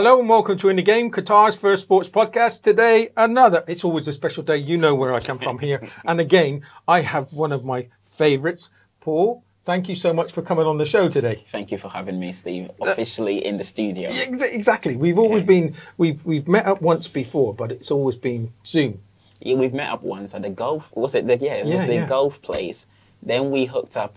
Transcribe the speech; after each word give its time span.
Hello 0.00 0.18
and 0.18 0.30
welcome 0.30 0.56
to 0.56 0.70
In 0.70 0.76
the 0.76 0.82
Game, 0.82 1.10
Qatar's 1.10 1.56
first 1.56 1.82
sports 1.82 2.08
podcast. 2.08 2.62
Today, 2.62 3.10
another, 3.18 3.62
it's 3.68 3.84
always 3.84 4.08
a 4.08 4.14
special 4.14 4.42
day. 4.42 4.56
You 4.56 4.78
know 4.78 4.94
where 4.94 5.12
I 5.12 5.20
come 5.20 5.38
from 5.38 5.58
here. 5.58 5.86
And 6.06 6.18
again, 6.18 6.62
I 6.88 7.02
have 7.02 7.34
one 7.34 7.52
of 7.52 7.66
my 7.66 7.86
favorites, 8.10 8.70
Paul. 9.02 9.44
Thank 9.66 9.90
you 9.90 9.94
so 9.96 10.14
much 10.14 10.32
for 10.32 10.40
coming 10.40 10.64
on 10.64 10.78
the 10.78 10.86
show 10.86 11.10
today. 11.10 11.44
Thank 11.52 11.70
you 11.70 11.76
for 11.76 11.88
having 11.90 12.18
me, 12.18 12.32
Steve. 12.32 12.70
Uh, 12.80 12.92
officially 12.92 13.44
in 13.44 13.58
the 13.58 13.62
studio. 13.62 14.08
Yeah, 14.08 14.24
exa- 14.24 14.54
exactly. 14.54 14.96
We've 14.96 15.18
always 15.18 15.44
been, 15.44 15.74
we've, 15.98 16.24
we've 16.24 16.48
met 16.48 16.64
up 16.64 16.80
once 16.80 17.06
before, 17.06 17.52
but 17.52 17.70
it's 17.70 17.90
always 17.90 18.16
been 18.16 18.54
Zoom. 18.64 19.02
Yeah, 19.40 19.56
we've 19.56 19.74
met 19.74 19.90
up 19.90 20.02
once 20.02 20.34
at 20.34 20.40
the 20.40 20.48
golf. 20.48 20.90
Was 20.96 21.14
it 21.14 21.26
the 21.26 21.36
yeah? 21.36 21.56
It 21.56 21.66
was 21.66 21.82
Yeah, 21.82 21.88
the 21.88 21.94
yeah. 21.96 22.06
golf 22.06 22.40
place. 22.40 22.86
Then 23.22 23.50
we 23.50 23.66
hooked 23.66 23.98
up 23.98 24.16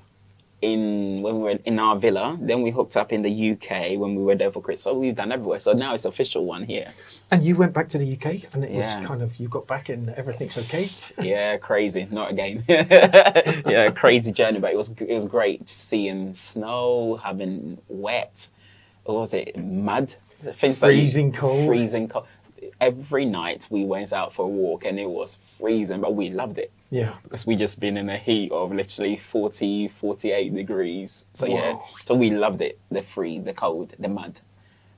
in 0.63 1.21
when 1.21 1.35
we 1.37 1.41
were 1.43 1.59
in 1.65 1.77
our 1.79 1.95
villa. 1.97 2.37
Then 2.39 2.61
we 2.61 2.71
hooked 2.71 2.95
up 2.97 3.11
in 3.11 3.21
the 3.21 3.51
UK 3.51 3.99
when 4.01 4.15
we 4.15 4.23
were 4.23 4.35
there 4.35 4.51
for 4.51 4.61
Chris. 4.61 4.81
So 4.81 4.93
we've 4.93 5.15
done 5.15 5.31
everywhere. 5.31 5.59
So 5.59 5.73
now 5.73 5.93
it's 5.93 6.05
official 6.05 6.45
one 6.45 6.63
here. 6.63 6.91
And 7.31 7.43
you 7.43 7.55
went 7.55 7.73
back 7.73 7.87
to 7.89 7.97
the 7.97 8.13
UK 8.15 8.27
and 8.53 8.63
it 8.63 8.71
Yeah. 8.71 8.99
was 8.99 9.07
kind 9.07 9.21
of, 9.21 9.35
you 9.39 9.47
got 9.49 9.67
back 9.67 9.89
and 9.89 10.09
everything's 10.11 10.57
okay. 10.57 10.89
Yeah, 11.21 11.57
crazy. 11.57 12.07
Not 12.09 12.31
again. 12.31 12.63
yeah, 12.69 13.91
crazy 13.91 14.31
journey, 14.31 14.59
but 14.59 14.71
it 14.71 14.77
was 14.77 14.89
it 14.91 15.13
was 15.13 15.25
great 15.25 15.69
seeing 15.69 16.33
snow, 16.33 17.19
having 17.23 17.77
wet. 17.89 18.47
What 19.03 19.15
was 19.19 19.33
it? 19.33 19.57
Mud. 19.57 20.15
Things 20.61 20.79
that 20.79 20.87
you- 20.93 21.01
Freezing 21.01 21.31
cold. 21.33 21.67
Freezing 21.67 22.07
cold. 22.07 22.25
Every 22.87 23.25
night 23.25 23.67
we 23.69 23.83
went 23.85 24.11
out 24.13 24.33
for 24.33 24.43
a 24.45 24.53
walk 24.61 24.85
and 24.85 24.99
it 24.99 25.09
was 25.09 25.37
freezing, 25.57 26.01
but 26.01 26.13
we 26.15 26.29
loved 26.29 26.57
it. 26.57 26.71
Yeah. 26.89 27.13
because 27.23 27.47
we 27.47 27.55
just 27.55 27.79
been 27.79 27.97
in 27.97 28.07
a 28.09 28.17
heat 28.19 28.51
of 28.51 28.71
literally 28.71 29.17
40 29.17 29.87
48 29.87 30.53
degrees 30.53 31.25
so 31.33 31.47
yeah 31.47 31.79
so 32.03 32.13
we 32.13 32.29
loved 32.29 32.61
it 32.61 32.77
the 32.91 33.01
free 33.01 33.39
the 33.39 33.51
cold 33.63 33.95
the 33.97 34.07
mud 34.07 34.41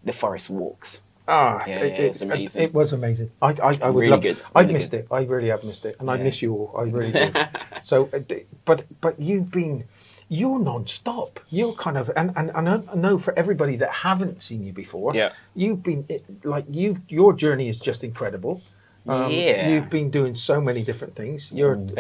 the 0.04 0.12
forest 0.12 0.50
walks 0.50 1.02
Ah, 1.28 1.64
Yeah, 1.66 1.80
it, 1.80 1.94
yeah, 1.94 2.02
it 2.06 2.10
was 2.10 2.22
amazing. 2.22 2.62
It 2.64 2.74
was 2.74 2.94
amazing. 2.94 3.32
I, 3.42 3.48
I, 3.48 3.72
I 3.82 3.90
would 3.90 4.02
Really 4.02 4.12
love 4.12 4.22
good, 4.22 4.40
I 4.54 4.60
really 4.62 4.74
missed 4.74 4.92
good. 4.92 5.00
it. 5.00 5.08
I 5.10 5.22
really 5.24 5.48
have 5.48 5.64
missed 5.64 5.84
it, 5.86 5.96
and 6.00 6.12
I 6.12 6.18
miss 6.18 6.42
you 6.44 6.54
all. 6.54 6.70
I 6.78 6.84
really 6.84 7.12
do. 7.20 7.32
so, 7.82 8.10
uh, 8.14 8.20
but 8.66 8.80
but 9.02 9.14
you've 9.20 9.50
been 9.50 9.86
you're 10.30 10.60
non-stop. 10.60 11.40
You're 11.50 11.74
kind 11.74 11.98
of 11.98 12.10
and 12.16 12.32
and, 12.36 12.52
and 12.56 12.68
I 12.70 12.96
know 12.96 13.18
for 13.18 13.38
everybody 13.38 13.76
that 13.78 13.92
haven't 13.92 14.42
seen 14.42 14.66
you 14.66 14.74
before. 14.74 15.14
Yeah. 15.16 15.32
You've 15.56 15.84
been 15.84 16.06
it- 16.10 16.26
like 16.44 16.66
you've 16.70 17.02
Your 17.10 17.34
journey 17.34 17.70
is 17.70 17.80
just 17.80 18.04
incredible. 18.04 18.62
Um, 19.08 19.32
Yeah. 19.32 19.70
You've 19.70 19.90
been 19.92 20.10
doing 20.10 20.34
so 20.36 20.60
many 20.60 20.82
different 20.84 21.14
things. 21.16 21.52
You're 21.52 21.74
a 21.74 21.78
PhD, 21.78 21.94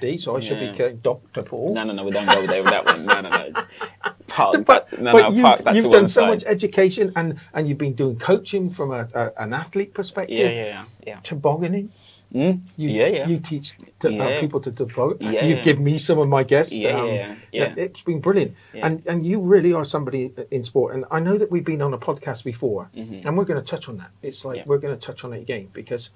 very- 0.00 0.18
so 0.18 0.36
I 0.36 0.40
should 0.40 0.60
be 0.60 0.66
yeah. 0.66 0.76
calling 0.76 0.96
Doctor 1.02 1.42
Paul. 1.42 1.74
no 1.74 1.82
no 1.82 1.92
no 1.92 2.04
we 2.04 2.12
don't 2.12 2.26
go 2.26 2.46
there 2.46 2.62
with 2.62 2.70
that 2.70 2.84
one 2.86 3.04
no 3.06 3.20
no 3.22 3.30
no 3.30 3.64
park, 4.28 4.64
but, 4.64 5.00
no, 5.00 5.12
but 5.12 5.22
no, 5.22 5.30
you've, 5.30 5.44
park 5.44 5.74
you've 5.74 5.92
done 5.92 6.06
so 6.08 6.20
side. 6.22 6.28
much 6.28 6.44
education 6.46 7.12
and, 7.16 7.38
and 7.54 7.68
you've 7.68 7.78
been 7.78 7.94
doing 7.94 8.16
coaching 8.18 8.70
from 8.70 8.92
a, 8.92 9.08
a, 9.14 9.32
an 9.42 9.52
athlete 9.52 9.94
perspective. 9.94 10.38
yeah 10.38 10.48
yeah 10.48 10.64
yeah 10.64 10.84
yeah 11.08 11.20
Tobogganing. 11.24 11.90
Mm? 12.34 12.60
You, 12.76 12.88
yeah 12.88 13.06
yeah 13.06 13.26
You 13.28 13.38
teach 13.38 13.74
to, 14.00 14.08
uh, 14.18 14.40
people 14.40 14.60
to 14.60 14.70
toboggan. 14.72 15.32
Yeah, 15.32 15.44
you 15.44 15.56
yeah. 15.56 15.62
give 15.62 15.78
me 15.78 15.98
some 15.98 16.18
of 16.18 16.28
my 16.28 16.42
guests. 16.42 16.72
um, 16.74 16.80
Yeah, 16.80 17.04
yeah, 17.04 17.34
yeah. 17.52 17.74
It's 17.76 18.02
been 18.02 18.20
brilliant, 18.20 18.52
Yeah. 18.74 18.86
and 18.86 18.94
and 19.06 19.24
you 19.24 19.40
really 19.40 19.72
are 19.72 19.84
somebody 19.84 20.32
in 20.50 20.64
sport. 20.64 20.94
And 20.94 21.04
I 21.10 21.20
know 21.20 21.36
that 21.38 21.50
we've 21.50 21.64
been 21.72 21.82
on 21.82 21.92
a 21.94 21.98
podcast 21.98 22.44
before, 22.44 22.90
and 22.94 23.36
we're 23.36 23.44
going 23.50 23.62
to 23.64 23.70
touch 23.74 23.88
on 23.88 23.96
that. 23.98 24.10
It's 24.22 24.44
like 24.44 24.54
Mm-hmm. 24.54 24.58
Yeah. 24.58 24.68
we're 24.70 24.82
going 24.84 24.98
to 24.98 25.06
touch 25.08 25.24
on 25.24 25.32
it 25.32 25.40
again 25.46 25.68
because 25.72 26.10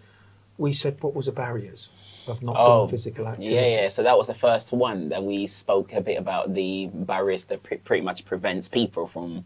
we 0.65 0.73
said 0.73 0.95
what 1.05 1.15
was 1.15 1.27
the 1.27 1.33
barriers 1.45 1.89
of 2.27 2.43
not 2.43 2.57
Oh, 2.59 2.67
doing 2.81 2.91
physical 2.91 3.27
activity. 3.29 3.55
Yeah, 3.55 3.67
yeah. 3.83 3.89
So 3.89 4.03
that 4.03 4.17
was 4.19 4.27
the 4.27 4.35
first 4.49 4.73
one 4.73 5.09
that 5.13 5.23
we 5.23 5.47
spoke 5.47 5.93
a 5.93 6.01
bit 6.01 6.19
about 6.19 6.53
the 6.55 6.91
barriers 6.93 7.45
that 7.45 7.63
pre- 7.63 7.79
pretty 7.89 8.05
much 8.05 8.25
prevents 8.25 8.69
people 8.69 9.07
from 9.07 9.45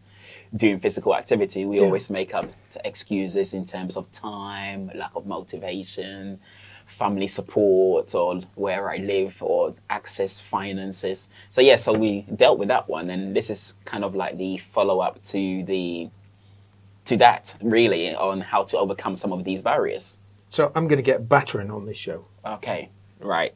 doing 0.56 0.80
physical 0.80 1.14
activity. 1.14 1.64
We 1.66 1.76
Yeah. 1.78 1.84
always 1.86 2.08
make 2.10 2.34
up 2.38 2.46
excuses 2.84 3.52
in 3.54 3.64
terms 3.74 3.96
of 3.98 4.10
time, 4.10 4.90
lack 4.94 5.14
of 5.14 5.26
motivation, 5.26 6.40
family 6.86 7.26
support, 7.26 8.14
or 8.14 8.40
where 8.54 8.90
I 8.90 8.96
live, 8.98 9.42
or 9.42 9.74
access 9.90 10.38
finances. 10.40 11.28
So 11.50 11.60
yeah, 11.60 11.76
so 11.76 11.92
we 11.92 12.22
dealt 12.36 12.58
with 12.58 12.68
that 12.68 12.88
one, 12.88 13.10
and 13.10 13.34
this 13.34 13.50
is 13.50 13.74
kind 13.84 14.04
of 14.04 14.14
like 14.14 14.38
the 14.38 14.58
follow 14.58 15.00
up 15.00 15.22
to 15.24 15.64
the 15.64 16.10
to 17.04 17.16
that 17.16 17.54
really 17.62 18.14
on 18.14 18.40
how 18.40 18.62
to 18.62 18.78
overcome 18.78 19.16
some 19.16 19.32
of 19.32 19.44
these 19.44 19.62
barriers. 19.62 20.18
So 20.48 20.70
I'm 20.74 20.86
going 20.86 20.98
to 20.98 21.02
get 21.02 21.28
battering 21.28 21.70
on 21.70 21.86
this 21.86 21.96
show. 21.96 22.26
Okay, 22.44 22.90
right. 23.20 23.54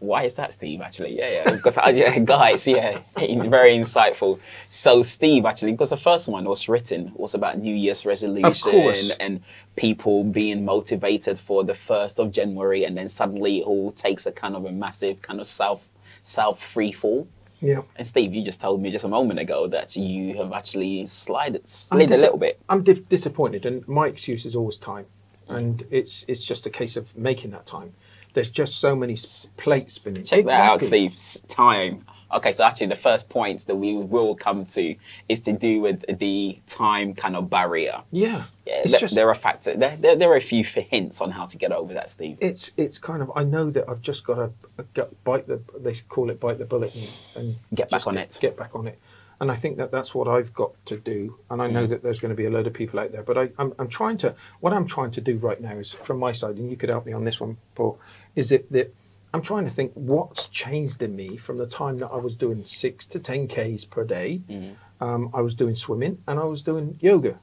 Why 0.00 0.24
is 0.24 0.34
that, 0.34 0.52
Steve? 0.54 0.80
Actually, 0.80 1.16
yeah, 1.16 1.30
yeah. 1.30 1.50
Because 1.52 1.76
I, 1.76 1.90
yeah, 1.90 2.18
guys, 2.36 2.66
yeah, 2.66 3.00
very 3.16 3.76
insightful. 3.76 4.40
So, 4.70 5.02
Steve, 5.02 5.44
actually, 5.44 5.72
because 5.72 5.90
the 5.90 5.98
first 5.98 6.26
one 6.26 6.44
was 6.46 6.68
written 6.68 7.12
was 7.14 7.34
about 7.34 7.58
New 7.58 7.74
Year's 7.74 8.06
resolution 8.06 8.72
course. 8.72 9.10
and 9.20 9.42
people 9.76 10.24
being 10.24 10.64
motivated 10.64 11.38
for 11.38 11.64
the 11.64 11.74
first 11.74 12.18
of 12.18 12.32
January, 12.32 12.84
and 12.84 12.96
then 12.96 13.08
suddenly 13.08 13.60
it 13.60 13.64
all 13.64 13.90
takes 13.90 14.24
a 14.24 14.32
kind 14.32 14.56
of 14.56 14.64
a 14.64 14.72
massive 14.72 15.20
kind 15.20 15.38
of 15.38 15.46
self 15.46 15.86
self 16.22 16.62
free 16.62 16.92
fall. 16.92 17.28
Yeah. 17.60 17.82
And 17.96 18.06
Steve, 18.06 18.32
you 18.32 18.42
just 18.42 18.60
told 18.60 18.80
me 18.80 18.90
just 18.90 19.04
a 19.04 19.08
moment 19.08 19.38
ago 19.38 19.66
that 19.68 19.94
you 19.96 20.34
have 20.38 20.52
actually 20.54 21.04
slided 21.04 21.62
I'm 21.62 21.66
slid 21.66 22.10
a 22.10 22.16
little 22.16 22.38
bit. 22.38 22.58
I'm 22.70 22.82
di- 22.82 23.04
disappointed, 23.10 23.66
and 23.66 23.86
my 23.86 24.06
excuse 24.06 24.46
is 24.46 24.56
always 24.56 24.78
time, 24.78 25.04
and 25.48 25.84
it's 25.90 26.24
it's 26.26 26.44
just 26.44 26.64
a 26.64 26.70
case 26.70 26.96
of 26.96 27.14
making 27.16 27.50
that 27.50 27.66
time. 27.66 27.92
There's 28.34 28.50
just 28.50 28.80
so 28.80 28.94
many 28.94 29.16
plates 29.56 29.94
spinning. 29.94 30.24
Check 30.24 30.44
that 30.46 30.60
out, 30.60 30.82
Steve. 30.82 31.16
Time. 31.48 32.04
Okay, 32.32 32.52
so 32.52 32.64
actually, 32.64 32.86
the 32.86 32.94
first 32.94 33.28
point 33.28 33.66
that 33.66 33.74
we 33.74 33.94
will 33.94 34.36
come 34.36 34.64
to 34.66 34.94
is 35.28 35.40
to 35.40 35.52
do 35.52 35.80
with 35.80 36.04
the 36.20 36.60
time 36.66 37.12
kind 37.12 37.34
of 37.34 37.50
barrier. 37.50 38.02
Yeah, 38.12 38.44
Yeah, 38.66 38.82
it's 38.82 38.92
there, 38.92 39.00
just 39.00 39.14
there 39.16 39.28
are 39.28 39.34
factors. 39.34 39.76
There, 39.78 39.96
there, 39.96 40.14
there 40.14 40.30
are 40.30 40.36
a 40.36 40.40
few 40.40 40.62
hints 40.62 41.20
on 41.20 41.32
how 41.32 41.46
to 41.46 41.56
get 41.56 41.72
over 41.72 41.92
that, 41.94 42.08
Steve. 42.08 42.38
it's 42.40 42.70
it's 42.76 42.98
kind 42.98 43.20
of 43.20 43.32
I 43.34 43.42
know 43.42 43.70
that 43.70 43.88
I've 43.88 44.00
just 44.00 44.24
got 44.24 44.38
uh, 44.38 44.48
to 44.94 45.08
bite 45.24 45.48
the 45.48 45.60
they 45.80 45.94
call 46.08 46.30
it 46.30 46.38
bite 46.38 46.58
the 46.58 46.66
bullet 46.66 46.94
and, 46.94 47.08
and 47.34 47.56
Get 47.74 47.90
back 47.90 48.06
on 48.06 48.14
get, 48.14 48.36
it. 48.36 48.38
Get 48.40 48.56
back 48.56 48.76
on 48.76 48.86
it, 48.86 48.98
and 49.40 49.50
I 49.50 49.54
think 49.54 49.78
that 49.78 49.90
that's 49.90 50.14
what 50.14 50.28
I've 50.28 50.52
got 50.52 50.72
to 50.86 50.96
do. 50.98 51.38
And 51.50 51.62
I 51.62 51.66
know 51.66 51.84
Mm. 51.86 51.88
that 51.90 52.02
there's 52.02 52.20
going 52.20 52.30
to 52.30 52.36
be 52.36 52.44
a 52.44 52.50
load 52.50 52.66
of 52.66 52.72
people 52.74 53.00
out 53.00 53.10
there, 53.12 53.22
but 53.22 53.38
I, 53.38 53.48
I'm 53.58 53.72
I'm 53.78 53.88
trying 53.88 54.18
to 54.18 54.34
what 54.60 54.72
I'm 54.72 54.86
trying 54.86 55.10
to 55.12 55.20
do 55.20 55.36
right 55.38 55.60
now 55.60 55.72
is 55.78 55.92
from 55.94 56.18
my 56.18 56.32
side, 56.32 56.56
and 56.56 56.70
you 56.70 56.76
could 56.76 56.90
help 56.90 57.06
me 57.06 57.12
on 57.12 57.24
this 57.24 57.40
one, 57.40 57.56
Paul. 57.74 57.98
Is 58.36 58.52
it 58.52 58.70
that 58.72 58.94
I'm 59.32 59.42
trying 59.42 59.64
to 59.64 59.70
think 59.70 59.92
what's 59.94 60.46
changed 60.48 61.02
in 61.02 61.14
me 61.14 61.36
from 61.36 61.56
the 61.58 61.66
time 61.66 61.98
that 61.98 62.08
I 62.08 62.16
was 62.16 62.34
doing 62.34 62.64
six 62.66 63.06
to 63.06 63.18
ten 63.20 63.46
k's 63.48 63.84
per 63.84 64.04
day. 64.04 64.42
Mm. 64.50 64.74
Um, 65.00 65.30
I 65.32 65.40
was 65.40 65.54
doing 65.54 65.74
swimming 65.74 66.22
and 66.26 66.38
I 66.38 66.44
was 66.44 66.60
doing 66.62 66.98
yoga, 67.00 67.38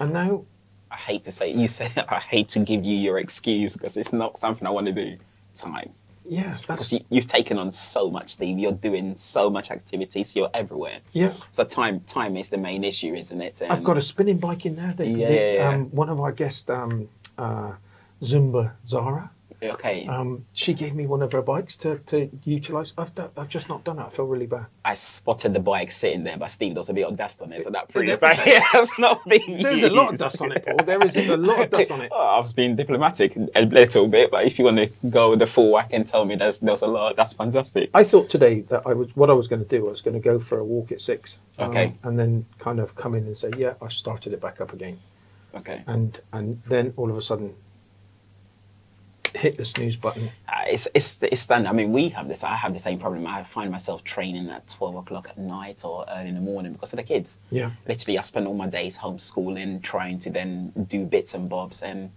and 0.00 0.12
now 0.12 0.44
I 0.90 0.96
hate 0.96 1.22
to 1.24 1.30
say, 1.32 1.50
it. 1.50 1.56
you 1.56 1.68
say, 1.68 1.88
I 2.08 2.18
hate 2.18 2.48
to 2.50 2.60
give 2.60 2.84
you 2.84 2.96
your 2.96 3.18
excuse 3.18 3.74
because 3.74 3.96
it's 3.96 4.12
not 4.12 4.38
something 4.38 4.66
I 4.66 4.70
want 4.70 4.86
to 4.86 4.92
do. 4.92 5.18
Time. 5.54 5.90
Yeah, 6.28 6.58
that's 6.66 6.66
Because 6.66 6.92
you, 6.92 7.00
you've 7.10 7.26
taken 7.26 7.58
on 7.58 7.70
so 7.70 8.10
much, 8.10 8.30
Steve. 8.30 8.58
You're 8.58 8.72
doing 8.72 9.16
so 9.16 9.48
much 9.48 9.70
activities. 9.70 10.36
You're 10.36 10.50
everywhere. 10.54 10.98
yeah. 11.12 11.32
So 11.52 11.64
time, 11.64 12.00
time 12.00 12.36
is 12.36 12.48
the 12.48 12.58
main 12.58 12.84
issue, 12.84 13.14
isn't 13.14 13.40
it? 13.40 13.62
I've 13.68 13.82
got 13.84 13.96
a 13.96 14.02
spinning 14.02 14.38
bike 14.38 14.66
in 14.66 14.76
there. 14.76 14.92
That, 14.96 15.06
Yeah, 15.06 15.28
that. 15.28 15.74
Um, 15.74 15.84
one 15.90 16.08
of 16.08 16.20
our 16.20 16.32
guests, 16.32 16.68
um, 16.70 17.08
uh, 17.36 17.72
Zumba 18.22 18.72
Zara, 18.86 19.30
Okay. 19.60 20.06
um, 20.06 20.44
she 20.52 20.72
gave 20.72 20.94
me 20.94 21.06
one 21.06 21.20
of 21.20 21.32
her 21.32 21.42
bikes 21.42 21.76
to, 21.78 21.98
to 22.06 22.30
utilise. 22.44 22.92
I've, 22.96 23.12
done, 23.14 23.30
I've 23.36 23.48
just 23.48 23.68
not 23.68 23.82
done 23.82 23.98
it. 23.98 24.02
I 24.02 24.08
feel 24.08 24.26
really 24.26 24.46
bad. 24.46 24.66
I 24.84 24.94
spotted 24.94 25.52
the 25.52 25.58
bike 25.58 25.90
sitting 25.90 26.22
there, 26.22 26.36
but 26.36 26.50
Steve, 26.50 26.74
there 26.74 26.80
was 26.80 26.90
a 26.90 26.94
bit 26.94 27.06
of 27.06 27.16
dust 27.16 27.42
on 27.42 27.52
it, 27.52 27.62
so 27.62 27.70
that 27.70 27.88
proves 27.88 28.18
there- 28.20 28.34
that 28.34 28.46
it 28.46 28.62
has 28.62 28.90
not 28.98 29.24
been 29.28 29.60
There's 29.62 29.82
a 29.82 29.90
lot 29.90 30.12
of 30.12 30.18
dust 30.18 30.40
on 30.40 30.52
it, 30.52 30.64
Paul. 30.64 30.76
There 30.86 31.04
is 31.04 31.16
a 31.16 31.36
lot 31.36 31.60
of 31.60 31.70
dust 31.70 31.90
on 31.90 32.02
it. 32.02 32.12
Oh, 32.18 32.36
I 32.36 32.40
was 32.40 32.52
being 32.52 32.76
diplomatic 32.76 33.36
a 33.54 33.62
little 33.62 34.06
bit, 34.08 34.30
but 34.30 34.44
if 34.46 34.58
you 34.58 34.64
want 34.64 34.76
to 34.78 34.90
go 35.10 35.34
the 35.36 35.46
full 35.46 35.72
whack 35.72 35.88
and 35.92 36.06
tell 36.06 36.24
me 36.24 36.36
there's 36.36 36.58
there's 36.60 36.82
a 36.82 36.86
lot, 36.86 37.16
that's 37.16 37.32
fantastic. 37.32 37.90
I 37.94 38.04
thought 38.04 38.30
today 38.30 38.60
that 38.62 38.82
I 38.86 38.94
was 38.94 39.14
what 39.16 39.28
I 39.28 39.32
was 39.32 39.48
going 39.48 39.62
to 39.62 39.68
do. 39.68 39.86
I 39.86 39.90
was 39.90 40.02
going 40.02 40.14
to 40.14 40.20
go 40.20 40.38
for 40.38 40.58
a 40.58 40.64
walk 40.64 40.92
at 40.92 41.00
six, 41.00 41.38
um, 41.58 41.70
Okay. 41.70 41.94
and 42.04 42.18
then 42.18 42.46
kind 42.58 42.78
of 42.80 42.94
come 42.94 43.14
in 43.14 43.24
and 43.24 43.36
say, 43.36 43.50
"Yeah, 43.56 43.74
I've 43.82 43.92
started 43.92 44.32
it 44.32 44.40
back 44.40 44.60
up 44.60 44.72
again," 44.72 44.98
Okay. 45.54 45.82
and 45.86 46.20
and 46.32 46.62
then 46.68 46.94
all 46.96 47.10
of 47.10 47.16
a 47.16 47.22
sudden 47.22 47.54
hit 49.38 49.56
the 49.56 49.64
snooze 49.64 49.96
button. 49.96 50.30
Uh, 50.48 50.64
it's 50.66 50.88
it's 50.94 51.16
it's 51.22 51.40
standard. 51.40 51.68
I 51.68 51.72
mean, 51.72 51.92
we 51.92 52.08
have 52.10 52.28
this. 52.28 52.44
I 52.44 52.54
have 52.54 52.72
the 52.72 52.78
same 52.78 52.98
problem. 52.98 53.26
I 53.26 53.42
find 53.42 53.70
myself 53.70 54.04
training 54.04 54.48
at 54.50 54.66
twelve 54.68 54.96
o'clock 54.96 55.28
at 55.30 55.38
night 55.38 55.84
or 55.84 56.04
early 56.10 56.28
in 56.28 56.34
the 56.34 56.40
morning 56.40 56.72
because 56.72 56.92
of 56.92 56.98
the 56.98 57.02
kids. 57.02 57.38
Yeah. 57.50 57.70
Literally, 57.86 58.18
I 58.18 58.22
spend 58.22 58.46
all 58.46 58.54
my 58.54 58.68
days 58.68 58.98
homeschooling, 58.98 59.82
trying 59.82 60.18
to 60.18 60.30
then 60.30 60.72
do 60.88 61.04
bits 61.04 61.34
and 61.34 61.48
bobs, 61.48 61.82
and 61.82 62.10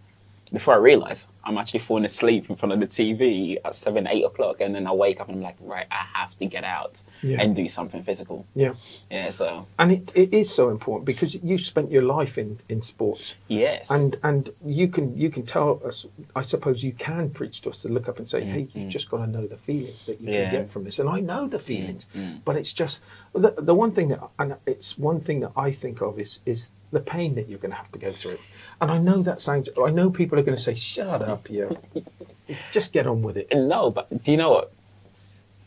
before 0.54 0.74
I 0.74 0.78
realise, 0.78 1.28
I'm 1.44 1.58
actually 1.58 1.80
falling 1.80 2.04
asleep 2.06 2.50
in 2.50 2.56
front 2.56 2.74
of 2.74 2.80
the 2.80 2.88
TV 2.88 3.58
at 3.64 3.74
seven, 3.74 4.06
eight 4.08 4.24
o'clock, 4.26 4.60
and 4.62 4.76
then 4.76 4.86
I 4.86 4.92
wake 4.92 5.22
up 5.22 5.28
and 5.30 5.38
I'm 5.38 5.42
like, 5.44 5.56
right, 5.62 5.88
I 5.92 6.06
have 6.20 6.38
to 6.38 6.46
get 6.46 6.64
out 6.64 7.02
Yeah. 7.22 7.42
and 7.42 7.56
do 7.56 7.68
something 7.68 8.04
physical. 8.04 8.46
Yeah. 8.54 8.74
Yeah. 9.10 9.30
So 9.30 9.66
And 9.80 9.92
it, 9.94 10.12
it 10.14 10.34
is 10.34 10.54
so 10.54 10.70
important 10.70 11.06
because 11.06 11.36
you 11.36 11.58
spent 11.58 11.90
your 11.92 12.04
life 12.04 12.38
in, 12.38 12.60
in 12.70 12.82
sports. 12.82 13.36
yes. 13.48 13.90
And 13.92 14.18
and 14.24 14.50
you 14.66 14.88
can 14.90 15.18
you 15.18 15.30
can 15.30 15.46
tell 15.46 15.82
us. 15.86 16.06
I 16.36 16.42
suppose 16.42 16.84
you 16.84 16.92
can 16.94 17.30
preach 17.30 17.62
to 17.62 17.70
us 17.70 17.82
to 17.84 17.90
look 17.90 18.08
up 18.10 18.18
and 18.20 18.28
say, 18.28 18.42
"Hey, 18.44 18.68
you've 18.74 18.90
just 18.92 19.10
got 19.10 19.18
to 19.26 19.28
know 19.28 19.48
the 19.48 19.58
feelings 19.58 20.06
that 20.06 20.20
you 20.22 20.32
Yeah. 20.34 20.50
can 20.50 20.62
get 20.62 20.72
from 20.72 20.84
this." 20.84 21.00
And 21.00 21.10
I 21.10 21.20
know 21.22 21.48
the 21.48 21.60
feelings, 21.60 22.06
mm. 22.16 22.40
but 22.46 22.56
it's 22.56 22.74
just 22.74 23.02
the 23.34 23.52
the 23.58 23.74
one 23.76 23.92
thing 23.92 24.10
that 24.10 24.22
and 24.40 24.56
it's 24.66 24.98
one 24.98 25.20
thing 25.22 25.40
that 25.42 25.52
I 25.56 25.72
think 25.72 26.02
of 26.02 26.20
is 26.20 26.40
is 26.46 26.72
the 26.92 27.00
pain 27.00 27.36
that 27.36 27.48
you're 27.48 27.58
going 27.60 27.72
to 27.72 27.78
have 27.78 27.92
to 27.94 28.00
go 28.00 28.12
through. 28.12 28.38
And 28.82 28.90
I 28.90 28.98
know 28.98 29.22
that 29.22 29.40
sounds. 29.40 29.70
I 29.82 29.92
know 29.92 30.10
people 30.10 30.40
are 30.40 30.42
going 30.42 30.58
to 30.58 30.62
say, 30.62 30.74
"Shut 30.74 31.22
up, 31.22 31.50
you. 31.50 31.78
Just 32.72 32.92
get 32.92 33.06
on 33.06 33.22
with 33.22 33.38
it." 33.38 33.48
No, 33.54 33.92
but 33.92 34.24
do 34.24 34.32
you 34.32 34.38
know 34.38 34.52
what? 34.52 34.74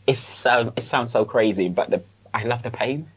It 0.05 0.17
sounds 0.17 0.71
it 0.75 0.81
sounds 0.81 1.11
so 1.11 1.23
crazy, 1.23 1.69
but 1.69 1.89
the, 1.89 2.03
I 2.33 2.43
love 2.43 2.61
the 2.61 2.71
pain 2.71 3.09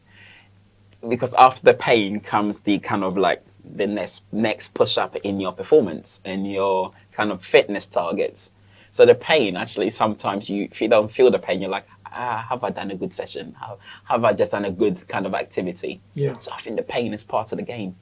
because 1.07 1.33
after 1.35 1.61
the 1.63 1.73
pain 1.73 2.19
comes 2.21 2.61
the 2.61 2.79
kind 2.79 3.03
of 3.03 3.17
like 3.17 3.43
the 3.75 3.87
next 3.87 4.23
next 4.31 4.73
push 4.73 4.97
up 4.97 5.15
in 5.17 5.39
your 5.39 5.51
performance 5.51 6.21
and 6.25 6.49
your 6.49 6.93
kind 7.11 7.31
of 7.31 7.43
fitness 7.43 7.85
targets. 7.85 8.51
So 8.91 9.05
the 9.05 9.15
pain 9.15 9.57
actually 9.57 9.89
sometimes 9.89 10.49
you 10.49 10.63
if 10.71 10.81
you 10.81 10.87
don't 10.87 11.11
feel 11.11 11.29
the 11.29 11.39
pain, 11.39 11.61
you're 11.61 11.69
like, 11.69 11.87
ah, 12.05 12.45
have 12.49 12.63
I 12.63 12.69
done 12.69 12.89
a 12.91 12.95
good 12.95 13.13
session? 13.13 13.53
How 13.59 13.77
have 14.05 14.23
I 14.23 14.31
just 14.31 14.53
done 14.53 14.63
a 14.63 14.71
good 14.71 15.07
kind 15.09 15.25
of 15.25 15.33
activity? 15.33 15.99
Yeah. 16.15 16.37
So 16.37 16.53
I 16.53 16.57
think 16.59 16.77
the 16.77 16.83
pain 16.83 17.13
is 17.13 17.23
part 17.23 17.51
of 17.51 17.57
the 17.57 17.65
game. 17.65 17.95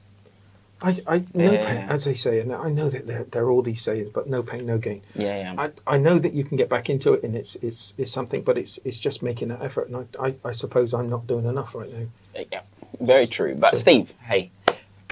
I, 0.80 0.90
I 1.06 1.24
no 1.34 1.50
Yeah. 1.52 1.66
pain, 1.66 1.88
as 1.88 2.04
they 2.04 2.14
say, 2.14 2.40
and 2.40 2.52
I 2.54 2.70
know 2.70 2.88
that 2.88 3.06
there, 3.06 3.24
there 3.24 3.44
are 3.44 3.50
all 3.50 3.62
these 3.62 3.82
sayings, 3.82 4.10
but 4.12 4.28
no 4.28 4.42
pain, 4.42 4.64
no 4.66 4.78
gain. 4.78 5.02
Yeah, 5.14 5.54
yeah. 5.54 5.54
I, 5.86 5.94
I 5.94 5.98
know 5.98 6.18
that 6.18 6.32
you 6.34 6.44
can 6.44 6.56
get 6.56 6.68
back 6.68 6.88
into 6.88 7.12
it, 7.14 7.22
and 7.24 7.34
it's 7.34 7.56
it's, 7.56 7.94
it's 7.98 8.12
something, 8.12 8.42
but 8.42 8.56
it's 8.56 8.78
it's 8.84 8.98
just 8.98 9.22
making 9.22 9.48
that 9.48 9.60
effort. 9.62 9.88
And 9.88 9.96
I, 10.20 10.26
I, 10.28 10.34
I 10.44 10.52
suppose 10.52 10.94
I'm 10.94 11.08
not 11.10 11.26
doing 11.26 11.46
enough 11.46 11.74
right 11.74 11.92
now. 11.92 12.06
Yeah, 12.52 12.60
very 13.00 13.26
true. 13.26 13.54
But 13.56 13.72
So- 13.72 13.78
Steve, 13.78 14.12
hey, 14.22 14.50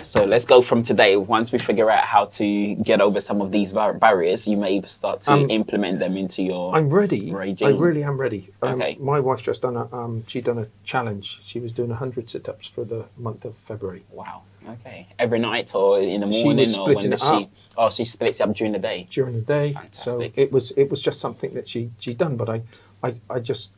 so 0.03 0.25
let's 0.25 0.45
go 0.45 0.63
from 0.63 0.83
today. 0.83 1.17
Once 1.17 1.51
we 1.51 1.59
figure 1.59 1.91
out 1.91 2.05
how 2.05 2.27
to 2.27 2.75
get 2.77 3.01
over 3.01 3.19
some 3.21 3.41
of 3.41 3.51
these 3.51 3.73
bar- 3.73 3.95
barriers, 3.95 4.47
you 4.47 4.57
may 4.57 4.81
start 4.83 5.23
to 5.23 5.33
Um, 5.33 5.51
implement 5.51 5.99
them 5.99 6.17
into 6.17 6.43
your. 6.45 6.77
I'm 6.77 6.91
ready. 6.91 7.33
Regime. 7.33 7.67
I 7.69 7.71
really 7.73 8.05
am 8.05 8.19
ready. 8.19 8.51
Um, 8.63 8.81
Okay. 8.81 8.97
My 9.01 9.19
wife's 9.19 9.43
just 9.43 9.63
done 9.63 9.77
a 9.77 9.89
um, 9.93 10.23
she 10.29 10.41
done 10.41 10.59
a 10.59 10.69
challenge. 10.85 11.41
She 11.45 11.59
was 11.59 11.73
doing 11.73 11.91
hundred 11.91 12.31
sit-ups 12.31 12.69
for 12.69 12.85
the 12.85 13.07
month 13.17 13.45
of 13.45 13.57
February. 13.57 14.05
Wow. 14.13 14.43
Okay. 14.69 15.07
Every 15.19 15.39
night 15.39 15.75
or 15.75 16.01
in 16.01 16.21
the 16.21 16.27
morning 16.27 16.75
or 16.77 16.95
when 16.95 17.11
does 17.11 17.23
she? 17.23 17.49
Oh, 17.77 17.91
she 17.91 18.05
splits 18.05 18.41
it 18.41 18.49
up 18.49 18.55
during 18.55 18.73
the 18.73 18.79
day. 18.79 19.07
during 19.11 19.35
the 19.35 19.41
day. 19.41 19.73
Fantastic. 19.75 20.35
So 20.35 20.41
it 20.41 20.53
was 20.53 20.73
it 20.73 20.91
was 20.91 21.01
just 21.01 21.21
something 21.21 21.55
that 21.55 21.69
she 21.69 21.91
she 21.99 22.15
done, 22.15 22.37
but 22.37 22.49
I 22.49 22.63
I, 23.03 23.15
I 23.31 23.39
just 23.39 23.73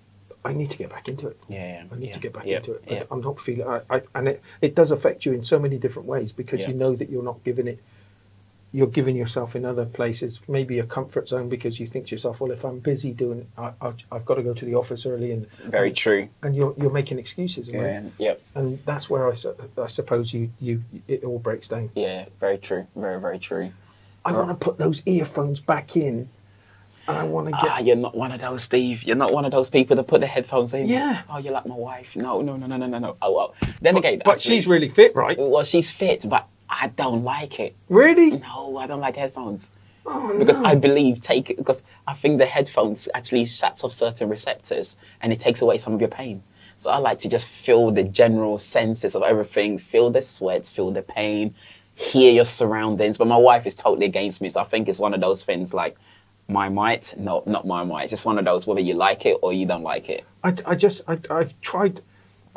I 0.44 0.52
need 0.52 0.70
to 0.70 0.78
get 0.78 0.90
back 0.90 1.08
into 1.08 1.28
it. 1.28 1.38
Yeah. 1.48 1.84
I 1.90 1.96
need 1.96 2.08
yeah, 2.08 2.14
to 2.14 2.20
get 2.20 2.32
back 2.32 2.46
yeah, 2.46 2.58
into 2.58 2.74
it. 2.74 2.84
Yeah. 2.88 3.02
I'm 3.10 3.20
not 3.20 3.40
feeling 3.40 3.66
I, 3.66 3.80
I 3.90 4.02
and 4.14 4.28
it, 4.28 4.42
it 4.62 4.74
does 4.74 4.90
affect 4.90 5.26
you 5.26 5.32
in 5.32 5.42
so 5.42 5.58
many 5.58 5.78
different 5.78 6.08
ways 6.08 6.32
because 6.32 6.60
you 6.60 6.74
know 6.74 6.94
that 6.94 7.10
you're 7.10 7.22
not 7.22 7.42
giving 7.44 7.66
it 7.66 7.82
you're 8.72 8.86
giving 8.86 9.16
yourself 9.16 9.56
in 9.56 9.64
other 9.64 9.86
places 9.86 10.40
maybe 10.46 10.78
a 10.78 10.84
comfort 10.84 11.26
zone 11.26 11.48
because 11.48 11.80
you 11.80 11.86
think 11.86 12.06
to 12.06 12.10
yourself 12.12 12.40
well 12.40 12.50
if 12.50 12.64
I'm 12.64 12.80
busy 12.80 13.12
doing 13.12 13.46
I, 13.56 13.72
I, 13.80 13.92
I've 14.12 14.26
got 14.26 14.34
to 14.34 14.42
go 14.42 14.52
to 14.52 14.64
the 14.64 14.74
office 14.74 15.06
early 15.06 15.32
and 15.32 15.50
Very 15.64 15.90
true. 15.92 16.28
and 16.42 16.54
you're 16.54 16.74
you're 16.76 16.90
making 16.90 17.18
excuses 17.18 17.70
and, 17.70 18.12
Yeah. 18.18 18.26
Yep. 18.28 18.42
and 18.56 18.78
that's 18.84 19.08
where 19.08 19.26
I, 19.32 19.36
I 19.82 19.86
suppose 19.86 20.34
you 20.34 20.50
you 20.60 20.82
it 21.08 21.24
all 21.24 21.38
breaks 21.38 21.68
down 21.68 21.90
Yeah. 21.94 22.26
Very 22.40 22.58
true. 22.58 22.86
Very 22.94 23.18
very 23.20 23.38
true. 23.38 23.72
I 24.24 24.32
want 24.32 24.50
to 24.50 24.54
put 24.56 24.76
those 24.76 25.02
earphones 25.06 25.60
back 25.60 25.96
in 25.96 26.28
and 27.06 27.16
I 27.16 27.22
want 27.24 27.46
to 27.46 27.52
get 27.52 27.60
Ah, 27.62 27.78
you're 27.78 27.96
not 27.96 28.14
one 28.14 28.32
of 28.32 28.40
those, 28.42 28.64
Steve. 28.64 29.02
You're 29.04 29.16
not 29.16 29.32
one 29.32 29.46
of 29.46 29.50
those 29.50 29.70
people 29.70 29.96
that 29.96 30.04
put 30.06 30.20
the 30.20 30.26
headphones 30.26 30.74
in. 30.74 30.88
Yeah. 30.88 31.22
Oh, 31.30 31.38
you're 31.38 31.54
like 31.54 31.64
my 31.64 31.74
wife. 31.74 32.14
No, 32.16 32.42
no, 32.42 32.56
no, 32.58 32.66
no, 32.66 32.76
no, 32.76 32.86
no, 32.86 32.98
no. 32.98 33.16
Oh 33.22 33.32
well. 33.34 33.54
Then 33.80 33.96
again, 33.96 34.20
but 34.22 34.32
actually- 34.32 34.56
she's 34.56 34.66
really 34.66 34.90
fit 34.90 35.16
right 35.16 35.38
well, 35.38 35.64
she's 35.64 35.90
fit, 35.90 36.26
but 36.28 36.46
I 36.70 36.88
don't 36.88 37.24
like 37.24 37.60
it. 37.60 37.74
really 37.88 38.30
No, 38.30 38.76
I 38.76 38.86
don't 38.86 39.00
like 39.00 39.16
headphones 39.16 39.70
oh, 40.06 40.38
because 40.38 40.60
no. 40.60 40.68
I 40.68 40.74
believe 40.74 41.20
take 41.20 41.56
because 41.56 41.82
I 42.06 42.14
think 42.14 42.38
the 42.38 42.46
headphones 42.46 43.08
actually 43.14 43.46
shuts 43.46 43.84
off 43.84 43.92
certain 43.92 44.28
receptors 44.28 44.96
and 45.20 45.32
it 45.32 45.40
takes 45.40 45.62
away 45.62 45.78
some 45.78 45.92
of 45.94 46.00
your 46.00 46.10
pain. 46.10 46.42
So 46.76 46.90
I 46.90 46.98
like 46.98 47.18
to 47.18 47.28
just 47.28 47.46
feel 47.46 47.90
the 47.90 48.04
general 48.04 48.58
senses 48.58 49.16
of 49.16 49.22
everything, 49.22 49.78
feel 49.78 50.10
the 50.10 50.20
sweat, 50.20 50.66
feel 50.66 50.92
the 50.92 51.02
pain, 51.02 51.54
hear 51.96 52.32
your 52.32 52.44
surroundings. 52.44 53.18
But 53.18 53.26
my 53.26 53.36
wife 53.36 53.66
is 53.66 53.74
totally 53.74 54.06
against 54.06 54.40
me, 54.40 54.48
so 54.48 54.60
I 54.60 54.64
think 54.64 54.88
it's 54.88 55.00
one 55.00 55.12
of 55.12 55.20
those 55.20 55.42
things 55.42 55.74
like 55.74 55.96
my 56.46 56.68
might, 56.68 57.14
no, 57.18 57.42
not 57.46 57.66
my 57.66 57.82
might. 57.82 58.04
It's 58.04 58.10
just 58.10 58.24
one 58.24 58.38
of 58.38 58.44
those 58.44 58.66
whether 58.66 58.80
you 58.80 58.94
like 58.94 59.26
it 59.26 59.38
or 59.42 59.52
you 59.52 59.66
don't 59.66 59.82
like 59.82 60.08
it. 60.08 60.24
I, 60.44 60.54
I 60.64 60.74
just 60.76 61.02
I, 61.08 61.18
I've 61.30 61.60
tried 61.60 62.00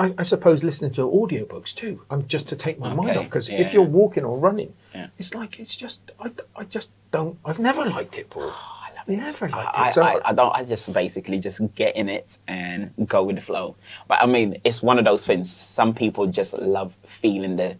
I, 0.02 0.14
I 0.22 0.24
suppose 0.24 0.64
listening 0.64 0.92
to 1.00 1.02
audiobooks 1.20 1.72
too 1.82 1.94
um, 2.12 2.22
just 2.28 2.48
to 2.50 2.56
take 2.56 2.78
my 2.80 2.92
mind 2.94 3.18
off 3.18 3.26
because 3.26 3.48
yeah. 3.50 3.60
if 3.64 3.74
you're 3.74 3.92
walking 4.02 4.24
or 4.30 4.36
running 4.48 4.74
Yeah. 4.96 5.08
it's 5.20 5.34
like 5.36 5.60
it's 5.60 5.76
just 5.84 6.00
I, 6.20 6.28
I 6.56 6.64
just 6.76 6.90
don't 7.12 7.38
I've 7.46 7.60
never 7.60 7.84
liked 7.86 8.18
it 8.18 8.30
Paul 8.30 8.50
Oh, 8.54 8.78
I 8.88 8.90
love 8.98 9.08
it. 9.08 9.18
Never 9.18 9.48
liked 9.50 9.78
I, 9.78 9.90
it. 9.90 9.94
So- 9.94 10.04
I, 10.04 10.20
I 10.30 10.34
don't. 10.34 10.54
I 10.60 10.64
just 10.64 10.86
basically 10.94 11.40
just 11.48 11.60
get 11.76 11.96
in 11.96 12.08
it 12.10 12.38
and 12.48 12.92
go 13.08 13.20
with 13.24 13.36
the 13.38 13.42
flow. 13.50 13.76
But 14.08 14.18
I 14.22 14.26
mean, 14.36 14.50
it's 14.64 14.82
one 14.84 14.98
of 15.00 15.06
those 15.06 15.24
things. 15.26 15.50
Some 15.52 15.94
people 15.94 16.28
just 16.28 16.52
love 16.78 16.96
feeling 17.06 17.56
the 17.56 17.78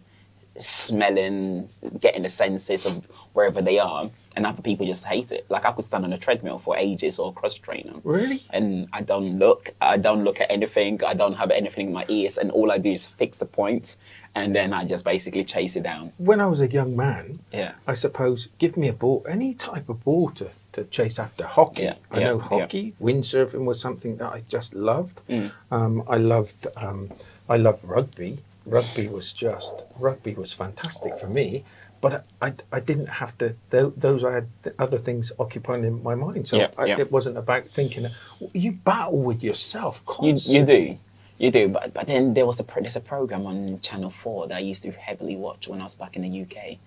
smelling, 0.58 1.68
getting 2.00 2.22
the 2.22 2.28
senses 2.28 2.86
of 2.86 3.04
wherever 3.34 3.60
they 3.62 3.78
are, 3.78 4.10
and 4.36 4.46
other 4.46 4.62
people 4.62 4.86
just 4.86 5.04
hate 5.04 5.30
it. 5.32 5.44
Like 5.48 5.64
I 5.66 5.72
could 5.72 5.84
stand 5.84 6.04
on 6.04 6.12
a 6.12 6.18
treadmill 6.18 6.58
for 6.58 6.76
ages 6.76 7.18
or 7.18 7.32
cross 7.32 7.56
trainer. 7.58 7.92
really 8.04 8.42
And 8.50 8.88
I 8.92 9.02
don't 9.02 9.38
look. 9.38 9.72
I 9.80 9.96
don't 9.98 10.24
look 10.24 10.40
at 10.40 10.50
anything. 10.50 11.00
I 11.04 11.14
don't 11.14 11.34
have 11.34 11.50
anything 11.50 11.88
in 11.88 11.92
my 11.92 12.06
ears, 12.08 12.38
and 12.38 12.50
all 12.50 12.72
I 12.72 12.78
do 12.78 12.90
is 12.90 13.06
fix 13.06 13.38
the 13.38 13.46
point, 13.46 13.96
and 14.34 14.54
then 14.56 14.72
I 14.72 14.84
just 14.84 15.04
basically 15.04 15.44
chase 15.44 15.76
it 15.76 15.82
down. 15.82 16.12
when 16.18 16.40
I 16.40 16.46
was 16.46 16.60
a 16.60 16.68
young 16.68 16.96
man 16.96 17.38
Yeah. 17.52 17.72
I 17.86 17.94
suppose 17.94 18.48
give 18.58 18.76
me 18.76 18.88
a 18.88 18.92
ball 18.92 19.24
any 19.28 19.52
type 19.54 19.88
of 19.88 20.02
ball 20.04 20.30
to, 20.38 20.48
to 20.72 20.84
chase 20.84 21.18
after 21.18 21.44
hockey 21.46 21.82
Yeah, 21.82 21.94
I 22.10 22.18
yeah, 22.20 22.26
know 22.28 22.36
yeah. 22.38 22.48
hockey 22.48 22.94
windsurfing 23.00 23.64
was 23.66 23.78
something 23.80 24.16
that 24.16 24.32
I 24.32 24.42
just 24.48 24.72
loved 24.74 25.20
Mm. 25.28 25.50
um, 25.70 26.02
I 26.08 26.16
loved 26.16 26.66
um, 26.76 27.10
I 27.48 27.56
loved 27.58 27.84
rugby 27.84 28.38
rugby 28.64 29.08
was 29.08 29.32
just 29.32 29.74
rugby 29.98 30.32
was 30.34 30.52
fantastic 30.52 31.18
for 31.18 31.26
me 31.28 31.64
but 32.02 32.26
I, 32.42 32.52
I 32.70 32.80
didn't 32.80 33.06
have 33.22 33.32
to 33.38 33.54
those 33.70 34.22
I 34.24 34.32
had 34.38 34.48
other 34.78 34.98
things 34.98 35.32
occupying 35.38 35.84
in 35.84 36.02
my 36.02 36.14
mind 36.14 36.48
so 36.48 36.56
Yeah, 36.58 36.68
I, 36.76 36.84
yeah. 36.86 37.00
it 37.00 37.10
wasn't 37.10 37.38
about 37.38 37.62
thinking 37.78 38.08
you 38.52 38.72
battle 38.72 39.18
with 39.30 39.42
yourself 39.42 39.94
You, 40.06 40.14
constantly. 40.14 40.58
you 40.58 40.64
do. 40.88 40.98
You 41.38 41.50
do. 41.50 41.68
But, 41.68 41.94
but 41.94 42.06
then 42.06 42.34
there 42.34 42.46
was 42.46 42.60
a, 42.60 42.66
there's 42.84 42.96
a 42.96 43.00
program 43.00 43.46
on 43.46 43.80
Channel 43.80 44.10
4 44.10 44.48
that 44.48 44.56
I 44.56 44.60
used 44.60 44.82
to 44.82 44.90
heavily 44.92 45.36
watch 45.36 45.66
when 45.68 45.80
I 45.80 45.84
was 45.84 45.94
back 45.94 46.14
in 46.16 46.22
the 46.22 46.42
UK. 46.42 46.78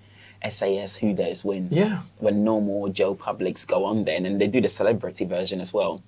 SAS 0.50 0.95
Who 0.97 1.13
Dares 1.13 1.44
Wins. 1.44 1.77
Yeah. 1.77 2.01
When 2.19 2.44
normal 2.44 2.88
Joe 2.89 3.15
Publics 3.15 3.65
go 3.65 3.83
on 3.85 4.03
there 4.03 4.18
and 4.18 4.39
they 4.39 4.47
do 4.47 4.61
the 4.61 4.69
celebrity 4.69 5.25
version 5.25 5.59
as 5.59 5.73
well. 5.73 6.01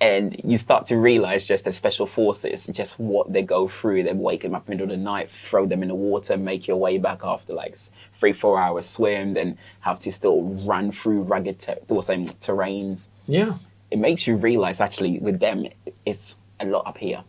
And 0.00 0.40
you 0.44 0.56
start 0.56 0.84
to 0.86 0.96
realize 0.96 1.44
just 1.44 1.64
the 1.64 1.72
special 1.72 2.06
forces, 2.06 2.66
just 2.66 2.98
what 3.00 3.32
they 3.32 3.42
go 3.42 3.66
through. 3.66 4.04
They 4.04 4.12
wake 4.12 4.42
them 4.42 4.54
up 4.54 4.68
in 4.68 4.78
the 4.78 4.84
middle 4.84 4.94
of 4.94 4.98
the 4.98 5.04
night, 5.04 5.30
throw 5.30 5.66
them 5.66 5.82
in 5.82 5.88
the 5.88 5.94
water, 5.94 6.36
make 6.36 6.68
your 6.68 6.76
way 6.76 6.98
back 6.98 7.20
after 7.24 7.52
like 7.52 7.76
three, 8.14 8.32
four 8.32 8.60
hours 8.60 8.88
swim, 8.88 9.32
then 9.32 9.58
have 9.80 9.98
to 10.00 10.12
still 10.12 10.42
run 10.42 10.92
through 10.92 11.22
rugged 11.22 11.58
ter- 11.58 11.80
them, 11.88 12.26
terrains. 12.26 13.08
Yeah. 13.26 13.54
It 13.90 13.98
makes 13.98 14.26
you 14.26 14.36
realize 14.36 14.80
actually 14.80 15.18
with 15.18 15.40
them 15.40 15.66
it's 16.06 16.36
a 16.60 16.66
lot 16.66 16.86
up 16.86 16.98
here 16.98 17.24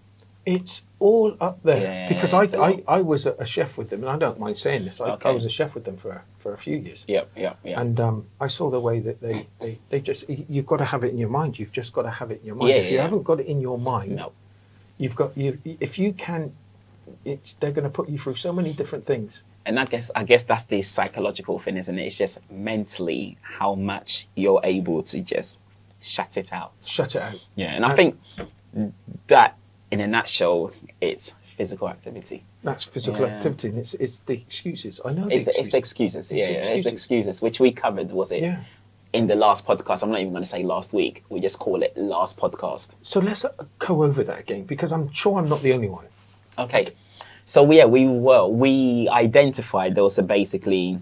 It's 0.56 0.76
all 1.00 1.30
up 1.48 1.58
there 1.64 1.82
Yeah, 1.82 2.08
because 2.12 2.34
I. 2.34 2.44
I, 2.70 2.84
I 2.98 3.00
was 3.02 3.26
a, 3.26 3.46
chef 3.46 3.78
with 3.78 3.90
them, 3.92 4.02
and 4.04 4.10
I 4.16 4.18
don't 4.18 4.40
mind 4.40 4.58
saying 4.58 4.84
this. 4.86 5.00
I, 5.02 5.18
I 5.30 5.32
was 5.32 5.46
a 5.46 5.50
chef 5.50 5.74
with 5.76 5.86
them 5.86 5.98
for 5.98 6.24
for 6.42 6.54
a 6.54 6.58
few 6.58 6.78
years, 6.78 7.04
yep 7.08 7.26
yep 7.36 7.56
yep 7.64 7.78
and 7.82 8.00
um, 8.00 8.18
I 8.40 8.48
saw 8.48 8.70
the 8.70 8.80
way 8.80 8.98
that 9.08 9.18
they, 9.26 9.38
they, 9.62 9.78
they 9.90 10.00
just 10.00 10.22
you've 10.30 10.66
got 10.66 10.78
to 10.78 10.86
have 10.94 11.04
it 11.04 11.12
in 11.14 11.18
your 11.18 11.30
mind. 11.40 11.60
You've 11.60 11.72
just 11.82 11.92
got 11.94 12.04
to 12.04 12.14
have 12.20 12.32
it 12.32 12.40
in 12.42 12.46
your 12.48 12.56
mind. 12.56 12.70
Yeah, 12.72 12.78
if 12.84 12.92
you 12.92 13.00
haven't 13.00 13.24
got 13.24 13.40
it 13.42 13.48
in 13.48 13.60
your 13.62 13.78
mind, 13.78 14.16
no 14.16 14.32
you've 14.98 15.16
got 15.16 15.38
you. 15.38 15.58
If 15.88 15.98
you 15.98 16.12
can, 16.14 16.54
it's, 17.26 17.56
they're 17.60 17.72
going 17.72 17.84
to 17.92 17.96
put 18.00 18.10
you 18.10 18.18
through 18.20 18.36
so 18.36 18.52
many 18.60 18.72
different 18.74 19.06
things. 19.06 19.32
and 19.66 19.76
i 19.84 19.86
guess 19.94 20.08
i 20.16 20.24
guess 20.32 20.44
that's 20.52 20.64
the 20.74 20.82
psychological 20.82 21.56
thing 21.64 21.76
isn't 21.78 21.98
it 22.00 22.06
it's 22.10 22.18
just 22.18 22.36
mentally 22.50 23.38
how 23.58 23.72
much 23.76 24.10
you're 24.42 24.62
able 24.64 25.00
to 25.12 25.18
just 25.34 25.60
shut 26.14 26.38
it 26.42 26.50
out 26.60 26.72
Shut 26.98 27.12
it 27.16 27.22
out. 27.22 27.40
yeah 27.62 27.76
and 27.76 27.84
i 27.86 27.94
think 28.00 28.12
that 29.28 29.50
in 29.92 30.00
a 30.02 30.08
nutshell 30.08 30.72
it's 31.02 31.34
physical 31.58 31.90
activity 31.90 32.44
That's 32.64 32.86
physical 32.86 33.26
Yeah. 33.28 33.36
activity, 33.36 33.68
and 33.70 33.78
it's 33.80 33.94
it's 33.96 34.18
the 34.20 34.34
excuses. 34.34 35.00
I 35.04 35.12
know 35.14 35.28
it's 35.28 35.44
the 35.46 35.52
the, 35.52 35.60
it's 35.60 35.72
the 35.72 35.78
excuses. 35.78 36.32
excuses 36.32 36.32
yeah, 36.32 36.46
It's 36.46 36.52
yeah 36.68 36.74
it's 36.78 36.86
excuses. 36.86 36.94
excuses 36.94 37.42
which 37.42 37.60
we 37.60 37.72
covered 37.72 38.12
was 38.12 38.32
it 38.32 38.42
Yeah. 38.44 38.60
in 39.14 39.28
the 39.28 39.36
last 39.36 39.66
podcast 39.68 40.04
i'm 40.04 40.12
not 40.12 40.20
even 40.22 40.32
going 40.34 40.44
to 40.50 40.54
say 40.58 40.64
last 40.64 40.94
week 40.94 41.16
we 41.30 41.40
just 41.48 41.58
call 41.60 41.82
it 41.84 41.92
last 41.98 42.38
podcast 42.38 42.88
So 43.02 43.20
let's 43.20 43.44
uh, 43.46 43.52
go 43.88 44.04
over 44.08 44.24
that 44.30 44.40
again 44.46 44.64
because 44.74 44.92
I'm 44.96 45.12
sure 45.12 45.34
I'm 45.40 45.50
not 45.50 45.62
the 45.62 45.74
only 45.74 45.90
one. 45.90 46.06
Okay. 46.66 46.84
So 47.46 47.60
yeah, 47.72 47.86
we 47.86 48.04
were 48.26 48.46
we 48.48 49.10
identified 49.26 49.96
those 49.96 50.20
are 50.22 50.28
basically 50.40 51.00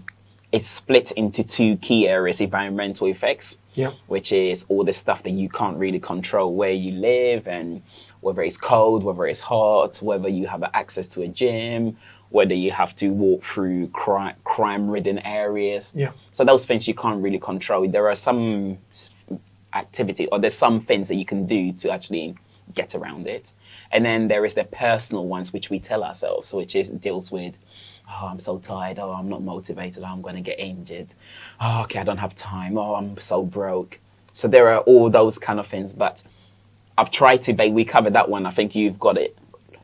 it's 0.50 0.66
split 0.66 1.10
into 1.22 1.42
two 1.56 1.76
key 1.86 2.08
areas: 2.08 2.40
environmental 2.40 3.06
effects, 3.06 3.58
Yeah. 3.74 3.92
which 4.14 4.32
is 4.32 4.64
all 4.70 4.82
the 4.90 4.94
stuff 5.02 5.22
that 5.24 5.32
you 5.42 5.48
can't 5.50 5.76
really 5.76 6.00
control, 6.00 6.48
where 6.60 6.72
you 6.84 6.92
live 6.92 7.46
and 7.46 7.82
whether 8.20 8.42
it's 8.42 8.56
cold, 8.56 9.04
whether 9.04 9.26
it's 9.26 9.40
hot, 9.40 9.96
whether 9.98 10.28
you 10.28 10.46
have 10.46 10.62
access 10.74 11.06
to 11.08 11.22
a 11.22 11.28
gym, 11.28 11.96
whether 12.30 12.54
you 12.54 12.70
have 12.70 12.94
to 12.96 13.10
walk 13.10 13.42
through 13.42 13.88
cri- 13.88 14.34
crime-ridden 14.44 15.18
areas. 15.20 15.92
Yeah. 15.96 16.12
So 16.32 16.44
those 16.44 16.66
things 16.66 16.86
you 16.86 16.94
can't 16.94 17.22
really 17.22 17.38
control. 17.38 17.88
There 17.88 18.08
are 18.08 18.14
some 18.14 18.78
activity 19.74 20.26
or 20.28 20.38
there's 20.38 20.54
some 20.54 20.80
things 20.80 21.08
that 21.08 21.16
you 21.16 21.24
can 21.24 21.46
do 21.46 21.72
to 21.72 21.90
actually 21.90 22.34
get 22.74 22.94
around 22.94 23.26
it. 23.26 23.52
And 23.92 24.04
then 24.04 24.28
there 24.28 24.44
is 24.44 24.54
the 24.54 24.64
personal 24.64 25.26
ones 25.26 25.52
which 25.52 25.70
we 25.70 25.78
tell 25.78 26.04
ourselves, 26.04 26.52
which 26.52 26.76
is 26.76 26.90
deals 26.90 27.32
with 27.32 27.56
oh, 28.10 28.28
I'm 28.30 28.38
so 28.38 28.58
tired. 28.58 28.98
Oh, 28.98 29.12
I'm 29.12 29.28
not 29.28 29.42
motivated. 29.42 30.02
oh, 30.02 30.06
I'm 30.06 30.22
going 30.22 30.36
to 30.36 30.40
get 30.40 30.58
injured. 30.58 31.14
Oh, 31.60 31.82
okay, 31.82 32.00
I 32.00 32.04
don't 32.04 32.18
have 32.18 32.34
time. 32.34 32.78
Oh, 32.78 32.94
I'm 32.94 33.18
so 33.18 33.42
broke. 33.44 33.98
So 34.32 34.48
there 34.48 34.68
are 34.68 34.80
all 34.80 35.10
those 35.10 35.38
kind 35.38 35.60
of 35.60 35.66
things. 35.66 35.92
But 35.92 36.22
I've 36.98 37.10
tried 37.10 37.40
to, 37.42 37.52
but 37.54 37.70
we 37.72 37.84
covered 37.84 38.12
that 38.14 38.28
one. 38.28 38.44
I 38.44 38.50
think 38.50 38.74
you've 38.74 38.98
got 38.98 39.16
it. 39.16 39.36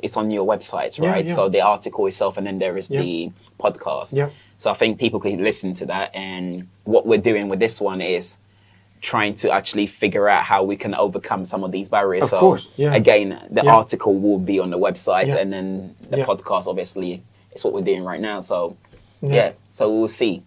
It's 0.03 0.17
on 0.17 0.31
your 0.31 0.47
website, 0.47 0.99
Yeah, 0.99 1.11
right? 1.11 1.27
yeah. 1.27 1.35
So 1.35 1.49
the 1.49 1.61
article 1.63 2.07
itself, 2.07 2.37
and 2.37 2.47
then 2.47 2.59
there 2.59 2.77
is 2.77 2.91
Yeah. 2.91 3.01
the 3.03 3.31
podcast. 3.59 4.15
Yeah. 4.15 4.29
So 4.59 4.71
I 4.71 4.75
think 4.75 4.99
people 4.99 5.21
can 5.21 5.43
listen 5.43 5.73
to 5.75 5.87
that. 5.87 6.15
And 6.15 6.69
what 6.85 7.07
we're 7.07 7.21
doing 7.31 7.49
with 7.49 7.61
this 7.61 7.81
one 7.81 8.01
is 8.01 8.37
trying 9.01 9.35
to 9.35 9.51
actually 9.51 9.87
figure 9.87 10.29
out 10.29 10.45
how 10.45 10.63
we 10.65 10.77
can 10.77 10.95
overcome 10.95 11.45
some 11.45 11.63
of 11.63 11.71
these 11.73 11.89
barriers. 11.89 12.25
Of 12.25 12.31
so 12.31 12.41
course, 12.41 12.69
yeah. 12.77 12.95
again, 12.95 13.39
the 13.51 13.63
Yeah. 13.65 13.75
article 13.77 14.15
will 14.15 14.39
be 14.39 14.59
on 14.59 14.71
the 14.71 14.79
website, 14.79 15.29
Yeah. 15.29 15.39
and 15.39 15.53
then 15.53 15.95
the 16.11 16.19
Yeah. 16.19 16.25
podcast 16.25 16.67
obviously 16.67 17.23
is 17.55 17.65
what 17.65 17.73
we're 17.75 17.83
doing 17.83 18.03
right 18.05 18.21
now. 18.21 18.41
So 18.41 18.77
Yeah. 19.23 19.35
yeah, 19.35 19.53
so 19.67 19.91
we'll 19.93 20.09
see. 20.09 20.43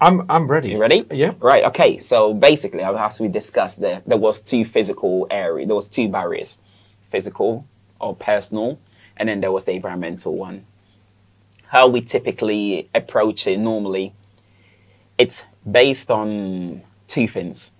I'm 0.00 0.30
I'm 0.30 0.46
ready. 0.46 0.70
You 0.70 0.78
ready? 0.78 1.06
Yeah. 1.10 1.32
Right. 1.40 1.64
Okay. 1.64 1.98
So 1.98 2.34
basically, 2.34 2.82
as 2.82 3.20
we 3.20 3.28
discussed, 3.28 3.80
there 3.80 4.02
there 4.06 4.18
was 4.18 4.40
two 4.40 4.64
physical 4.64 5.26
area. 5.30 5.66
There 5.66 5.74
was 5.74 5.88
two 5.88 6.08
barriers, 6.08 6.58
physical 7.10 7.66
or 7.98 8.14
personal, 8.14 8.78
and 9.16 9.28
then 9.28 9.40
there 9.40 9.52
was 9.52 9.64
the 9.64 9.72
environmental 9.72 10.36
one. 10.36 10.66
How 11.68 11.88
we 11.88 12.02
typically 12.02 12.88
approach 12.94 13.46
it 13.46 13.58
normally, 13.58 14.14
it's 15.18 15.44
based 15.70 16.10
on 16.10 16.82
two 17.08 17.26
things. 17.26 17.72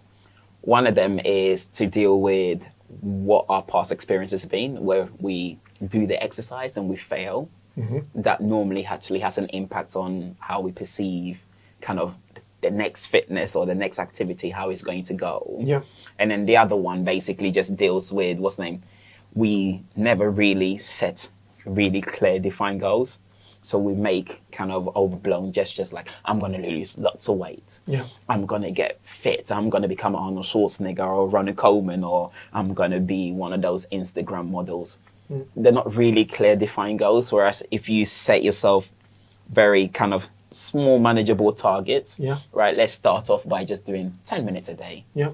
One 0.62 0.86
of 0.86 0.94
them 0.94 1.20
is 1.20 1.66
to 1.66 1.86
deal 1.86 2.20
with 2.20 2.62
what 3.00 3.44
our 3.48 3.62
past 3.62 3.92
experience 3.92 4.30
has 4.30 4.46
been, 4.46 4.82
where 4.82 5.08
we 5.20 5.58
do 5.88 6.06
the 6.06 6.20
exercise 6.22 6.78
and 6.78 6.88
we 6.88 6.96
fail. 6.96 7.48
Mm-hmm. 7.78 8.22
That 8.22 8.40
normally 8.40 8.86
actually 8.86 9.20
has 9.20 9.36
an 9.36 9.46
impact 9.50 9.96
on 9.96 10.34
how 10.40 10.60
we 10.60 10.72
perceive 10.72 11.38
kind 11.80 11.98
of 11.98 12.14
the 12.60 12.70
next 12.70 13.06
fitness 13.06 13.54
or 13.54 13.66
the 13.66 13.74
next 13.74 13.98
activity, 13.98 14.50
how 14.50 14.70
it's 14.70 14.82
going 14.82 15.02
to 15.04 15.14
go. 15.14 15.58
Yeah. 15.62 15.82
And 16.18 16.30
then 16.30 16.46
the 16.46 16.56
other 16.56 16.76
one 16.76 17.04
basically 17.04 17.50
just 17.50 17.76
deals 17.76 18.12
with 18.12 18.38
what's 18.38 18.56
the 18.56 18.64
name? 18.64 18.82
We 19.34 19.82
never 19.94 20.30
really 20.30 20.78
set 20.78 21.28
really 21.64 22.00
clear 22.00 22.38
defined 22.38 22.80
goals. 22.80 23.20
So 23.62 23.78
we 23.78 23.94
make 23.94 24.40
kind 24.52 24.70
of 24.70 24.94
overblown 24.94 25.50
gestures 25.50 25.92
like 25.92 26.08
I'm 26.24 26.38
gonna 26.38 26.58
lose 26.58 26.96
lots 26.98 27.28
of 27.28 27.36
weight. 27.36 27.80
Yeah. 27.86 28.06
I'm 28.28 28.46
gonna 28.46 28.70
get 28.70 29.00
fit. 29.02 29.50
I'm 29.50 29.68
gonna 29.70 29.88
become 29.88 30.14
Arnold 30.14 30.46
Schwarzenegger 30.46 31.06
or 31.06 31.28
Ronald 31.28 31.56
Coleman 31.56 32.04
or 32.04 32.30
I'm 32.52 32.74
gonna 32.74 33.00
be 33.00 33.32
one 33.32 33.52
of 33.52 33.62
those 33.62 33.86
Instagram 33.86 34.50
models. 34.50 35.00
Mm. 35.30 35.46
They're 35.56 35.72
not 35.72 35.96
really 35.96 36.24
clear 36.24 36.54
defined 36.54 37.00
goals. 37.00 37.32
Whereas 37.32 37.62
if 37.72 37.88
you 37.88 38.04
set 38.04 38.44
yourself 38.44 38.88
very 39.50 39.88
kind 39.88 40.14
of 40.14 40.26
small 40.50 40.98
manageable 40.98 41.52
targets, 41.52 42.18
Yeah. 42.18 42.38
right? 42.52 42.76
Let's 42.76 42.92
start 42.92 43.30
off 43.30 43.46
by 43.48 43.64
just 43.64 43.84
doing 43.86 44.16
10 44.24 44.44
minutes 44.44 44.68
a 44.68 44.74
day 44.74 45.04
Yeah. 45.14 45.30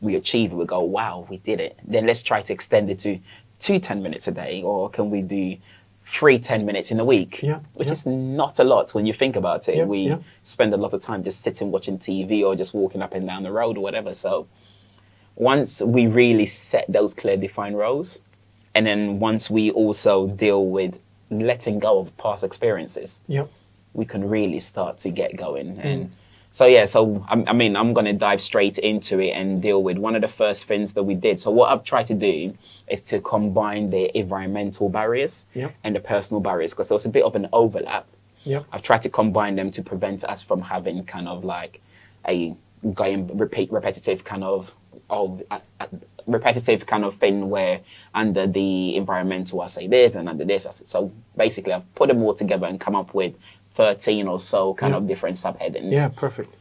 we 0.00 0.16
achieve 0.16 0.52
it, 0.52 0.56
we 0.56 0.64
go, 0.64 0.80
wow, 0.80 1.26
we 1.30 1.36
did 1.38 1.60
it. 1.60 1.78
Then 1.84 2.06
let's 2.06 2.22
try 2.22 2.42
to 2.42 2.52
extend 2.52 2.90
it 2.90 2.98
to 3.00 3.18
two 3.60 3.78
10 3.78 4.02
minutes 4.02 4.26
a 4.26 4.32
day, 4.32 4.62
or 4.62 4.90
can 4.90 5.10
we 5.10 5.22
do 5.22 5.56
three 6.04 6.38
10 6.40 6.66
minutes 6.66 6.90
in 6.90 6.98
a 6.98 7.04
week? 7.04 7.40
Yeah, 7.42 7.60
Which 7.74 7.86
yeah. 7.86 7.92
is 7.92 8.04
not 8.06 8.58
a 8.58 8.64
lot 8.64 8.92
when 8.94 9.06
you 9.06 9.12
think 9.12 9.36
about 9.36 9.68
it. 9.68 9.76
Yeah, 9.76 9.84
we 9.84 10.08
yeah. 10.08 10.18
spend 10.42 10.74
a 10.74 10.76
lot 10.76 10.92
of 10.92 11.00
time 11.00 11.22
just 11.22 11.40
sitting 11.42 11.70
watching 11.70 11.96
TV 11.98 12.42
or 12.44 12.56
just 12.56 12.74
walking 12.74 13.00
up 13.00 13.14
and 13.14 13.24
down 13.26 13.44
the 13.44 13.52
road 13.52 13.78
or 13.78 13.80
whatever. 13.82 14.12
So 14.12 14.48
once 15.36 15.80
we 15.82 16.08
really 16.08 16.46
set 16.46 16.84
those 16.88 17.14
clear 17.14 17.36
defined 17.36 17.78
roles, 17.78 18.20
and 18.74 18.84
then 18.86 19.20
once 19.20 19.48
we 19.50 19.70
also 19.70 20.26
deal 20.28 20.66
with 20.66 20.98
letting 21.30 21.78
go 21.78 22.00
of 22.00 22.14
past 22.18 22.42
experiences, 22.44 23.20
Yeah. 23.28 23.44
We 23.94 24.04
can 24.04 24.28
really 24.28 24.58
start 24.58 24.98
to 24.98 25.10
get 25.10 25.36
going. 25.36 25.76
Mm. 25.76 25.84
And 25.84 26.10
so, 26.50 26.66
yeah, 26.66 26.84
so 26.84 27.24
I, 27.28 27.42
I 27.46 27.52
mean, 27.52 27.76
I'm 27.76 27.92
going 27.94 28.04
to 28.04 28.12
dive 28.12 28.40
straight 28.40 28.78
into 28.78 29.18
it 29.20 29.30
and 29.30 29.62
deal 29.62 29.82
with 29.82 29.96
one 29.98 30.14
of 30.14 30.22
the 30.22 30.28
first 30.28 30.66
things 30.66 30.92
that 30.94 31.02
we 31.02 31.14
did. 31.14 31.40
So, 31.40 31.50
what 31.50 31.70
I've 31.70 31.84
tried 31.84 32.06
to 32.06 32.14
do 32.14 32.56
is 32.88 33.02
to 33.04 33.20
combine 33.20 33.90
the 33.90 34.16
environmental 34.16 34.88
barriers 34.88 35.46
Yeah. 35.54 35.70
and 35.84 35.96
the 35.96 36.00
personal 36.00 36.40
barriers 36.40 36.72
because 36.72 36.88
there 36.88 36.94
was 36.94 37.06
a 37.06 37.10
bit 37.10 37.24
of 37.24 37.34
an 37.36 37.48
overlap. 37.52 38.06
Yeah. 38.44 38.62
I've 38.72 38.82
tried 38.82 39.02
to 39.02 39.08
combine 39.08 39.56
them 39.56 39.70
to 39.70 39.82
prevent 39.82 40.24
us 40.24 40.42
from 40.42 40.60
having 40.60 41.04
kind 41.04 41.28
of 41.28 41.44
like 41.44 41.80
a 42.28 42.54
going 42.94 43.36
repeat 43.38 43.70
repetitive 43.72 44.24
kind 44.24 44.42
of 44.42 44.72
of 45.08 45.42
uh, 45.50 45.60
uh, 45.78 45.86
repetitive 46.26 46.84
kind 46.86 47.04
of 47.04 47.14
thing 47.14 47.48
where 47.48 47.80
under 48.14 48.46
the 48.46 48.96
environmental 48.96 49.60
I 49.60 49.66
say 49.66 49.86
this 49.86 50.14
and 50.14 50.28
under 50.28 50.44
this 50.44 50.66
I 50.66 50.70
say 50.70 50.84
so 50.86 51.12
basically 51.36 51.72
I've 51.72 51.94
put 51.94 52.08
them 52.08 52.22
all 52.22 52.34
together 52.34 52.66
and 52.66 52.80
come 52.80 52.96
up 52.96 53.14
with 53.14 53.34
13 53.74 54.28
or 54.28 54.40
so 54.40 54.74
kind 54.74 54.92
Yeah. 54.92 54.98
of 54.98 55.06
different 55.06 55.36
subheadings. 55.36 55.92
Yeah. 55.94 56.08
Perfect. 56.08 56.54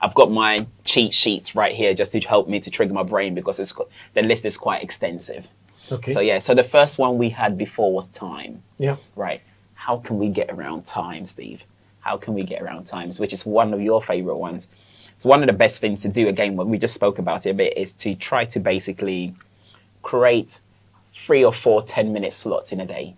I've 0.00 0.14
got 0.14 0.30
my 0.30 0.66
cheat 0.84 1.12
sheets 1.12 1.54
right 1.56 1.74
here 1.74 1.92
just 1.94 2.12
to 2.12 2.20
help 2.20 2.48
me 2.48 2.60
to 2.60 2.70
trigger 2.70 2.94
my 2.94 3.02
brain 3.02 3.34
because 3.34 3.58
it's 3.58 3.72
the 4.14 4.22
list 4.22 4.44
is 4.44 4.56
quite 4.56 4.82
extensive. 4.82 5.48
Okay. 5.90 6.12
So 6.12 6.20
yeah, 6.20 6.38
so 6.38 6.54
the 6.54 6.62
first 6.62 6.98
one 6.98 7.18
we 7.18 7.30
had 7.30 7.56
before 7.58 7.92
was 7.92 8.08
time 8.08 8.62
Yeah. 8.78 8.96
right? 9.16 9.40
How 9.74 9.96
can 9.96 10.18
we 10.18 10.28
get 10.28 10.50
around 10.50 10.84
time, 10.86 11.24
Steve? 11.24 11.64
How 12.00 12.16
can 12.16 12.34
we 12.34 12.42
get 12.42 12.62
around 12.62 12.84
times, 12.86 13.18
which 13.18 13.32
is 13.32 13.44
one 13.46 13.72
of 13.74 13.80
your 13.80 14.00
favorite 14.02 14.36
ones? 14.36 14.68
So 15.18 15.28
one 15.28 15.42
of 15.42 15.46
the 15.48 15.52
best 15.52 15.80
things 15.80 16.02
to 16.02 16.08
do, 16.08 16.28
again, 16.28 16.56
what 16.56 16.68
we 16.68 16.78
just 16.78 16.94
spoke 16.94 17.18
about 17.18 17.44
it 17.46 17.50
a 17.50 17.54
bit, 17.54 17.76
is 17.76 17.94
to 17.96 18.14
try 18.14 18.44
to 18.46 18.60
basically 18.60 19.34
create 20.02 20.60
three 21.26 21.44
or 21.44 21.52
four 21.52 21.82
10 21.82 22.12
minute 22.12 22.32
slots 22.32 22.70
in 22.70 22.80
a 22.80 22.86
day. 22.86 23.14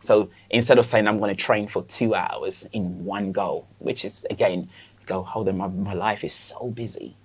So 0.00 0.30
instead 0.50 0.78
of 0.78 0.84
saying 0.84 1.06
I'm 1.06 1.18
going 1.18 1.34
to 1.34 1.42
train 1.42 1.68
for 1.68 1.82
two 1.84 2.14
hours 2.14 2.68
in 2.72 3.04
one 3.04 3.32
go, 3.32 3.64
which 3.78 4.04
is 4.04 4.26
again, 4.30 4.68
go, 5.06 5.20
oh, 5.20 5.22
hold 5.22 5.48
on, 5.48 5.56
my, 5.58 5.66
my 5.66 5.94
life 5.94 6.22
is 6.22 6.32
so 6.32 6.68
busy. 6.68 7.16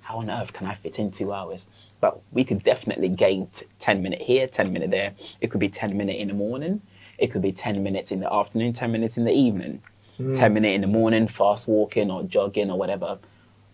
How 0.00 0.18
on 0.18 0.30
earth 0.30 0.52
can 0.52 0.66
I 0.66 0.74
fit 0.74 0.98
in 0.98 1.10
two 1.10 1.32
hours? 1.32 1.68
But 2.00 2.20
we 2.32 2.44
could 2.44 2.62
definitely 2.62 3.08
gain 3.08 3.48
t- 3.48 3.66
10 3.78 4.02
minute 4.02 4.20
here, 4.22 4.46
10 4.46 4.72
minute 4.72 4.90
there. 4.90 5.12
It 5.40 5.50
could 5.50 5.60
be 5.60 5.68
10 5.68 5.96
minute 5.96 6.16
in 6.16 6.28
the 6.28 6.34
morning. 6.34 6.80
It 7.18 7.28
could 7.28 7.42
be 7.42 7.52
10 7.52 7.82
minutes 7.82 8.12
in 8.12 8.20
the 8.20 8.32
afternoon, 8.32 8.72
10 8.72 8.92
minutes 8.92 9.16
in 9.16 9.24
the 9.24 9.32
evening, 9.32 9.82
hmm. 10.16 10.34
10 10.34 10.52
minute 10.52 10.72
in 10.72 10.80
the 10.80 10.86
morning, 10.86 11.26
fast 11.26 11.68
walking 11.68 12.10
or 12.10 12.22
jogging 12.24 12.70
or 12.70 12.78
whatever. 12.78 13.18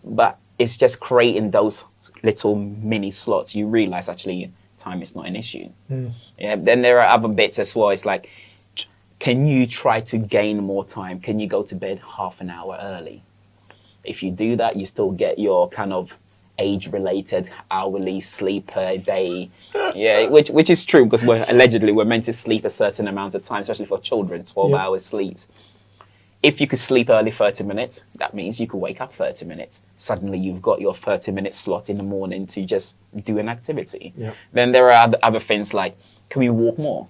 But 0.04 0.38
it's 0.58 0.76
just 0.76 1.00
creating 1.00 1.50
those 1.50 1.84
little 2.22 2.54
mini 2.54 3.10
slots. 3.10 3.54
You 3.54 3.66
realize 3.66 4.08
actually 4.08 4.52
time 4.80 5.02
it's 5.02 5.14
not 5.14 5.26
an 5.26 5.36
issue. 5.36 5.68
Hmm. 5.88 6.08
Yeah. 6.38 6.56
Then 6.56 6.82
there 6.82 7.00
are 7.00 7.08
other 7.08 7.28
bits 7.28 7.58
as 7.58 7.76
well. 7.76 7.90
It's 7.90 8.04
like, 8.04 8.28
can 9.18 9.46
you 9.46 9.66
try 9.66 10.00
to 10.00 10.16
gain 10.18 10.58
more 10.58 10.84
time? 10.84 11.20
Can 11.20 11.38
you 11.38 11.46
go 11.46 11.62
to 11.62 11.74
bed 11.76 12.00
half 12.16 12.40
an 12.40 12.50
hour 12.50 12.78
early? 12.80 13.22
If 14.04 14.22
you 14.22 14.30
do 14.30 14.56
that, 14.56 14.76
you 14.76 14.86
still 14.86 15.10
get 15.10 15.38
your 15.38 15.68
kind 15.68 15.92
of 15.92 16.16
age-related 16.58 17.50
hourly 17.70 18.20
sleep 18.20 18.66
per 18.68 18.96
day. 18.96 19.50
Yeah, 19.94 20.26
which 20.26 20.50
which 20.50 20.70
is 20.70 20.84
true 20.84 21.04
because 21.04 21.24
we're 21.24 21.44
allegedly 21.48 21.90
we're 21.92 22.04
meant 22.04 22.24
to 22.24 22.32
sleep 22.32 22.64
a 22.64 22.70
certain 22.70 23.08
amount 23.08 23.34
of 23.34 23.42
time, 23.42 23.60
especially 23.60 23.86
for 23.86 23.98
children, 23.98 24.44
twelve 24.44 24.70
Yeah. 24.70 24.76
hours 24.84 25.04
sleeps. 25.04 25.48
If 26.42 26.58
you 26.60 26.66
could 26.66 26.78
sleep 26.78 27.10
early 27.10 27.30
30 27.30 27.64
minutes, 27.64 28.04
that 28.16 28.32
means 28.32 28.58
you 28.58 28.66
could 28.66 28.78
wake 28.78 29.00
up 29.00 29.12
30 29.12 29.44
minutes. 29.44 29.82
Suddenly 29.98 30.38
you've 30.38 30.62
got 30.62 30.80
your 30.80 30.94
30 30.94 31.32
minute 31.32 31.52
slot 31.52 31.90
in 31.90 31.98
the 31.98 32.02
morning 32.02 32.46
to 32.48 32.64
just 32.64 32.96
do 33.24 33.38
an 33.38 33.48
activity. 33.48 34.14
Then 34.52 34.72
there 34.72 34.90
are 34.90 35.16
other, 35.22 35.40
things 35.40 35.74
like 35.74 35.96
can 36.30 36.40
we 36.40 36.48
walk 36.48 36.78
more? 36.78 37.08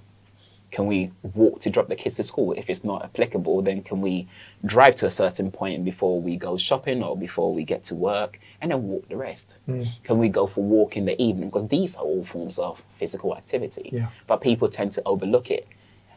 Can 0.73 0.87
we 0.87 1.11
walk 1.35 1.61
to 1.61 1.71
drop 1.71 1.89
the 1.89 1.97
kids 1.97 2.17
to 2.17 2.23
school? 2.23 2.53
If 2.53 2.71
it's 2.71 2.85
not 2.85 3.05
applicable, 3.05 3.63
then 3.63 3.83
can 3.83 4.01
we 4.01 4.29
drive 4.65 4.95
to 4.97 5.07
a 5.07 5.11
certain 5.11 5.51
point 5.51 5.85
before 5.85 6.21
we 6.21 6.37
go 6.37 6.57
shopping 6.57 7.03
or 7.03 7.17
before 7.17 7.53
we 7.53 7.65
get 7.65 7.83
to 7.85 7.95
work 7.95 8.39
and 8.61 8.71
then 8.71 8.83
walk 8.85 9.09
the 9.09 9.17
rest? 9.17 9.59
Hmm. 9.67 9.83
Can 10.05 10.19
we 10.19 10.29
go 10.29 10.47
for 10.47 10.61
a 10.61 10.65
walk 10.65 10.97
in 10.97 11.05
the 11.05 11.21
evening? 11.21 11.49
Because 11.49 11.67
these 11.69 11.97
are 11.97 12.05
all 12.05 12.25
forms 12.25 12.59
of 12.59 12.83
physical 12.95 13.37
activity. 13.37 13.91
Yeah. 13.93 14.09
But 14.27 14.41
people 14.41 14.69
tend 14.69 14.93
to 14.93 15.03
overlook 15.07 15.51
it. 15.51 15.67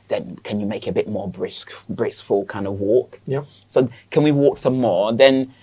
Then 0.09 0.37
can 0.43 0.59
you 0.59 0.65
make 0.65 0.87
a 0.87 0.91
bit 0.91 1.07
more 1.07 1.27
brisk, 1.27 1.71
briskful 1.91 2.47
kind 2.47 2.67
of 2.67 2.79
walk? 2.79 3.19
Yeah. 3.25 3.43
So 3.67 3.89
can 4.11 4.23
we 4.23 4.31
walk 4.31 4.57
some 4.57 4.79
more? 4.79 5.13
Then 5.13 5.53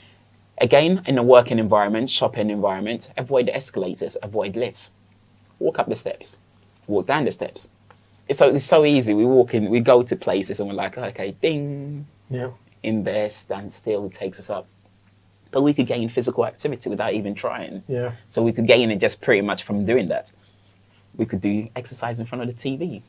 again, 0.59 1.03
in 1.07 1.19
a 1.19 1.23
working 1.23 1.59
environment, 1.59 2.09
shopping 2.11 2.51
environment, 2.51 3.11
avoid 3.17 3.49
escalators, 3.49 4.17
avoid 4.23 4.57
lifts. 4.57 4.93
Walk 5.59 5.79
up 5.79 5.89
the 5.89 5.95
steps, 5.97 6.39
walk 6.87 7.07
down 7.07 7.27
the 7.27 7.31
steps. 7.33 7.71
It's 8.29 8.39
so 8.39 8.49
it's 8.49 8.65
so 8.65 8.85
easy. 8.87 9.13
We 9.13 9.27
walk 9.27 9.53
in, 9.55 9.69
we 9.69 9.81
go 9.81 10.03
to 10.03 10.17
places 10.17 10.59
and 10.59 10.69
we're 10.69 10.75
like, 10.75 10.97
okay, 10.97 11.33
ding, 11.43 12.07
Yeah. 12.31 12.51
in 12.83 13.05
there, 13.05 13.29
stand 13.29 13.71
still, 13.73 14.07
it 14.07 14.15
takes 14.15 14.39
us 14.39 14.49
up. 14.49 14.67
But 15.51 15.63
we 15.63 15.75
could 15.75 15.87
gain 15.87 16.09
physical 16.09 16.47
activity 16.47 16.89
without 16.89 17.13
even 17.13 17.35
trying. 17.35 17.83
Yeah. 17.89 18.13
So 18.29 18.41
we 18.43 18.53
could 18.53 18.67
gain 18.67 18.91
it 18.91 19.01
just 19.01 19.21
pretty 19.21 19.43
much 19.43 19.65
from 19.65 19.85
doing 19.85 20.09
that. 20.09 20.33
We 21.17 21.27
could 21.27 21.41
do 21.43 21.69
exercise 21.77 22.21
in 22.21 22.27
front 22.27 22.41
of 22.43 22.49
the 22.49 22.55
TV. 22.55 23.03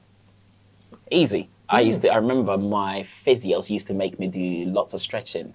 Easy. 1.12 1.50
I 1.70 1.82
hmm. 1.82 1.88
used 1.88 2.02
to. 2.02 2.10
I 2.10 2.16
remember 2.16 2.58
my 2.58 3.06
physios 3.26 3.70
used 3.70 3.88
to 3.88 3.94
make 3.94 4.20
me 4.20 4.28
do 4.28 4.66
lots 4.66 4.94
of 4.94 5.02
stretching, 5.02 5.54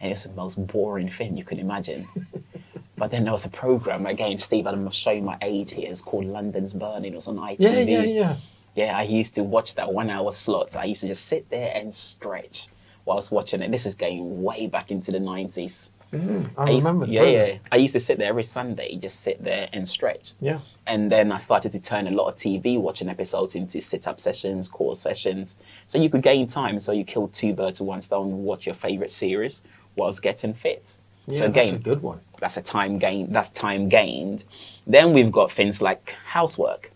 and 0.00 0.12
it's 0.12 0.24
the 0.24 0.34
most 0.34 0.66
boring 0.66 1.08
thing 1.08 1.36
you 1.36 1.44
could 1.44 1.58
imagine. 1.58 2.08
but 2.96 3.10
then 3.10 3.24
there 3.24 3.32
was 3.32 3.44
a 3.44 3.50
program 3.50 4.06
again, 4.06 4.38
Steve. 4.38 4.66
I'm 4.66 4.90
showing 4.90 5.24
my 5.24 5.36
age 5.42 5.72
here. 5.72 5.90
It's 5.90 6.00
called 6.00 6.26
London's 6.26 6.72
Burning. 6.72 7.12
It 7.12 7.16
was 7.16 7.28
on 7.28 7.36
ITV. 7.36 7.58
Yeah. 7.58 7.80
Yeah. 7.80 8.02
Yeah. 8.02 8.36
Yeah, 8.74 8.98
I 8.98 9.02
used 9.02 9.34
to 9.34 9.44
watch 9.44 9.76
that 9.76 9.92
one 9.92 10.10
hour 10.10 10.32
slot. 10.32 10.74
I 10.74 10.84
used 10.84 11.02
to 11.02 11.06
just 11.06 11.26
sit 11.26 11.48
there 11.48 11.70
and 11.74 11.94
stretch 11.94 12.68
whilst 13.04 13.30
watching 13.30 13.62
it. 13.62 13.70
This 13.70 13.86
is 13.86 13.94
going 13.94 14.42
way 14.42 14.66
back 14.66 14.90
into 14.90 15.12
the 15.12 15.18
90s. 15.18 15.90
Mm-hmm. 16.12 16.60
I, 16.60 16.70
used- 16.70 16.86
remember. 16.86 17.06
yeah, 17.06 17.20
program. 17.22 17.48
yeah. 17.48 17.58
I 17.72 17.76
used 17.76 17.92
to 17.94 18.00
sit 18.00 18.18
there 18.18 18.28
every 18.28 18.42
Sunday, 18.44 18.96
just 18.96 19.20
sit 19.20 19.42
there 19.42 19.68
and 19.72 19.88
stretch. 19.88 20.32
Yeah. 20.40 20.60
And 20.86 21.10
then 21.10 21.32
I 21.32 21.38
started 21.38 21.72
to 21.72 21.80
turn 21.80 22.06
a 22.06 22.10
lot 22.10 22.28
of 22.28 22.34
TV 22.36 22.78
watching 22.78 23.08
episodes 23.08 23.54
into 23.56 23.80
sit 23.80 24.06
up 24.06 24.20
sessions, 24.20 24.68
core 24.68 24.94
sessions. 24.94 25.56
So 25.86 25.98
you 25.98 26.08
could 26.10 26.22
gain 26.22 26.46
time. 26.46 26.78
So 26.78 26.92
you 26.92 27.04
kill 27.04 27.28
two 27.28 27.52
birds 27.54 27.80
with 27.80 27.88
one 27.88 28.00
stone, 28.00 28.44
watch 28.44 28.66
your 28.66 28.74
favorite 28.76 29.10
series 29.10 29.62
whilst 29.96 30.22
getting 30.22 30.54
fit. 30.54 30.96
Yeah, 31.26 31.38
so 31.38 31.48
that's 31.48 31.72
a 31.72 31.78
good 31.78 32.02
one. 32.02 32.20
that's 32.38 32.58
a 32.58 32.62
time 32.62 32.98
gain. 32.98 33.32
That's 33.32 33.48
time 33.48 33.88
gained. 33.88 34.44
Then 34.86 35.12
we've 35.14 35.32
got 35.32 35.50
things 35.50 35.80
like 35.80 36.14
housework. 36.26 36.90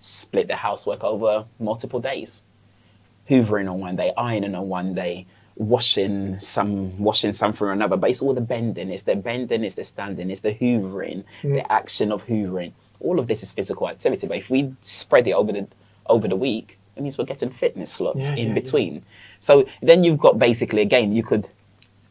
Split 0.00 0.48
the 0.48 0.56
housework 0.56 1.04
over 1.04 1.44
multiple 1.60 2.00
days. 2.00 2.42
Hoovering 3.30 3.70
on 3.70 3.78
one 3.78 3.94
day, 3.94 4.12
ironing 4.16 4.56
on 4.56 4.68
one 4.68 4.94
day, 4.94 5.26
washing 5.56 6.38
some, 6.38 6.98
washing 6.98 7.32
something 7.32 7.66
or 7.66 7.72
another. 7.72 7.96
But 7.96 8.10
it's 8.10 8.22
all 8.22 8.34
the 8.34 8.40
bending. 8.40 8.90
It's 8.90 9.02
the 9.02 9.16
bending. 9.16 9.64
It's 9.64 9.74
the 9.74 9.84
standing. 9.84 10.30
It's 10.30 10.40
the 10.40 10.54
hoovering. 10.54 11.24
The 11.42 11.70
action 11.70 12.12
of 12.12 12.24
hoovering. 12.26 12.72
All 13.00 13.18
of 13.18 13.26
this 13.26 13.42
is 13.42 13.52
physical 13.52 13.88
activity. 13.88 14.26
But 14.26 14.38
if 14.38 14.50
we 14.50 14.74
spread 14.80 15.26
it 15.26 15.32
over 15.32 15.52
the 15.52 15.66
over 16.06 16.26
the 16.28 16.36
week, 16.36 16.78
it 16.96 17.02
means 17.02 17.16
we're 17.18 17.24
getting 17.24 17.50
fitness 17.50 17.92
slots 17.92 18.28
Yeah, 18.28 18.34
in 18.34 18.38
yeah, 18.38 18.44
yeah. 18.48 18.54
between. 18.54 19.02
So 19.40 19.66
then 19.82 20.04
you've 20.04 20.18
got 20.18 20.38
basically 20.38 20.82
again 20.82 21.12
you 21.12 21.22
could 21.22 21.48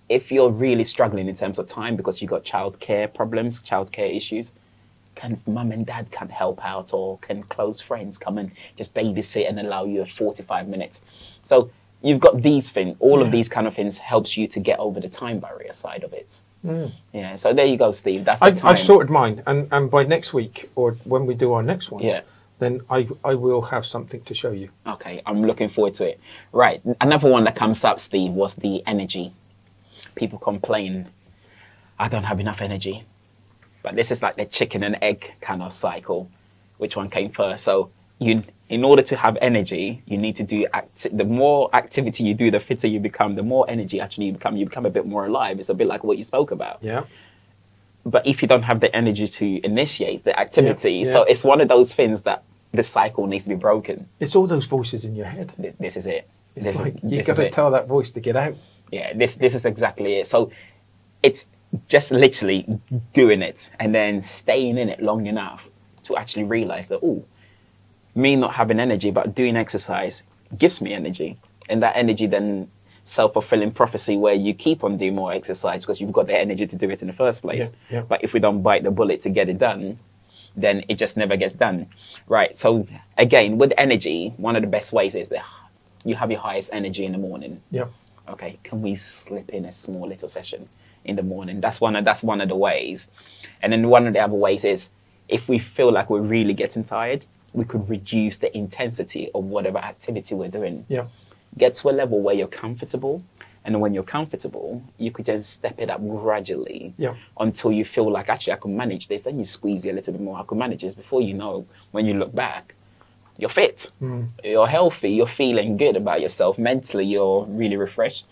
if 0.10 0.31
you're 0.31 0.50
really 0.51 0.83
struggling 0.83 1.27
in 1.29 1.36
terms 1.36 1.57
of 1.60 1.67
time 1.67 1.95
because 1.95 2.21
you've 2.21 2.29
got 2.31 2.43
childcare 2.43 3.13
problems, 3.13 3.62
childcare 3.62 4.13
issues, 4.13 4.51
can 5.15 5.39
mum 5.48 5.71
and 5.71 5.86
dad 5.86 6.12
can 6.12 6.27
help 6.27 6.63
out 6.65 6.93
or 6.93 7.17
can 7.19 7.43
close 7.43 7.79
friends 7.79 8.17
come 8.17 8.38
and 8.38 8.51
just 8.75 8.93
babysit 8.93 9.48
and 9.48 9.60
allow 9.60 9.86
you 9.86 10.01
a 10.01 10.05
45 10.05 10.67
minutes. 10.67 11.01
So 11.43 11.69
you've 12.01 12.20
got 12.20 12.41
these 12.41 12.70
things, 12.70 12.96
all 13.00 13.20
Yeah. 13.20 13.25
of 13.25 13.31
these 13.31 13.50
kind 13.50 13.67
of 13.67 13.74
things 13.74 13.98
helps 13.98 14.36
you 14.38 14.48
to 14.48 14.60
get 14.60 14.79
over 14.79 15.00
the 15.00 15.10
time 15.10 15.39
barrier 15.39 15.74
side 15.74 16.03
of 16.03 16.13
it. 16.13 16.41
Mm. 16.65 16.91
Yeah, 17.13 17.36
so 17.36 17.53
there 17.53 17.65
you 17.65 17.77
go, 17.77 17.91
Steve. 17.91 18.24
That's 18.25 18.39
the 18.41 18.48
I've, 18.48 18.55
time. 18.55 18.72
I've 18.72 18.79
sorted 18.79 19.10
mine, 19.10 19.41
and, 19.48 19.67
and 19.72 19.89
by 19.89 20.03
next 20.03 20.34
week 20.34 20.70
or 20.75 20.93
when 21.05 21.25
we 21.25 21.34
do 21.34 21.53
our 21.53 21.63
next 21.63 21.89
one, 21.91 22.03
Yeah. 22.03 22.22
then 22.60 22.81
I 22.89 23.08
I 23.24 23.34
will 23.36 23.62
have 23.74 23.86
something 23.86 24.22
to 24.22 24.34
show 24.34 24.51
you. 24.51 24.70
Okay, 24.86 25.22
I'm 25.25 25.41
looking 25.43 25.70
forward 25.70 25.93
to 25.96 26.05
it. 26.10 26.20
Right, 26.51 26.81
another 27.01 27.29
one 27.29 27.43
that 27.46 27.55
comes 27.55 27.84
up, 27.84 27.98
Steve, 28.00 28.31
was 28.31 28.55
the 28.55 28.84
energy. 28.86 29.31
People 30.15 30.38
complain, 30.39 31.08
I 31.98 32.08
don't 32.10 32.25
have 32.25 32.39
enough 32.39 32.62
energy. 32.62 33.03
But 33.84 33.96
this 33.96 34.12
is 34.12 34.22
like 34.22 34.36
the 34.36 34.46
chicken 34.46 34.84
and 34.84 34.98
egg 35.01 35.34
kind 35.41 35.63
of 35.63 35.74
cycle. 35.74 36.29
Which 36.77 36.96
one 36.96 37.10
came 37.10 37.31
first? 37.31 37.63
So 37.63 37.89
you, 38.20 38.43
in 38.71 38.85
order 38.85 39.01
to 39.11 39.15
have 39.17 39.37
energy, 39.41 40.01
you 40.11 40.17
need 40.17 40.35
to 40.37 40.43
do 40.43 40.65
act- 40.73 41.07
the 41.21 41.25
more 41.25 41.69
activity 41.75 42.23
you 42.23 42.33
do, 42.33 42.49
the 42.49 42.59
fitter 42.59 42.87
you 42.87 42.99
become. 43.01 43.35
The 43.35 43.43
more 43.43 43.65
energy 43.69 43.99
actually 43.99 44.27
you 44.27 44.33
become, 44.33 44.55
you 44.55 44.65
become 44.65 44.85
a 44.85 44.89
bit 44.89 45.05
more 45.05 45.25
alive. 45.27 45.59
It's 45.59 45.67
a 45.69 45.73
bit 45.73 45.87
like 45.87 46.03
what 46.05 46.17
you 46.17 46.23
spoke 46.23 46.51
about 46.51 46.77
Yeah. 46.81 47.03
but 48.05 48.25
if 48.25 48.41
you 48.41 48.47
don't 48.47 48.63
have 48.71 48.79
the 48.79 48.91
energy 48.95 49.27
to 49.27 49.45
initiate 49.71 50.23
the 50.23 50.33
activity, 50.39 50.93
Yeah, 50.99 51.13
so 51.15 51.23
it's 51.31 51.43
one 51.43 51.59
of 51.61 51.67
those 51.67 51.93
things 51.93 52.21
that 52.23 52.39
the 52.79 52.81
cycle 52.83 53.27
needs 53.27 53.43
to 53.43 53.49
be 53.49 53.55
broken. 53.69 54.07
It's 54.21 54.35
all 54.37 54.47
those 54.47 54.65
voices 54.77 55.03
in 55.03 55.13
your 55.19 55.27
head. 55.35 55.47
This, 55.63 55.73
this 55.75 55.97
is 55.97 56.07
it. 56.07 56.23
It's 56.55 56.65
This, 56.65 56.79
like 56.79 56.95
you 57.03 57.17
this 57.17 57.27
got 57.27 57.35
to 57.35 57.49
tell 57.49 57.69
that 57.71 57.87
voice 57.87 58.09
to 58.11 58.19
get 58.21 58.35
out. 58.37 58.55
Yeah, 58.91 59.07
this 59.21 59.35
this 59.35 59.53
is 59.59 59.65
exactly 59.65 60.11
it. 60.19 60.27
So 60.27 60.49
it's 61.27 61.45
just 61.87 62.11
literally 62.11 62.61
doing 63.13 63.41
it 63.41 63.69
and 63.81 63.93
then 63.93 64.21
staying 64.21 64.77
in 64.77 64.87
it 64.93 64.99
long 65.09 65.25
enough 65.27 65.61
to 66.03 66.11
actually 66.21 66.45
realize 66.57 66.87
that 66.91 66.99
oh, 67.03 67.23
me 68.15 68.36
not 68.36 68.53
having 68.53 68.80
energy 68.80 69.12
but 69.12 69.36
doing 69.36 69.56
exercise 69.56 70.24
gives 70.58 70.82
me 70.82 70.94
energy, 70.94 71.38
and 71.70 71.82
that 71.84 71.96
energy 71.96 72.27
then 72.27 72.70
self 73.03 73.34
fulfilling 73.34 73.72
prophecy 73.72 74.17
where 74.17 74.34
you 74.34 74.54
keep 74.54 74.84
on 74.84 74.97
doing 74.97 75.15
more 75.15 75.34
exercise 75.34 75.84
because 75.84 76.00
you've 76.00 76.12
got 76.12 76.28
the 76.28 76.38
energy 76.38 76.67
to 76.67 76.76
do 76.76 76.89
it 76.89 77.02
in 77.02 77.08
the 77.08 77.13
first 77.13 77.41
place. 77.41 77.71
Yeah, 77.89 77.97
yeah. 77.97 78.04
But 78.04 78.24
if 78.24 78.34
we 78.34 78.39
don't 78.39 78.62
bite 78.62 78.84
the 78.84 78.91
bullet 78.91 79.19
to 79.21 79.30
get 79.30 79.50
it 79.50 79.58
done, 79.58 79.97
then 80.56 80.84
it 80.89 80.95
just 80.95 81.17
never 81.17 81.36
gets 81.38 81.54
done. 81.54 81.88
Right. 82.28 82.56
So 82.56 82.86
again, 83.17 83.58
with 83.58 83.74
energy, 83.78 84.34
one 84.38 84.56
of 84.56 84.62
the 84.62 84.67
best 84.67 84.93
ways 84.93 85.15
is 85.15 85.30
that 85.30 85.43
you 86.04 86.15
have 86.15 86.30
your 86.32 86.39
highest 86.39 86.71
energy 86.74 87.06
in 87.06 87.12
the 87.13 87.17
morning 87.17 87.62
Yeah. 87.71 87.86
okay, 88.30 88.60
can 88.63 88.82
we 88.82 88.95
slip 88.95 89.50
in 89.50 89.65
a 89.65 89.71
small 89.71 90.08
little 90.08 90.28
session 90.28 90.67
in 91.06 91.15
the 91.15 91.24
morning? 91.24 91.62
That's 91.62 91.80
one 91.82 91.95
of 91.95 92.06
that's 92.06 92.24
one 92.24 92.41
of 92.41 92.50
the 92.50 92.56
ways. 92.56 93.10
And 93.62 93.71
then 93.74 93.88
one 93.89 94.08
of 94.08 94.13
the 94.13 94.19
other 94.19 94.34
ways 94.36 94.65
is 94.65 94.91
if 95.28 95.47
we 95.50 95.60
feel 95.60 95.91
like 95.91 96.10
we're 96.10 96.21
really 96.21 96.54
getting 96.54 96.84
tired, 96.84 97.26
we 97.53 97.65
could 97.65 97.89
reduce 97.89 98.37
the 98.37 98.55
intensity 98.57 99.29
of 99.33 99.43
whatever 99.45 99.77
activity 99.77 100.35
we're 100.35 100.47
doing. 100.49 100.85
Yeah. 100.87 101.07
Get 101.57 101.75
to 101.75 101.89
a 101.89 101.91
level 101.91 102.21
where 102.21 102.35
you're 102.35 102.47
comfortable. 102.47 103.23
And 103.63 103.79
when 103.79 103.93
you're 103.93 104.03
comfortable, 104.03 104.81
you 104.97 105.11
could 105.11 105.25
then 105.25 105.43
step 105.43 105.79
it 105.79 105.89
up 105.89 106.01
gradually 106.01 106.93
Yeah. 106.97 107.15
until 107.39 107.71
you 107.71 107.85
feel 107.85 108.09
like 108.11 108.27
actually 108.29 108.53
I 108.53 108.55
can 108.55 108.75
manage 108.75 109.07
this. 109.07 109.23
Then 109.23 109.37
you 109.37 109.45
squeeze 109.45 109.85
it 109.85 109.91
a 109.91 109.93
little 109.93 110.13
bit 110.13 110.21
more. 110.21 110.39
I 110.39 110.43
can 110.43 110.57
manage 110.57 110.81
this. 110.81 110.95
Before 110.95 111.21
you 111.21 111.35
know, 111.35 111.65
when 111.91 112.05
you 112.07 112.15
look 112.15 112.33
back, 112.33 112.73
you're 113.37 113.49
fit, 113.51 113.91
mm. 114.01 114.27
you're 114.43 114.67
healthy, 114.67 115.11
you're 115.11 115.27
feeling 115.27 115.77
good 115.77 115.95
about 115.95 116.21
yourself. 116.21 116.57
Mentally, 116.57 117.05
you're 117.05 117.45
really 117.45 117.75
refreshed. 117.75 118.25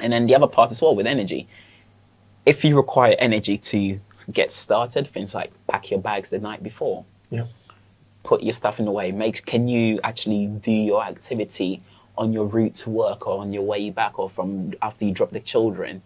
And 0.00 0.12
then 0.12 0.26
the 0.26 0.34
other 0.34 0.46
part 0.46 0.70
as 0.70 0.82
well 0.82 0.94
with 0.94 1.06
energy. 1.06 1.46
If 2.44 2.64
you 2.64 2.76
require 2.76 3.16
energy 3.18 3.56
to 3.58 3.98
get 4.32 4.52
started, 4.52 5.06
things 5.06 5.34
like 5.34 5.52
pack 5.68 5.90
your 5.90 6.00
bags 6.00 6.30
the 6.30 6.38
night 6.38 6.62
before, 6.62 7.04
Yeah. 7.30 7.44
Put 8.24 8.42
your 8.42 8.52
stuff 8.52 8.80
in 8.80 8.86
the 8.86 8.90
way. 8.90 9.12
Make 9.12 9.44
can 9.46 9.68
you 9.68 10.00
actually 10.02 10.46
do 10.48 10.72
your 10.72 11.04
activity 11.04 11.80
on 12.18 12.32
your 12.32 12.46
route 12.46 12.74
to 12.74 12.90
work 12.90 13.26
or 13.26 13.38
on 13.38 13.52
your 13.52 13.62
way 13.62 13.90
back 13.90 14.18
or 14.18 14.28
from 14.28 14.72
after 14.82 15.04
you 15.04 15.12
drop 15.12 15.30
the 15.30 15.40
children? 15.40 16.02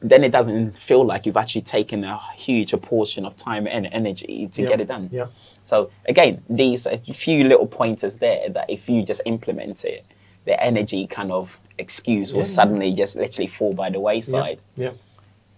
Then 0.00 0.24
it 0.24 0.32
doesn't 0.32 0.76
feel 0.76 1.04
like 1.04 1.24
you've 1.24 1.36
actually 1.36 1.62
taken 1.62 2.04
a 2.04 2.18
huge 2.36 2.72
portion 2.82 3.24
of 3.24 3.36
time 3.36 3.66
and 3.66 3.86
energy 3.92 4.48
to 4.52 4.62
Yeah. 4.62 4.68
get 4.68 4.80
it 4.80 4.88
done. 4.88 5.08
Yeah. 5.12 5.26
So 5.62 5.90
again, 6.06 6.42
these 6.50 6.86
are 6.86 6.94
a 6.94 7.12
few 7.12 7.44
little 7.44 7.66
pointers 7.66 8.18
there 8.18 8.48
that 8.50 8.68
if 8.68 8.88
you 8.88 9.02
just 9.02 9.22
implement 9.24 9.84
it, 9.84 10.04
the 10.44 10.62
energy 10.62 11.06
kind 11.06 11.32
of 11.32 11.58
excuse 11.78 12.32
will 12.32 12.40
yeah. 12.40 12.44
suddenly 12.58 12.92
just 12.92 13.16
literally 13.16 13.46
fall 13.46 13.72
by 13.72 13.88
the 13.88 13.98
Yeah. 13.98 14.04
wayside. 14.04 14.58
Yeah. 14.76 14.90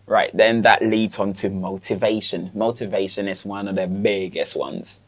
Right, 0.07 0.31
then 0.37 0.63
that 0.63 0.83
leads 0.83 1.19
on 1.19 1.33
to 1.35 1.51
motivation. 1.51 2.53
Motivation 2.55 3.27
is 3.27 3.45
one 3.45 3.67
of 3.67 3.75
the 3.75 3.89
biggest 3.89 4.55
ones. 4.55 5.03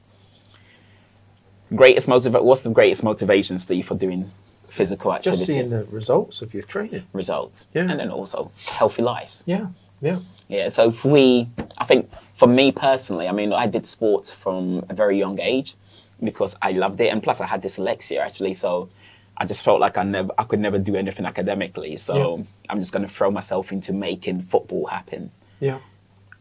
Greatest 1.74 2.08
motiva- 2.08 2.42
What's 2.42 2.62
the 2.62 2.70
greatest 2.70 3.04
motivation, 3.04 3.58
Steve, 3.58 3.86
for 3.86 3.94
doing 3.94 4.30
physical 4.68 5.12
activity? 5.14 5.44
Just 5.44 5.52
seeing 5.52 5.70
the 5.70 5.84
results 5.84 6.40
of 6.42 6.54
your 6.54 6.62
training. 6.62 7.02
results, 7.12 7.68
Yeah. 7.74 7.82
and 7.90 8.00
then 8.00 8.10
also 8.10 8.50
healthy 8.66 9.02
lives. 9.02 9.44
Yeah. 9.46 9.66
Yeah. 10.00 10.18
Yeah, 10.48 10.68
so 10.68 10.88
if 10.88 11.04
we, 11.04 11.48
I 11.76 11.84
think 11.84 12.10
for 12.36 12.48
me 12.48 12.72
personally, 12.72 13.28
I 13.28 13.32
mean, 13.32 13.52
I 13.52 13.66
did 13.66 13.84
sports 13.86 14.30
from 14.32 14.84
a 14.88 14.94
very 14.94 15.18
young 15.18 15.38
age 15.40 15.74
because 16.24 16.56
I 16.62 16.72
loved 16.72 17.00
it, 17.00 17.08
and 17.08 17.22
plus 17.22 17.40
I 17.40 17.46
had 17.46 17.62
dyslexia 17.62 18.20
actually, 18.20 18.54
so 18.54 18.88
I 19.36 19.44
just 19.44 19.62
felt 19.62 19.78
like 19.78 19.98
I 19.98 20.04
never, 20.04 20.30
I 20.38 20.44
could 20.44 20.60
never 20.60 20.78
do 20.78 20.96
anything 20.96 21.26
academically. 21.26 21.96
So 21.98 22.14
Yeah. 22.38 22.44
I'm 22.70 22.78
just 22.78 22.92
going 22.92 23.06
to 23.06 23.12
throw 23.12 23.30
myself 23.30 23.72
into 23.72 23.92
making 23.92 24.42
football 24.42 24.86
happen. 24.86 25.30
Yeah. 25.60 25.78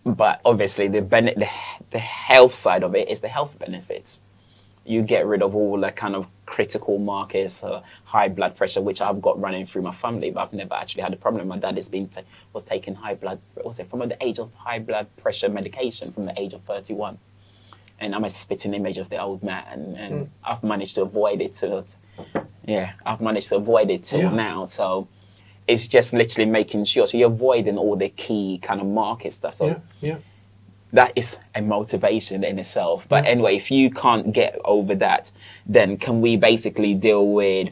But 0.05 0.39
obviously, 0.45 0.87
the, 0.87 1.01
bene- 1.01 1.33
the 1.35 1.49
the 1.89 1.99
health 1.99 2.55
side 2.55 2.83
of 2.83 2.95
it 2.95 3.09
is 3.09 3.19
the 3.19 3.27
health 3.27 3.59
benefits. 3.59 4.21
You 4.87 5.03
get 5.03 5.25
rid 5.27 5.41
of 5.41 5.53
all 5.55 5.79
the 5.79 5.91
kind 5.91 6.15
of 6.15 6.27
critical 6.45 6.97
markers, 6.97 7.61
uh, 7.61 7.81
high 8.05 8.29
blood 8.29 8.55
pressure, 8.55 8.81
which 8.81 9.01
I've 9.01 9.21
got 9.21 9.39
running 9.39 9.65
through 9.65 9.81
my 9.81 9.91
family, 9.91 10.31
but 10.31 10.39
I've 10.41 10.53
never 10.53 10.73
actually 10.75 11.03
had 11.03 11.13
a 11.13 11.17
problem. 11.17 11.47
My 11.49 11.57
dad 11.57 11.75
has 11.75 11.89
been 11.89 12.07
ta- 12.07 12.21
was 12.53 12.63
taking 12.63 12.95
high 12.95 13.15
blood, 13.15 13.39
was 13.63 13.79
it 13.81 13.89
from 13.89 13.99
the 14.07 14.17
age 14.25 14.39
of 14.39 14.53
high 14.53 14.79
blood 14.79 15.07
pressure 15.17 15.49
medication 15.49 16.13
from 16.13 16.25
the 16.25 16.39
age 16.39 16.53
of 16.53 16.61
31, 16.63 17.17
and 17.99 18.15
I'm 18.15 18.23
a 18.23 18.29
spitting 18.29 18.73
image 18.73 18.97
of 18.97 19.09
the 19.09 19.21
old 19.21 19.43
man, 19.43 19.95
and 19.99 20.29
I've 20.43 20.63
managed 20.63 20.95
to 20.95 21.01
avoid 21.01 21.41
it 21.41 21.51
till, 21.51 21.85
yeah, 22.65 22.93
I've 23.05 23.19
managed 23.19 23.49
to 23.49 23.57
avoid 23.57 23.89
it 23.91 24.03
till 24.05 24.21
Yeah. 24.21 24.29
now. 24.31 24.63
So 24.65 25.09
it's 25.67 25.85
just 25.85 26.13
literally 26.13 26.49
making 26.49 26.85
sure. 26.85 27.05
So 27.07 27.17
you're 27.17 27.27
avoiding 27.29 27.77
all 27.77 27.97
the 27.97 28.07
key 28.07 28.57
kind 28.59 28.79
of 28.79 28.87
market 28.87 29.33
stuff. 29.33 29.53
So 29.55 29.65
Yeah. 29.67 29.79
Yeah. 29.99 30.17
That 30.93 31.11
is 31.15 31.37
a 31.55 31.61
motivation 31.61 32.43
in 32.43 32.59
itself. 32.59 33.05
But 33.09 33.25
mm. 33.25 33.27
anyway, 33.27 33.55
if 33.55 33.69
you 33.71 33.89
can't 33.91 34.31
get 34.31 34.57
over 34.63 34.95
that, 34.95 35.31
then 35.65 35.97
can 35.97 36.21
we 36.21 36.37
basically 36.37 36.93
deal 36.93 37.27
with 37.27 37.69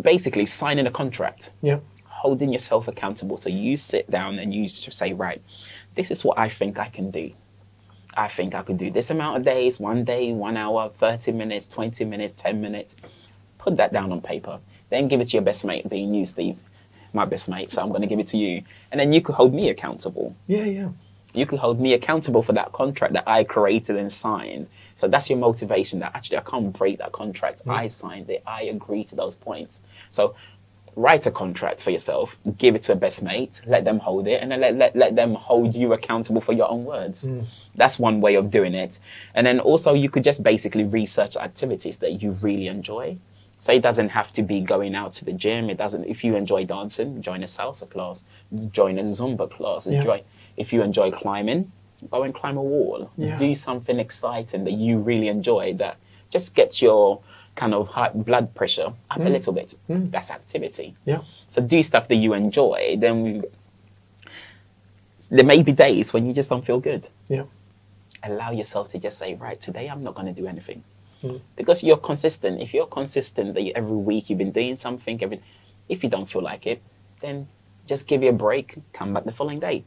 basically 0.00 0.46
signing 0.46 0.86
a 0.86 0.90
contract, 0.90 1.50
Yeah. 1.62 1.78
holding 2.06 2.52
yourself 2.52 2.88
accountable? 2.88 3.36
So 3.36 3.48
you 3.48 3.76
sit 3.76 4.10
down 4.10 4.38
and 4.38 4.52
you 4.52 4.68
just 4.68 4.98
say, 4.98 5.12
right, 5.12 5.40
this 5.94 6.10
is 6.10 6.24
what 6.24 6.38
I 6.38 6.48
think 6.48 6.78
I 6.78 6.88
can 6.88 7.10
do. 7.10 7.30
I 8.14 8.28
think 8.28 8.54
I 8.54 8.62
could 8.62 8.76
do 8.76 8.90
this 8.90 9.10
amount 9.10 9.38
of 9.38 9.44
days, 9.44 9.80
one 9.80 10.04
day, 10.04 10.32
one 10.32 10.56
hour, 10.56 10.90
30 10.98 11.32
minutes, 11.32 11.66
20 11.66 12.04
minutes, 12.04 12.34
10 12.34 12.60
minutes. 12.60 12.96
Put 13.58 13.76
that 13.76 13.92
down 13.92 14.12
on 14.12 14.20
paper. 14.20 14.58
Then 14.90 15.08
give 15.08 15.20
it 15.20 15.28
to 15.28 15.36
your 15.36 15.42
best 15.42 15.64
mate, 15.64 15.88
being 15.88 16.12
you, 16.12 16.26
Steve, 16.26 16.58
my 17.14 17.24
best 17.24 17.48
mate. 17.48 17.70
So 17.70 17.80
I'm 17.80 17.88
going 17.88 18.02
to 18.02 18.06
give 18.06 18.18
it 18.18 18.26
to 18.28 18.36
you. 18.36 18.62
And 18.90 19.00
then 19.00 19.12
you 19.12 19.22
could 19.22 19.34
hold 19.36 19.54
me 19.54 19.70
accountable. 19.70 20.36
Yeah. 20.46 20.64
Yeah. 20.64 20.88
You 21.34 21.46
could 21.46 21.58
hold 21.58 21.80
me 21.80 21.94
accountable 21.94 22.42
for 22.42 22.52
that 22.52 22.72
contract 22.72 23.14
that 23.14 23.26
I 23.26 23.44
created 23.44 23.96
and 23.96 24.10
signed. 24.10 24.68
So 24.96 25.08
that's 25.08 25.30
your 25.30 25.38
motivation 25.38 25.98
that 26.00 26.14
actually 26.14 26.38
I 26.38 26.42
can't 26.42 26.72
break 26.72 26.98
that 26.98 27.12
contract. 27.12 27.64
Mm. 27.64 27.74
I 27.74 27.86
signed 27.86 28.28
it. 28.30 28.42
I 28.46 28.64
agree 28.64 29.04
to 29.04 29.16
those 29.16 29.34
points. 29.34 29.82
So 30.10 30.34
write 30.94 31.26
a 31.26 31.30
contract 31.30 31.82
for 31.82 31.90
yourself, 31.90 32.36
give 32.58 32.74
it 32.74 32.82
to 32.82 32.92
a 32.92 32.96
best 32.96 33.22
mate, 33.22 33.62
let 33.66 33.84
them 33.84 33.98
hold 33.98 34.28
it, 34.28 34.42
and 34.42 34.50
then 34.50 34.60
let, 34.60 34.76
let, 34.76 34.94
let 34.94 35.16
them 35.16 35.34
hold 35.34 35.74
you 35.74 35.94
accountable 35.94 36.40
for 36.40 36.52
your 36.52 36.70
own 36.70 36.84
words. 36.84 37.26
Mm. 37.26 37.46
That's 37.74 37.98
one 37.98 38.20
way 38.20 38.34
of 38.34 38.50
doing 38.50 38.74
it. 38.74 38.98
And 39.34 39.46
then 39.46 39.58
also, 39.58 39.94
you 39.94 40.10
could 40.10 40.24
just 40.24 40.42
basically 40.42 40.84
research 40.84 41.36
activities 41.36 41.96
that 41.98 42.22
you 42.22 42.32
really 42.42 42.68
enjoy. 42.68 43.16
So 43.58 43.72
it 43.72 43.80
doesn't 43.80 44.08
have 44.08 44.32
to 44.32 44.42
be 44.42 44.60
going 44.60 44.94
out 44.94 45.12
to 45.12 45.24
the 45.24 45.32
gym. 45.32 45.70
It 45.70 45.78
doesn't. 45.78 46.04
If 46.04 46.24
you 46.24 46.34
enjoy 46.34 46.64
dancing, 46.64 47.22
join 47.22 47.42
a 47.42 47.46
salsa 47.46 47.88
class, 47.88 48.24
join 48.72 48.98
a 48.98 49.02
Zumba 49.02 49.48
class. 49.48 49.86
Yeah. 49.86 50.02
Join, 50.02 50.20
if 50.56 50.72
you 50.72 50.82
enjoy 50.82 51.10
climbing, 51.10 51.70
go 52.10 52.22
and 52.22 52.34
climb 52.34 52.56
a 52.56 52.62
wall. 52.62 53.10
Yeah. 53.16 53.36
Do 53.36 53.54
something 53.54 53.98
exciting 53.98 54.64
that 54.64 54.72
you 54.72 54.98
really 54.98 55.28
enjoy 55.28 55.74
that 55.74 55.96
just 56.30 56.54
gets 56.54 56.80
your 56.82 57.20
kind 57.54 57.74
of 57.74 57.88
high 57.88 58.10
blood 58.14 58.54
pressure 58.54 58.92
up 59.10 59.18
a 59.18 59.28
little 59.28 59.52
bit. 59.52 59.74
That's 59.88 60.30
activity. 60.30 60.96
Yeah. 61.04 61.20
So 61.48 61.60
do 61.60 61.82
stuff 61.82 62.08
that 62.08 62.16
you 62.16 62.32
enjoy. 62.32 62.96
Then 62.98 63.22
we, 63.22 63.42
there 65.30 65.44
may 65.44 65.62
be 65.62 65.72
days 65.72 66.12
when 66.12 66.26
you 66.26 66.32
just 66.32 66.48
don't 66.48 66.64
feel 66.64 66.80
good. 66.80 67.08
Yeah. 67.28 67.44
Allow 68.22 68.52
yourself 68.52 68.88
to 68.90 68.98
just 68.98 69.18
say, 69.18 69.34
right, 69.34 69.60
today 69.60 69.88
I'm 69.88 70.02
not 70.02 70.14
going 70.14 70.32
to 70.34 70.40
do 70.40 70.46
anything. 70.46 70.82
Mm. 71.22 71.40
Because 71.56 71.82
you're 71.82 71.98
consistent. 71.98 72.60
If 72.60 72.72
you're 72.72 72.86
consistent 72.86 73.54
that 73.54 73.72
every 73.76 73.96
week 73.96 74.30
you've 74.30 74.38
been 74.38 74.52
doing 74.52 74.76
something, 74.76 75.22
every, 75.22 75.40
if 75.88 76.02
you 76.02 76.08
don't 76.08 76.28
feel 76.28 76.42
like 76.42 76.66
it, 76.66 76.80
then 77.20 77.48
just 77.86 78.06
give 78.06 78.22
you 78.22 78.30
a 78.30 78.32
break, 78.32 78.76
come 78.92 79.12
back 79.12 79.24
the 79.24 79.32
following 79.32 79.60
day. 79.60 79.84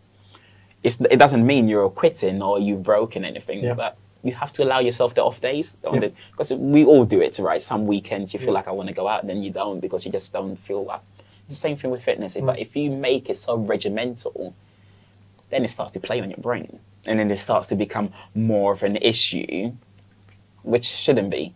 It's, 0.86 0.98
it 1.10 1.18
doesn't 1.18 1.46
mean 1.46 1.68
you're 1.68 1.90
quitting 1.90 2.42
or 2.44 2.60
you've 2.60 2.84
broken 2.84 3.26
anything, 3.26 3.60
Yeah. 3.64 3.74
but 3.74 3.98
you 4.24 4.34
have 4.34 4.52
to 4.54 4.64
allow 4.64 4.80
yourself 4.80 5.16
the 5.16 5.24
off 5.24 5.42
days. 5.42 5.78
Yeah. 5.84 6.10
Because 6.32 6.54
we 6.54 6.86
all 6.86 7.06
do 7.06 7.22
it, 7.22 7.40
right? 7.40 7.62
Some 7.62 7.88
weekends 7.88 8.34
you 8.34 8.40
feel 8.40 8.50
Yeah. 8.50 8.60
like 8.60 8.68
I 8.68 8.72
want 8.72 8.90
to 8.90 8.94
go 9.02 9.08
out, 9.08 9.26
then 9.26 9.42
you 9.42 9.50
don't 9.50 9.80
because 9.80 10.06
you 10.06 10.12
just 10.12 10.32
don't 10.32 10.56
feel 10.56 10.86
up. 10.96 11.04
It's 11.48 11.56
the 11.56 11.62
same 11.68 11.76
thing 11.78 11.90
with 11.90 12.04
fitness. 12.04 12.38
Mm. 12.38 12.46
But 12.46 12.60
if 12.60 12.76
you 12.76 12.92
make 12.92 13.30
it 13.32 13.38
so 13.38 13.58
regimental, 13.58 14.54
then 15.50 15.64
it 15.64 15.70
starts 15.70 15.92
to 15.94 16.00
play 16.00 16.22
on 16.22 16.30
your 16.30 16.40
brain. 16.50 16.80
And 17.08 17.20
then 17.20 17.30
it 17.32 17.38
starts 17.38 17.66
to 17.68 17.76
become 17.76 18.12
more 18.36 18.72
of 18.74 18.84
an 18.84 18.96
issue, 18.98 19.74
which 20.64 20.86
shouldn't 20.86 21.30
be. 21.32 21.54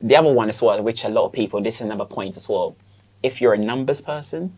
The 0.00 0.16
other 0.16 0.32
one 0.32 0.48
as 0.48 0.62
well, 0.62 0.80
which 0.82 1.04
a 1.04 1.08
lot 1.08 1.24
of 1.26 1.32
people, 1.32 1.60
this 1.60 1.76
is 1.76 1.82
another 1.82 2.04
point 2.04 2.36
as 2.36 2.48
well. 2.48 2.76
If 3.22 3.40
you're 3.40 3.54
a 3.54 3.58
numbers 3.58 4.00
person, 4.00 4.56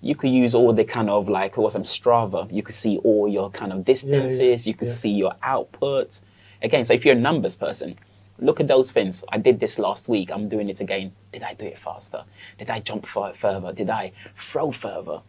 you 0.00 0.14
could 0.14 0.30
use 0.30 0.54
all 0.54 0.72
the 0.72 0.84
kind 0.84 1.10
of 1.10 1.28
like 1.28 1.56
what's 1.56 1.72
some 1.72 1.82
Strava. 1.82 2.50
You 2.52 2.62
could 2.62 2.74
see 2.74 2.98
all 2.98 3.28
your 3.28 3.50
kind 3.50 3.72
of 3.72 3.84
distances. 3.84 4.66
You 4.66 4.74
could 4.74 4.88
yeah. 4.88 4.94
see 4.94 5.10
your 5.10 5.34
output. 5.42 6.20
Again, 6.62 6.84
so 6.84 6.94
if 6.94 7.04
you're 7.04 7.16
a 7.16 7.18
numbers 7.18 7.56
person, 7.56 7.96
look 8.38 8.60
at 8.60 8.68
those 8.68 8.90
things. 8.90 9.24
I 9.30 9.38
did 9.38 9.58
this 9.58 9.78
last 9.78 10.08
week. 10.08 10.30
I'm 10.30 10.48
doing 10.48 10.68
it 10.68 10.80
again. 10.80 11.12
Did 11.32 11.42
I 11.42 11.54
do 11.54 11.66
it 11.66 11.78
faster? 11.78 12.24
Did 12.58 12.70
I 12.70 12.80
jump 12.80 13.06
further? 13.06 13.72
Did 13.72 13.90
I 13.90 14.12
throw 14.36 14.70
further? 14.70 15.20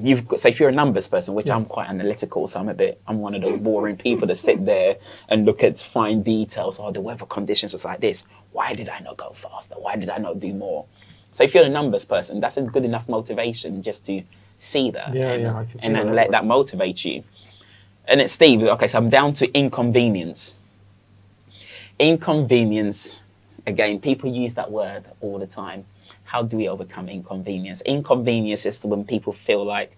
You've 0.00 0.28
got, 0.28 0.38
so 0.38 0.48
if 0.48 0.60
you're 0.60 0.68
a 0.68 0.72
numbers 0.72 1.08
person, 1.08 1.34
which 1.34 1.50
I'm 1.50 1.64
quite 1.64 1.88
analytical, 1.88 2.46
so 2.46 2.60
I'm 2.60 2.68
a 2.68 2.74
bit, 2.74 3.00
I'm 3.08 3.18
one 3.18 3.34
of 3.34 3.42
those 3.42 3.58
boring 3.58 3.96
people 3.96 4.28
that 4.28 4.36
sit 4.36 4.64
there 4.64 4.96
and 5.28 5.44
look 5.44 5.64
at 5.64 5.80
fine 5.80 6.22
details. 6.22 6.78
Oh, 6.78 6.92
the 6.92 7.00
weather 7.00 7.26
conditions 7.26 7.72
was 7.72 7.84
like 7.84 8.00
this. 8.00 8.24
Why 8.52 8.74
did 8.74 8.88
I 8.88 9.00
not 9.00 9.16
go 9.16 9.32
faster? 9.32 9.74
Why 9.76 9.96
did 9.96 10.08
I 10.08 10.18
not 10.18 10.38
do 10.38 10.54
more? 10.54 10.86
So 11.32 11.44
if 11.44 11.54
you're 11.54 11.64
a 11.64 11.68
numbers 11.68 12.04
person, 12.04 12.40
that's 12.40 12.56
a 12.56 12.62
good 12.62 12.84
enough 12.84 13.08
motivation 13.08 13.82
just 13.82 14.04
to 14.06 14.22
see 14.56 14.90
that. 14.90 15.14
Yeah, 15.14 15.32
and, 15.32 15.42
yeah, 15.42 15.56
I 15.56 15.64
can 15.64 15.78
see 15.78 15.86
and 15.86 15.94
then 15.96 16.06
that 16.06 16.14
let 16.14 16.26
works. 16.28 16.32
that 16.32 16.44
motivate 16.46 17.04
you. 17.04 17.24
And 18.06 18.20
it's 18.20 18.32
Steve. 18.32 18.62
Okay, 18.62 18.86
so 18.86 18.98
I'm 18.98 19.10
down 19.10 19.34
to 19.34 19.52
inconvenience. 19.52 20.54
Inconvenience. 21.98 23.22
Again, 23.66 24.00
people 24.00 24.30
use 24.30 24.54
that 24.54 24.70
word 24.70 25.04
all 25.20 25.38
the 25.38 25.46
time. 25.46 25.84
How 26.24 26.42
do 26.42 26.56
we 26.56 26.68
overcome 26.68 27.08
inconvenience? 27.08 27.82
Inconvenience 27.82 28.64
is 28.66 28.82
when 28.84 29.04
people 29.04 29.32
feel 29.32 29.64
like, 29.64 29.96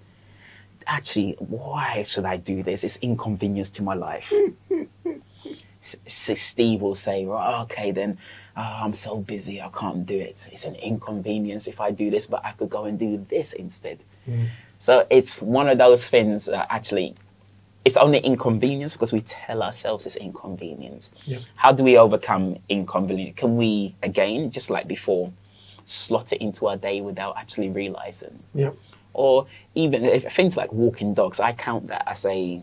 actually, 0.87 1.37
why 1.39 2.03
should 2.03 2.25
I 2.25 2.37
do 2.37 2.63
this? 2.63 2.83
It's 2.83 2.97
inconvenience 2.97 3.71
to 3.71 3.83
my 3.83 3.95
life. 3.95 4.33
Steve 5.81 6.81
will 6.81 6.95
say, 6.95 7.25
well, 7.27 7.63
okay, 7.63 7.93
then 7.93 8.19
uh, 8.57 8.81
I'm 8.83 8.93
so 8.93 9.17
busy, 9.17 9.61
I 9.61 9.69
can't 9.69 10.05
do 10.07 10.19
it. 10.19 10.49
It's 10.53 10.65
an 10.65 10.75
inconvenience 10.77 11.69
if 11.69 11.81
I 11.81 11.91
do 11.91 12.11
this, 12.11 12.27
but 12.27 12.45
I 12.45 12.53
could 12.53 12.71
go 12.71 12.85
and 12.85 12.99
do 12.99 13.25
this 13.29 13.53
instead. 13.53 13.99
So 14.79 15.07
it's 15.11 15.41
one 15.41 15.69
of 15.69 15.79
those 15.79 16.09
things 16.09 16.47
that 16.47 16.67
actually, 16.71 17.15
it's 17.85 17.97
only 17.97 18.19
inconvenience 18.19 18.93
because 18.93 19.13
we 19.13 19.21
tell 19.23 19.63
ourselves 19.63 20.07
it's 20.07 20.17
inconvenience. 20.17 21.11
How 21.55 21.73
do 21.73 21.83
we 21.85 21.97
overcome 21.97 22.59
inconvenience? 22.69 23.37
Can 23.37 23.57
we, 23.57 23.95
again, 24.03 24.51
just 24.51 24.71
like 24.71 24.87
before, 24.87 25.33
slot 25.87 26.33
it 26.33 26.41
into 26.41 26.67
our 26.67 26.77
day 26.77 27.01
without 27.01 27.37
actually 27.37 27.71
realizing? 27.71 28.39
Yeah. 28.55 28.71
Or 29.13 29.47
even 29.75 30.05
if, 30.05 30.33
things 30.33 30.57
like 30.57 30.73
walking 30.73 31.15
dogs, 31.15 31.41
I 31.41 31.53
count 31.53 31.89
that 31.89 32.05
as 32.07 32.25
a 32.27 32.63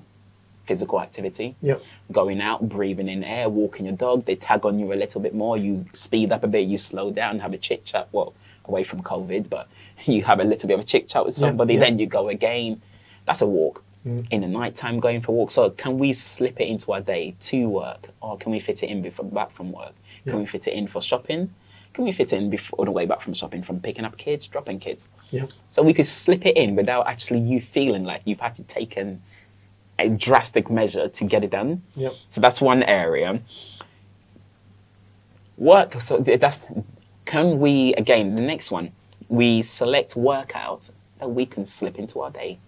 physical 0.67 1.01
activity 1.01 1.55
Yeah. 1.61 1.75
going 2.11 2.41
out, 2.41 2.67
breathing 2.67 3.07
in 3.07 3.23
air, 3.23 3.49
walking 3.49 3.85
your 3.85 3.95
dog, 3.95 4.25
they 4.25 4.35
tag 4.35 4.65
on 4.65 4.77
you 4.79 4.93
a 4.93 4.95
little 5.03 5.21
bit 5.21 5.33
more. 5.33 5.57
You 5.57 5.85
speed 5.93 6.31
up 6.31 6.43
a 6.43 6.47
bit, 6.47 6.67
you 6.67 6.77
slow 6.77 7.09
down, 7.09 7.39
have 7.39 7.53
a 7.53 7.57
chit 7.57 7.85
chat. 7.85 8.07
Well, 8.11 8.33
away 8.65 8.83
from 8.83 9.01
COVID, 9.01 9.49
but 9.49 9.67
you 10.05 10.23
have 10.23 10.39
a 10.39 10.43
little 10.43 10.67
bit 10.67 10.75
of 10.75 10.81
a 10.81 10.83
chit 10.83 11.07
chat 11.07 11.25
with 11.25 11.33
somebody, 11.33 11.75
yeah. 11.75 11.79
then 11.79 11.99
you 11.99 12.05
go 12.05 12.27
again. 12.27 12.81
That's 13.25 13.41
a 13.41 13.47
walk. 13.47 13.83
Mm. 14.05 14.27
In 14.31 14.41
the 14.41 14.47
night 14.47 14.75
time, 14.75 14.99
going 14.99 15.21
for 15.21 15.31
a 15.31 15.35
walk. 15.35 15.49
So, 15.51 15.69
can 15.71 15.97
we 15.97 16.13
slip 16.13 16.61
it 16.61 16.67
into 16.67 16.93
our 16.93 17.01
day 17.01 17.35
to 17.39 17.67
work, 17.67 18.09
or 18.21 18.37
can 18.37 18.51
we 18.51 18.59
fit 18.59 18.83
it 18.83 18.89
in 18.89 19.01
before 19.01 19.25
back 19.25 19.51
from 19.51 19.71
work? 19.71 19.93
Can 20.25 20.39
we 20.39 20.45
fit 20.45 20.67
it 20.67 20.73
in 20.73 20.87
for 20.87 21.01
shopping? 21.01 21.49
Can 21.93 22.03
we 22.03 22.11
fit 22.11 22.31
it 22.31 22.37
in 22.37 22.49
before 22.49 22.85
the 22.85 22.91
way 22.91 23.05
back 23.05 23.21
from 23.21 23.33
shopping, 23.33 23.63
from 23.63 23.79
picking 23.79 24.05
up 24.05 24.17
kids, 24.17 24.45
dropping 24.45 24.79
kids? 24.79 25.09
Yeah. 25.31 25.47
So 25.69 25.81
we 25.81 25.93
could 25.93 26.05
slip 26.05 26.45
it 26.45 26.55
in 26.55 26.75
without 26.75 27.07
actually 27.07 27.39
you 27.39 27.59
feeling 27.59 28.03
like 28.03 28.21
you've 28.25 28.39
had 28.39 28.53
to 28.55 28.63
take 28.63 28.97
an, 28.97 29.21
a 29.99 30.09
drastic 30.09 30.69
measure 30.69 31.07
to 31.07 31.23
get 31.23 31.43
it 31.43 31.51
done. 31.51 31.81
Yeah. 31.95 32.09
So 32.29 32.41
that's 32.41 32.61
one 32.61 32.83
area. 32.83 33.41
Work. 35.57 35.99
So 36.01 36.19
that's. 36.19 36.67
Can 37.25 37.59
we 37.59 37.93
again? 37.95 38.35
The 38.35 38.41
next 38.41 38.71
one, 38.71 38.91
we 39.27 39.61
select 39.61 40.15
workouts 40.15 40.91
that 41.19 41.29
we 41.29 41.45
can 41.45 41.65
slip 41.65 41.97
into 41.97 42.21
our 42.21 42.31
day. 42.31 42.59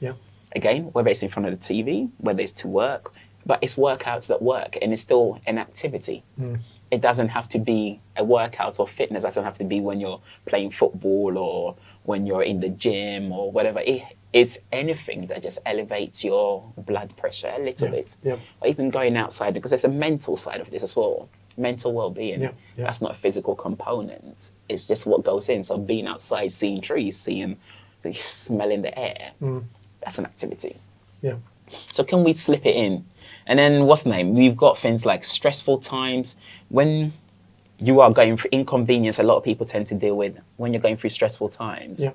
Yeah. 0.00 0.12
Again, 0.54 0.84
whether 0.92 1.08
it's 1.08 1.22
in 1.22 1.30
front 1.30 1.48
of 1.48 1.58
the 1.58 1.64
TV, 1.64 2.10
whether 2.18 2.40
it's 2.40 2.52
to 2.52 2.68
work, 2.68 3.12
but 3.46 3.58
it's 3.62 3.76
workouts 3.76 4.28
that 4.28 4.42
work, 4.42 4.76
and 4.80 4.92
it's 4.92 5.02
still 5.02 5.40
an 5.46 5.58
activity. 5.58 6.22
Mm. 6.38 6.60
It 6.90 7.00
doesn't 7.00 7.28
have 7.28 7.48
to 7.50 7.58
be 7.58 8.00
a 8.16 8.24
workout 8.24 8.80
or 8.80 8.88
fitness. 8.88 9.22
it 9.22 9.28
doesn't 9.28 9.44
have 9.44 9.58
to 9.58 9.64
be 9.64 9.80
when 9.80 10.00
you're 10.00 10.20
playing 10.46 10.72
football 10.72 11.38
or 11.38 11.76
when 12.10 12.26
you're 12.26 12.42
in 12.52 12.58
the 12.60 12.68
gym 12.84 13.22
or 13.32 13.44
whatever. 13.56 13.80
It, 13.80 14.02
it's 14.32 14.56
anything 14.82 15.26
that 15.30 15.42
just 15.42 15.58
elevates 15.66 16.18
your 16.30 16.48
blood 16.90 17.10
pressure 17.16 17.52
a 17.56 17.60
little 17.68 17.88
Yeah, 17.88 17.94
bit 17.98 18.08
yeah. 18.28 18.36
or 18.60 18.68
even 18.72 18.88
going 18.90 19.16
outside 19.16 19.52
because 19.54 19.70
there's 19.72 19.84
a 19.92 19.96
mental 20.06 20.36
side 20.36 20.60
of 20.60 20.68
this 20.70 20.82
as 20.84 20.94
well 20.94 21.28
mental 21.56 21.92
well-being 21.92 22.40
Yeah, 22.40 22.52
yeah. 22.78 22.84
that's 22.86 23.00
not 23.02 23.10
a 23.10 23.18
physical 23.24 23.54
component 23.56 24.52
it's 24.68 24.84
just 24.84 25.02
what 25.10 25.24
goes 25.24 25.48
in 25.48 25.60
so 25.64 25.76
being 25.76 26.06
outside 26.06 26.52
seeing 26.52 26.80
trees 26.80 27.18
seeing 27.26 27.56
the 28.02 28.12
smelling 28.44 28.82
the 28.82 28.94
air 29.06 29.32
Mm. 29.42 29.64
that's 30.02 30.18
an 30.18 30.26
activity 30.26 30.76
Yeah. 31.22 31.36
so 31.90 32.04
can 32.04 32.22
we 32.22 32.32
slip 32.34 32.64
it 32.64 32.76
in 32.86 33.04
and 33.48 33.58
then 33.58 33.72
what's 33.86 34.04
the 34.04 34.10
name 34.10 34.26
we've 34.40 34.56
got 34.66 34.78
things 34.78 35.04
like 35.04 35.22
stressful 35.24 35.78
times 35.78 36.36
when 36.68 37.12
you 37.80 38.00
are 38.00 38.10
going 38.10 38.36
through 38.36 38.50
inconvenience 38.52 39.18
a 39.18 39.22
lot 39.22 39.36
of 39.36 39.44
people 39.44 39.64
tend 39.66 39.86
to 39.86 39.94
deal 39.94 40.16
with 40.16 40.38
when 40.56 40.72
you're 40.72 40.82
going 40.82 40.96
through 40.96 41.10
stressful 41.10 41.48
times 41.48 42.04
Yeah. 42.04 42.12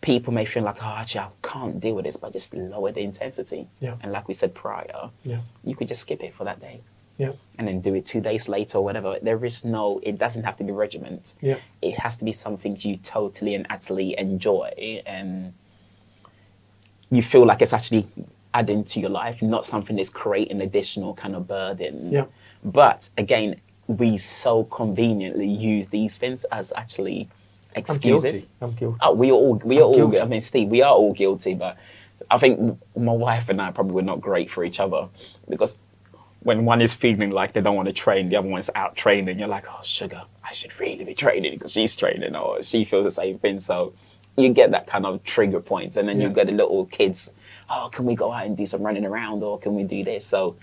people 0.00 0.32
may 0.32 0.44
feel 0.44 0.62
like 0.62 0.76
oh 0.82 0.94
actually 0.98 1.20
i 1.20 1.28
can't 1.42 1.78
deal 1.80 1.94
with 1.94 2.04
this 2.04 2.16
but 2.16 2.32
just 2.32 2.54
lower 2.54 2.90
the 2.92 3.02
intensity 3.02 3.66
Yeah. 3.80 3.96
and 4.02 4.12
like 4.12 4.26
we 4.28 4.34
said 4.34 4.54
prior 4.54 5.10
Yeah. 5.22 5.40
you 5.64 5.74
could 5.76 5.88
just 5.88 6.00
skip 6.02 6.22
it 6.24 6.34
for 6.34 6.44
that 6.44 6.60
day 6.60 6.80
Yeah. 7.18 7.32
and 7.58 7.68
then 7.68 7.80
do 7.80 7.94
it 7.94 8.04
two 8.06 8.20
days 8.20 8.48
later 8.48 8.78
or 8.78 8.84
whatever. 8.84 9.18
There 9.20 9.44
is 9.44 9.62
no, 9.64 10.00
it 10.02 10.16
doesn't 10.16 10.42
have 10.48 10.56
to 10.56 10.64
be 10.64 10.72
regiment. 10.72 11.34
Yeah. 11.42 11.58
It 11.82 11.94
has 11.98 12.16
to 12.16 12.24
be 12.24 12.32
something 12.32 12.72
you 12.80 12.96
totally 12.96 13.54
and 13.54 13.66
utterly 13.68 14.18
enjoy 14.18 14.68
and 15.06 15.52
you 17.10 17.22
feel 17.22 17.44
like 17.44 17.60
it's 17.60 17.74
actually 17.74 18.06
adding 18.54 18.84
to 18.84 19.00
your 19.00 19.10
life, 19.10 19.42
not 19.42 19.64
something 19.66 19.96
that's 19.96 20.08
creating 20.08 20.62
additional 20.62 21.12
kind 21.14 21.34
of 21.36 21.46
burden. 21.46 22.10
Yeah. 22.10 22.24
But 22.64 23.10
again, 23.18 23.60
we 23.98 24.18
so 24.18 24.64
conveniently 24.64 25.48
use 25.48 25.88
these 25.88 26.16
things 26.16 26.44
as 26.52 26.72
actually 26.76 27.28
I'm 27.74 27.80
excuses. 27.80 28.46
guilty. 28.46 28.56
I'm 28.62 28.72
guilty. 28.72 28.98
Oh, 29.02 29.14
we 29.14 29.30
are 29.30 29.34
all 29.34 29.54
we 29.64 29.78
are 29.78 29.82
all. 29.82 29.94
guilty. 29.94 30.20
I 30.20 30.24
mean, 30.26 30.40
Steve, 30.40 30.68
we 30.68 30.82
are 30.82 30.92
all 30.92 31.12
guilty, 31.12 31.54
but 31.54 31.76
I 32.30 32.38
think 32.38 32.78
my 32.96 33.12
wife 33.12 33.48
and 33.48 33.60
I 33.60 33.70
probably 33.72 33.94
were 33.94 34.02
not 34.02 34.20
great 34.20 34.50
for 34.50 34.64
each 34.64 34.80
other 34.80 35.08
because 35.48 35.76
when 36.40 36.64
one 36.64 36.80
is 36.80 36.94
feeling 36.94 37.30
like 37.30 37.52
they 37.52 37.60
don't 37.60 37.76
want 37.76 37.88
to 37.88 37.92
train, 37.92 38.28
the 38.30 38.36
other 38.36 38.48
one's 38.48 38.70
out 38.74 38.96
training. 38.96 39.38
You're 39.38 39.48
like, 39.48 39.66
oh, 39.70 39.82
sugar, 39.82 40.22
I 40.42 40.52
should 40.52 40.78
really 40.80 41.04
be 41.04 41.14
training 41.14 41.52
because 41.54 41.72
she's 41.72 41.94
training, 41.96 42.34
or 42.34 42.62
she 42.62 42.84
feels 42.84 43.04
the 43.04 43.10
same 43.10 43.38
thing. 43.38 43.58
So 43.58 43.92
you 44.36 44.48
get 44.50 44.70
that 44.70 44.86
kind 44.86 45.04
of 45.04 45.22
trigger 45.24 45.60
points, 45.60 45.96
and 45.96 46.08
then 46.08 46.20
you 46.20 46.30
get 46.30 46.46
the 46.46 46.52
little 46.52 46.86
kids. 46.86 47.30
oh, 47.70 47.88
can 47.92 48.04
we 48.04 48.14
go 48.14 48.32
out 48.32 48.46
and 48.46 48.56
do 48.56 48.66
some 48.66 48.82
running 48.82 49.04
around 49.04 49.42
or 49.42 49.58
can 49.58 49.74
we 49.74 49.84
do 49.84 50.02
this? 50.04 50.26
So 50.26 50.56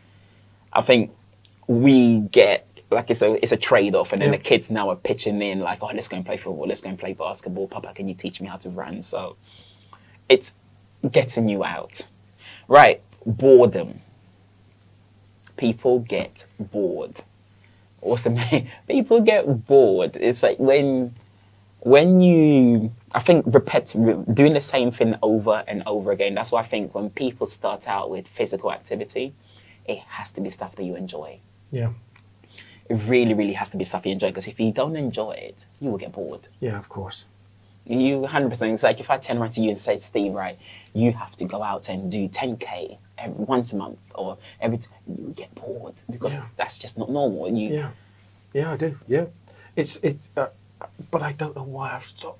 I 0.73 0.81
think 0.81 1.11
we 1.67 2.19
get 2.19 2.66
like 2.89 3.09
it's 3.09 3.21
a 3.21 3.33
it's 3.43 3.51
a 3.51 3.57
trade 3.57 3.95
off, 3.95 4.13
and 4.13 4.21
then 4.21 4.31
Yeah. 4.31 4.37
the 4.37 4.43
kids 4.43 4.71
now 4.71 4.89
are 4.89 4.95
pitching 4.95 5.41
in 5.41 5.59
like, 5.59 5.79
oh, 5.81 5.87
let's 5.87 6.07
go 6.07 6.17
and 6.17 6.25
play 6.25 6.37
football, 6.37 6.67
let's 6.67 6.81
go 6.81 6.89
and 6.89 6.97
play 6.97 7.13
basketball. 7.13 7.67
Papa, 7.67 7.93
can 7.93 8.07
you 8.07 8.13
teach 8.15 8.39
me 8.41 8.47
how 8.47 8.57
to 8.57 8.69
run? 8.69 9.01
So 9.01 9.35
it's 10.29 10.53
getting 11.11 11.49
you 11.49 11.63
out, 11.63 12.07
right? 12.67 13.01
Boredom. 13.25 14.01
People 15.57 15.99
get 15.99 16.45
bored. 16.59 17.21
What's 17.99 18.23
the 18.23 18.29
main? 18.29 18.69
People 18.87 19.21
get 19.21 19.65
bored. 19.67 20.15
It's 20.15 20.43
like 20.43 20.57
when 20.59 21.15
when 21.79 22.21
you 22.21 22.91
I 23.13 23.19
think 23.19 23.45
repeat 23.47 23.93
doing 24.33 24.53
the 24.53 24.61
same 24.61 24.91
thing 24.91 25.15
over 25.21 25.63
and 25.67 25.83
over 25.85 26.11
again. 26.11 26.35
That's 26.35 26.51
why 26.51 26.61
I 26.61 26.63
think 26.65 26.93
when 26.93 27.09
people 27.09 27.47
start 27.47 27.87
out 27.87 28.09
with 28.09 28.27
physical 28.27 28.71
activity, 28.71 29.33
it 29.85 29.99
has 29.99 30.31
to 30.33 30.41
be 30.41 30.49
stuff 30.49 30.75
that 30.75 30.83
you 30.83 30.95
enjoy. 30.95 31.39
Yeah. 31.71 31.89
It 32.89 32.95
really, 33.07 33.33
really 33.33 33.53
has 33.53 33.69
to 33.71 33.77
be 33.77 33.83
stuff 33.83 34.05
you 34.05 34.11
enjoy 34.13 34.29
because 34.29 34.47
if 34.47 34.59
you 34.59 34.71
don't 34.71 34.95
enjoy 34.95 35.31
it, 35.31 35.65
you 35.79 35.89
will 35.89 35.97
get 35.97 36.11
bored. 36.13 36.47
Yeah, 36.59 36.77
of 36.77 36.87
course. 36.89 37.25
You 37.85 38.21
100%. 38.21 38.73
It's 38.73 38.83
like 38.83 38.99
if 38.99 39.09
I 39.09 39.17
turn 39.17 39.37
around 39.37 39.51
to 39.51 39.61
you 39.61 39.69
and 39.69 39.77
say, 39.77 39.97
Steve, 39.99 40.33
right, 40.33 40.57
you 40.93 41.11
have 41.13 41.35
to 41.37 41.45
go 41.45 41.63
out 41.63 41.89
and 41.89 42.11
do 42.11 42.27
10K 42.27 42.97
every, 43.17 43.43
once 43.45 43.73
a 43.73 43.77
month 43.77 43.99
or 44.15 44.37
every, 44.61 44.77
t-, 44.77 44.89
you 45.07 45.33
get 45.35 45.53
bored 45.55 45.95
because 46.09 46.35
Yeah. 46.35 46.45
that's 46.57 46.77
just 46.77 46.97
not 46.97 47.09
normal. 47.09 47.49
You, 47.49 47.69
Yeah. 47.73 47.89
Yeah, 48.53 48.71
I 48.73 48.77
do. 48.77 48.97
Yeah. 49.07 49.25
It's 49.75 49.97
it's 50.01 50.29
uh, 50.35 50.47
but 51.11 51.21
I 51.21 51.33
don't 51.33 51.55
know 51.55 51.63
why 51.63 51.93
I've 51.93 52.05
stopped. 52.05 52.39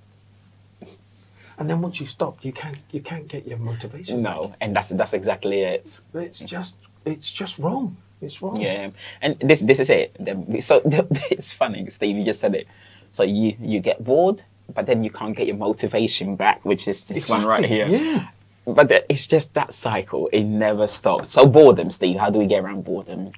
And 1.60 1.70
then 1.70 1.82
once 1.82 2.00
you 2.00 2.08
stop, 2.08 2.44
you 2.44 2.52
can't 2.52 2.78
you 2.92 3.02
can't 3.02 3.28
get 3.28 3.48
your 3.48 3.58
motivation. 3.58 4.22
No, 4.22 4.54
and 4.62 4.76
that's 4.76 4.90
that's 4.90 5.14
exactly 5.14 5.62
it. 5.62 6.00
It's 6.14 6.40
just 6.40 6.76
it's 7.06 7.32
just 7.32 7.60
wrong. 7.60 7.98
It's 8.22 8.42
wrong. 8.42 8.60
Yeah, 8.60 8.90
and 9.22 9.38
this 9.40 9.62
this 9.62 9.80
is 9.80 9.90
it. 9.90 10.16
So 10.64 10.82
it's 11.32 11.52
funny, 11.52 11.90
Steve. 11.90 12.18
You 12.18 12.24
just 12.26 12.40
said 12.40 12.56
it. 12.56 12.68
So 13.12 13.24
you 13.24 13.56
you 13.60 13.80
get 13.80 14.04
bored, 14.04 14.44
but 14.74 14.86
then 14.86 15.04
you 15.04 15.10
can't 15.12 15.36
get 15.36 15.48
your 15.48 15.56
motivation 15.58 16.36
back, 16.36 16.64
which 16.66 16.88
is 16.88 17.02
this 17.08 17.30
one 17.30 17.46
right 17.46 17.64
here. 17.66 17.88
Yeah. 17.88 18.28
But 18.66 18.90
the- 18.90 19.10
it's 19.12 19.26
just 19.28 19.54
that 19.54 19.72
cycle. 19.74 20.28
It 20.34 20.44
never 20.44 20.88
stops. 20.88 21.30
So 21.30 21.46
boredom, 21.46 21.90
Steve. 21.90 22.18
How 22.20 22.30
do 22.30 22.40
we 22.40 22.46
get 22.48 22.64
around 22.64 22.84
boredom? 22.84 23.32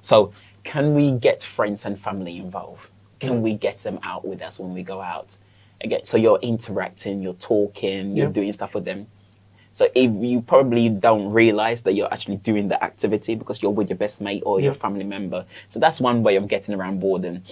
So 0.00 0.32
can 0.62 0.94
we 0.94 1.10
get 1.12 1.42
friends 1.42 1.84
and 1.84 1.98
family 1.98 2.38
involved? 2.38 2.88
Can 3.20 3.42
we 3.42 3.54
get 3.54 3.76
them 3.78 3.98
out 4.02 4.24
with 4.26 4.40
us 4.42 4.58
when 4.60 4.72
we 4.74 4.82
go 4.82 5.00
out? 5.00 5.36
Again, 5.82 6.04
so 6.04 6.16
you're 6.16 6.38
interacting, 6.40 7.22
you're 7.22 7.34
talking, 7.34 8.16
you're 8.16 8.26
Yeah. 8.26 8.32
doing 8.32 8.52
stuff 8.52 8.74
with 8.74 8.84
them. 8.84 9.06
So 9.74 9.88
if 9.94 10.10
you 10.24 10.40
probably 10.40 10.88
don't 10.88 11.30
realize 11.30 11.82
that 11.82 11.92
you're 11.92 12.10
actually 12.12 12.36
doing 12.38 12.68
the 12.68 12.82
activity 12.82 13.34
because 13.34 13.60
you're 13.60 13.72
with 13.72 13.90
your 13.90 13.98
best 13.98 14.22
mate 14.22 14.42
or 14.46 14.58
your 14.60 14.72
family 14.72 15.04
member. 15.04 15.44
So 15.68 15.78
that's 15.80 16.00
one 16.00 16.22
way 16.22 16.36
of 16.36 16.48
getting 16.48 16.74
around 16.74 17.00
boredom. 17.00 17.42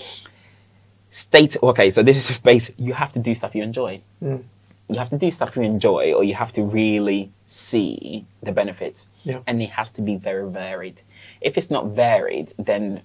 State 1.11 1.57
okay, 1.63 1.91
so 1.91 2.03
this 2.03 2.31
is 2.31 2.39
basic. 2.39 2.75
You 2.79 2.95
have 2.95 3.13
to 3.13 3.19
do 3.19 3.35
stuff 3.35 3.55
you 3.55 3.63
enjoy 3.63 4.01
Mm. 4.23 4.45
you 4.89 4.99
have 4.99 5.11
to 5.11 5.19
do 5.19 5.31
stuff 5.31 5.57
you 5.57 5.63
enjoy 5.63 6.13
or 6.13 6.23
you 6.25 6.35
have 6.35 6.53
to 6.53 6.63
really 6.63 7.31
see 7.47 8.25
the 8.43 8.53
benefits 8.53 9.07
Yeah. 9.25 9.39
and 9.47 9.61
it 9.63 9.71
has 9.71 9.91
to 9.93 10.03
be 10.03 10.17
very 10.17 10.49
varied 10.51 11.03
if 11.41 11.57
it's 11.59 11.71
not 11.71 11.87
varied 11.87 12.53
then 12.59 13.01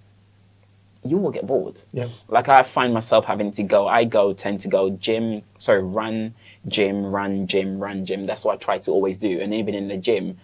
you 1.04 1.18
will 1.18 1.32
get 1.32 1.46
bored 1.48 1.82
Yeah. 1.94 2.08
like 2.28 2.50
i 2.50 2.62
find 2.64 2.94
myself 2.94 3.26
having 3.26 3.52
to 3.52 3.64
go 3.64 3.88
i 3.88 4.04
go 4.06 4.34
tend 4.34 4.60
to 4.62 4.68
go 4.68 4.90
gym 4.90 5.42
sorry 5.60 5.82
run 5.84 6.34
gym 6.68 7.06
run 7.06 7.48
gym 7.48 7.80
run 7.80 8.06
gym 8.06 8.26
that's 8.26 8.44
what 8.46 8.54
i 8.54 8.58
try 8.58 8.78
to 8.78 8.92
always 8.92 9.18
do 9.18 9.40
and 9.40 9.54
even 9.54 9.74
in 9.74 9.88
the 9.88 9.98
gym 9.98 10.38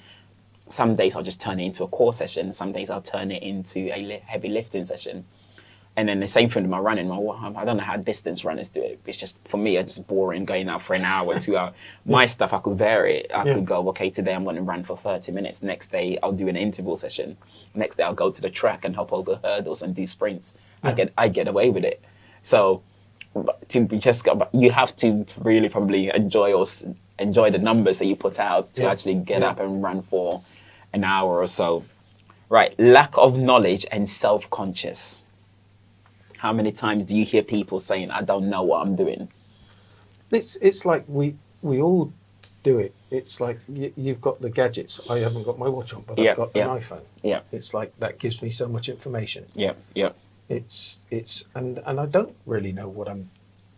some 0.70 0.96
days 0.96 1.16
i'll 1.16 1.24
just 1.24 1.42
turn 1.42 1.60
it 1.60 1.66
into 1.66 1.84
a 1.84 1.88
core 1.88 2.14
session 2.14 2.52
some 2.54 2.72
days 2.72 2.90
i'll 2.90 3.02
turn 3.02 3.32
it 3.32 3.44
into 3.44 3.80
a 3.94 4.02
li- 4.02 4.24
heavy 4.26 4.50
lifting 4.50 4.86
session 4.86 5.26
and 5.96 6.10
then 6.10 6.20
the 6.20 6.28
same 6.28 6.50
thing 6.50 6.64
with 6.64 6.72
my 6.72 6.80
running. 6.80 7.08
My, 7.08 7.18
I 7.56 7.66
don't 7.66 7.78
know 7.78 7.84
how 7.84 7.98
distance 7.98 8.44
runners 8.44 8.68
do 8.68 8.82
it. 8.82 9.00
It's 9.06 9.16
just 9.16 9.48
for 9.48 9.58
me, 9.58 9.78
it's 9.78 9.98
just 9.98 10.08
boring 10.08 10.44
going 10.44 10.68
out 10.68 10.82
for 10.82 10.96
an 10.96 11.04
hour, 11.04 11.40
two 11.40 11.56
hours. 11.60 11.76
My 12.08 12.26
stuff, 12.26 12.52
I 12.52 12.58
could 12.58 12.80
vary 12.80 13.18
it. 13.18 13.32
I 13.32 13.46
Yeah. 13.46 13.54
could 13.54 13.66
go, 13.68 13.88
okay, 13.90 14.10
today 14.10 14.34
I'm 14.34 14.44
going 14.44 14.56
to 14.56 14.64
run 14.64 14.84
for 14.84 14.98
30 14.98 15.32
minutes. 15.34 15.62
Next 15.62 15.92
day, 15.92 16.18
I'll 16.24 16.32
do 16.32 16.48
an 16.48 16.56
interval 16.56 16.96
session. 16.96 17.38
Next 17.76 17.98
day, 17.98 18.04
I'll 18.04 18.16
go 18.16 18.32
to 18.32 18.42
the 18.42 18.50
track 18.50 18.86
and 18.86 18.96
hop 18.96 19.14
over 19.14 19.40
hurdles 19.44 19.84
and 19.84 19.94
do 19.94 20.04
sprints. 20.08 20.56
I 20.82 20.94
get, 20.94 21.14
I 21.16 21.28
get 21.28 21.48
away 21.48 21.70
with 21.70 21.84
it. 21.86 22.02
So, 22.42 22.82
to 23.70 23.86
just 23.98 24.28
you 24.54 24.72
have 24.72 24.96
to 24.98 25.26
really 25.40 25.70
probably 25.70 26.10
enjoy 26.14 26.54
or 26.54 26.66
enjoy 27.20 27.50
the 27.52 27.58
numbers 27.58 27.98
that 28.00 28.06
you 28.06 28.16
put 28.16 28.40
out 28.40 28.66
to 28.66 28.84
Yeah. 28.84 28.92
actually 28.92 29.16
get 29.16 29.42
Yeah. 29.42 29.50
up 29.50 29.60
and 29.60 29.82
run 29.82 30.02
for 30.04 30.42
an 30.94 31.04
hour 31.04 31.40
or 31.42 31.48
so. 31.48 31.84
Right, 32.50 32.78
lack 32.80 33.18
of 33.18 33.38
knowledge 33.38 33.86
and 33.92 34.08
self-conscious. 34.08 35.26
How 36.38 36.54
many 36.54 36.72
times 36.72 37.06
do 37.06 37.16
you 37.18 37.26
hear 37.26 37.42
people 37.42 37.80
saying, 37.80 38.12
"I 38.12 38.22
don't 38.22 38.50
know 38.50 38.62
what 38.64 38.86
I'm 38.86 38.96
doing"? 38.96 39.30
It's 40.32 40.56
it's 40.58 40.86
like 40.86 41.04
we 41.08 41.36
we 41.62 41.82
all 41.82 42.12
do 42.64 42.78
it. 42.80 42.94
It's 43.10 43.40
like 43.40 43.60
you, 43.68 43.92
you've 43.96 44.22
got 44.22 44.42
the 44.42 44.50
gadgets. 44.50 45.00
I 45.10 45.20
haven't 45.20 45.44
got 45.44 45.58
my 45.58 45.68
watch 45.70 45.94
on, 45.94 46.04
but 46.08 46.18
Yeah, 46.18 46.32
I've 46.32 46.38
got 46.38 46.56
an 46.56 46.68
iPhone. 46.80 47.02
Yeah, 47.22 47.42
It's 47.52 47.74
like 47.74 47.92
that 48.00 48.20
gives 48.20 48.42
me 48.42 48.52
so 48.52 48.68
much 48.68 48.90
information. 48.90 49.46
yeah, 49.56 49.74
yeah, 49.96 50.10
It's 50.50 51.00
it's 51.12 51.46
and 51.56 51.80
and 51.86 52.00
I 52.00 52.06
don't 52.08 52.36
really 52.46 52.72
know 52.72 52.88
what 52.90 53.10
I'm 53.10 53.30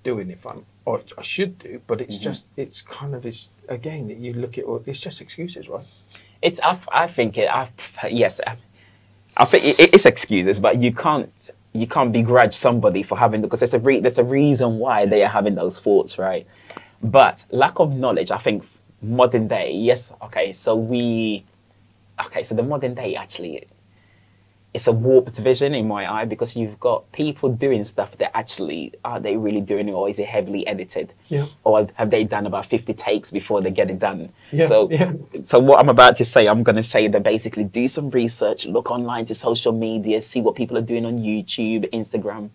doing 0.03 0.31
if 0.31 0.45
I'm 0.45 0.65
or 0.85 1.01
I 1.17 1.23
should 1.23 1.59
do, 1.59 1.81
but 1.87 2.01
it's 2.01 2.17
Mhm. 2.17 2.23
just 2.23 2.47
it's 2.57 2.81
kind 2.81 3.15
of 3.15 3.25
is 3.25 3.49
again 3.69 4.07
that 4.09 4.17
you 4.17 4.33
look 4.33 4.57
at 4.57 4.65
it's 4.87 4.99
just 5.01 5.21
excuses, 5.21 5.69
right? 5.69 5.85
It's. 6.41 6.59
I, 6.63 6.77
I 6.91 7.07
think 7.07 7.37
it. 7.37 7.49
I, 7.49 7.69
yes, 8.09 8.41
I, 8.47 8.57
I 9.37 9.45
think 9.45 9.65
it, 9.65 9.93
it's 9.93 10.05
excuses, 10.05 10.59
but 10.59 10.81
you 10.81 10.93
can't. 10.93 11.51
You 11.73 11.87
can't 11.87 12.11
begrudge 12.13 12.55
somebody 12.55 13.03
for 13.03 13.17
having 13.17 13.41
because 13.41 13.59
there's 13.61 13.73
a 13.75 13.79
re, 13.79 13.99
there's 14.01 14.17
a 14.19 14.23
reason 14.23 14.79
why 14.79 15.05
they 15.05 15.23
are 15.23 15.29
having 15.29 15.55
those 15.55 15.79
thoughts, 15.79 16.17
right? 16.19 16.47
But 17.03 17.45
lack 17.51 17.79
of 17.79 17.95
knowledge, 17.95 18.31
I 18.31 18.37
think, 18.39 18.65
modern 19.01 19.47
day. 19.47 19.73
Yes, 19.73 20.13
okay. 20.23 20.53
So 20.53 20.75
we, 20.75 21.45
okay. 22.25 22.43
So 22.43 22.55
the 22.55 22.63
modern 22.63 22.95
day 22.95 23.15
actually, 23.15 23.67
it's 24.75 24.87
a 24.87 24.91
warped 24.91 25.37
vision 25.37 25.73
in 25.73 25.87
my 25.87 26.03
eye 26.11 26.25
because 26.25 26.53
you've 26.53 26.77
got 26.81 27.09
people 27.13 27.47
doing 27.47 27.85
stuff 27.85 28.17
that 28.17 28.35
actually 28.35 28.91
are 29.05 29.21
they 29.21 29.37
really 29.37 29.61
doing 29.61 29.87
it 29.87 29.93
or 29.93 30.09
is 30.09 30.19
it 30.19 30.27
heavily 30.27 30.67
edited? 30.67 31.13
Yeah. 31.29 31.45
Or 31.63 31.87
have 31.93 32.09
they 32.09 32.25
done 32.25 32.45
about 32.45 32.65
50 32.65 32.93
takes 32.93 33.31
before 33.31 33.61
they 33.61 33.71
get 33.71 33.89
it 33.89 33.99
done? 33.99 34.33
Yeah, 34.51 34.65
So, 34.65 34.89
yeah. 34.91 35.13
so 35.43 35.59
what 35.59 35.79
I'm 35.79 35.87
about 35.87 36.17
to 36.17 36.25
say, 36.25 36.49
I'm 36.49 36.61
going 36.61 36.75
to 36.75 36.83
say 36.83 37.07
that 37.07 37.23
basically 37.23 37.63
do 37.63 37.87
some 37.87 38.09
research, 38.09 38.65
look 38.65 38.91
online 38.91 39.23
to 39.27 39.33
social 39.33 39.71
media, 39.71 40.19
see 40.19 40.41
what 40.41 40.55
people 40.55 40.77
are 40.77 40.87
doing 40.93 41.05
on 41.05 41.19
YouTube, 41.19 41.89
Instagram. 41.91 42.49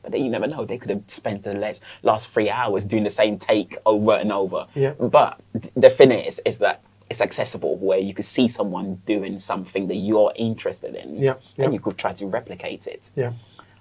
But 0.00 0.12
then 0.12 0.24
you 0.24 0.30
never 0.30 0.46
know. 0.46 0.64
They 0.64 0.78
could 0.78 0.88
have 0.90 1.02
spent 1.08 1.42
the 1.42 1.52
last, 1.52 1.82
last 2.02 2.30
three 2.30 2.48
hours 2.48 2.86
doing 2.86 3.04
the 3.04 3.10
same 3.10 3.38
take 3.38 3.76
over 3.84 4.12
and 4.12 4.32
over. 4.32 4.66
Yeah. 4.74 4.92
But 4.92 5.40
the 5.74 5.90
thing 5.90 6.10
is, 6.10 6.40
is 6.46 6.56
that 6.60 6.80
it's 7.10 7.20
accessible 7.20 7.76
where 7.76 7.98
you 7.98 8.12
could 8.14 8.24
see 8.24 8.48
someone 8.48 9.00
doing 9.06 9.38
something 9.38 9.86
that 9.88 9.96
you're 9.96 10.32
interested 10.36 10.94
in. 10.94 11.16
Yeah, 11.22 11.34
yeah. 11.56 11.64
And 11.64 11.74
you 11.74 11.80
could 11.80 11.96
try 11.96 12.12
to 12.14 12.26
replicate 12.26 12.86
it. 12.86 13.10
Yeah, 13.14 13.32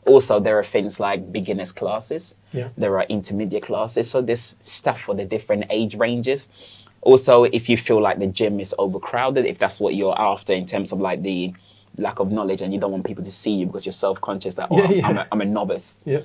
Also, 0.06 0.40
there 0.40 0.58
are 0.60 0.64
things 0.64 1.00
like 1.00 1.32
beginners 1.32 1.72
classes. 1.72 2.36
Yeah. 2.54 2.70
There 2.78 2.96
are 3.00 3.06
intermediate 3.10 3.64
classes. 3.64 4.10
So 4.10 4.22
there's 4.22 4.56
stuff 4.62 5.02
for 5.02 5.16
the 5.16 5.26
different 5.26 5.66
age 5.70 5.96
ranges. 5.96 6.50
Also, 7.02 7.44
if 7.46 7.70
you 7.70 7.78
feel 7.78 8.02
like 8.02 8.20
the 8.20 8.28
gym 8.28 8.60
is 8.60 8.74
overcrowded, 8.78 9.46
if 9.46 9.58
that's 9.58 9.80
what 9.80 9.96
you're 9.96 10.20
after 10.20 10.54
in 10.54 10.66
terms 10.66 10.92
of 10.92 11.00
like 11.00 11.22
the 11.24 11.54
lack 11.98 12.20
of 12.20 12.32
knowledge 12.32 12.62
and 12.62 12.74
you 12.74 12.80
don't 12.80 12.92
want 12.92 13.06
people 13.06 13.24
to 13.24 13.32
see 13.32 13.52
you 13.54 13.66
because 13.66 13.86
you're 13.86 13.94
self-conscious 13.94 14.54
that 14.56 14.68
oh, 14.72 14.78
Yeah, 14.78 15.08
I'm. 15.08 15.12
I'm, 15.12 15.18
a, 15.18 15.28
I'm 15.32 15.42
a 15.42 15.46
novice 15.46 15.98
yeah, 16.06 16.20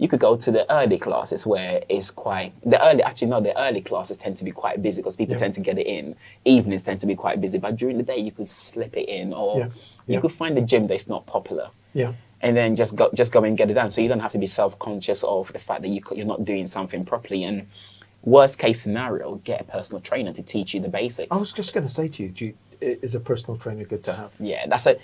you 0.00 0.06
could 0.08 0.20
go 0.20 0.36
to 0.36 0.50
the 0.52 0.64
early 0.72 0.96
classes 0.98 1.46
where 1.46 1.82
it's 1.88 2.10
quite 2.10 2.52
the 2.64 2.78
early 2.88 3.02
actually 3.02 3.28
no 3.28 3.40
the 3.40 3.56
early 3.60 3.80
classes 3.80 4.16
tend 4.16 4.36
to 4.36 4.44
be 4.44 4.50
quite 4.52 4.80
busy 4.80 5.02
because 5.02 5.16
people 5.16 5.34
Yeah. 5.34 5.38
tend 5.40 5.54
to 5.54 5.60
get 5.60 5.76
it 5.78 5.86
in 5.86 6.14
evenings 6.44 6.82
tend 6.84 7.00
to 7.00 7.06
be 7.06 7.16
quite 7.16 7.40
busy 7.40 7.58
but 7.58 7.76
during 7.76 7.96
the 7.96 8.04
day 8.04 8.18
you 8.18 8.30
could 8.32 8.48
slip 8.48 8.96
it 8.96 9.08
in 9.08 9.32
or 9.32 9.58
Yeah. 9.58 9.64
you 10.06 10.14
Yeah. 10.14 10.20
could 10.20 10.32
find 10.32 10.56
a 10.56 10.62
gym 10.62 10.86
that's 10.86 11.08
not 11.08 11.26
popular 11.26 11.70
yeah, 11.94 12.12
and 12.42 12.56
then 12.56 12.76
just 12.76 12.94
go 12.94 13.10
just 13.12 13.32
go 13.32 13.42
and 13.44 13.56
get 13.58 13.70
it 13.70 13.74
done 13.74 13.90
so 13.90 14.00
you 14.00 14.08
don't 14.08 14.20
have 14.20 14.32
to 14.32 14.38
be 14.38 14.46
self-conscious 14.46 15.24
of 15.24 15.52
the 15.52 15.58
fact 15.58 15.82
that 15.82 15.88
you, 15.88 16.00
you're 16.14 16.26
not 16.34 16.44
doing 16.44 16.66
something 16.68 17.04
properly 17.04 17.42
and 17.44 17.66
worst 18.22 18.58
case 18.58 18.80
scenario 18.82 19.36
get 19.44 19.60
a 19.60 19.64
personal 19.64 20.00
trainer 20.00 20.32
to 20.32 20.42
teach 20.42 20.74
you 20.74 20.80
the 20.80 20.88
basics 20.88 21.36
I 21.36 21.40
was 21.40 21.52
just 21.52 21.72
going 21.74 21.86
to 21.86 21.92
say 21.92 22.06
to 22.08 22.22
you, 22.22 22.28
do 22.28 22.44
you, 22.46 22.54
is 22.80 23.14
a 23.16 23.20
personal 23.20 23.56
trainer 23.56 23.84
good 23.84 24.04
to 24.04 24.12
have? 24.12 24.30
yeah, 24.38 24.66
that's 24.68 24.86
a. 24.86 24.96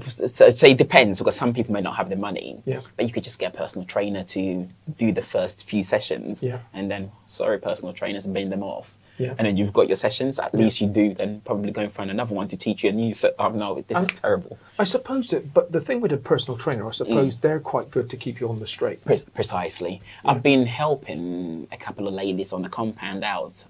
So, 0.00 0.50
so 0.50 0.66
it 0.66 0.78
depends 0.78 1.18
because 1.18 1.36
some 1.36 1.52
people 1.52 1.72
may 1.72 1.80
not 1.80 1.96
have 1.96 2.08
the 2.08 2.16
money. 2.16 2.62
Yeah. 2.64 2.80
But 2.96 3.06
you 3.06 3.12
could 3.12 3.24
just 3.24 3.38
get 3.38 3.54
a 3.54 3.56
personal 3.56 3.86
trainer 3.86 4.24
to 4.24 4.68
do 4.98 5.12
the 5.12 5.22
first 5.22 5.68
few 5.68 5.82
sessions. 5.82 6.42
Yeah. 6.42 6.58
And 6.72 6.90
then, 6.90 7.10
sorry, 7.26 7.58
personal 7.58 7.92
trainers, 7.94 8.26
bin 8.26 8.50
them 8.50 8.62
off. 8.62 8.94
Yeah. 9.18 9.34
And 9.38 9.46
then 9.46 9.56
you've 9.58 9.74
got 9.74 9.88
your 9.88 9.96
sessions. 9.96 10.38
At 10.38 10.54
least 10.54 10.80
you 10.80 10.86
do. 10.86 11.12
Then 11.14 11.42
probably 11.44 11.70
go 11.70 11.82
and 11.82 11.92
find 11.92 12.10
another 12.10 12.34
one 12.34 12.48
to 12.48 12.56
teach 12.56 12.82
you 12.82 12.90
a 12.90 12.92
new. 12.92 13.12
set. 13.12 13.34
Oh 13.38 13.50
no, 13.50 13.84
this 13.86 13.98
is 14.00 14.08
Um, 14.08 14.14
terrible. 14.14 14.58
I 14.78 14.84
suppose 14.84 15.28
that, 15.30 15.52
but 15.52 15.70
the 15.70 15.80
thing 15.80 16.00
with 16.00 16.12
a 16.12 16.16
personal 16.16 16.56
trainer, 16.58 16.88
I 16.88 16.92
suppose 16.92 17.36
they're 17.36 17.60
quite 17.60 17.90
good 17.90 18.08
to 18.10 18.16
keep 18.16 18.40
you 18.40 18.48
on 18.48 18.58
the 18.58 18.66
straight. 18.66 19.04
Pre- 19.04 19.18
precisely. 19.34 20.00
I've 20.24 20.42
been 20.42 20.64
helping 20.66 21.68
a 21.70 21.76
couple 21.76 22.08
of 22.08 22.14
ladies 22.14 22.52
on 22.54 22.62
the 22.62 22.68
compound 22.70 23.22
out, 23.22 23.64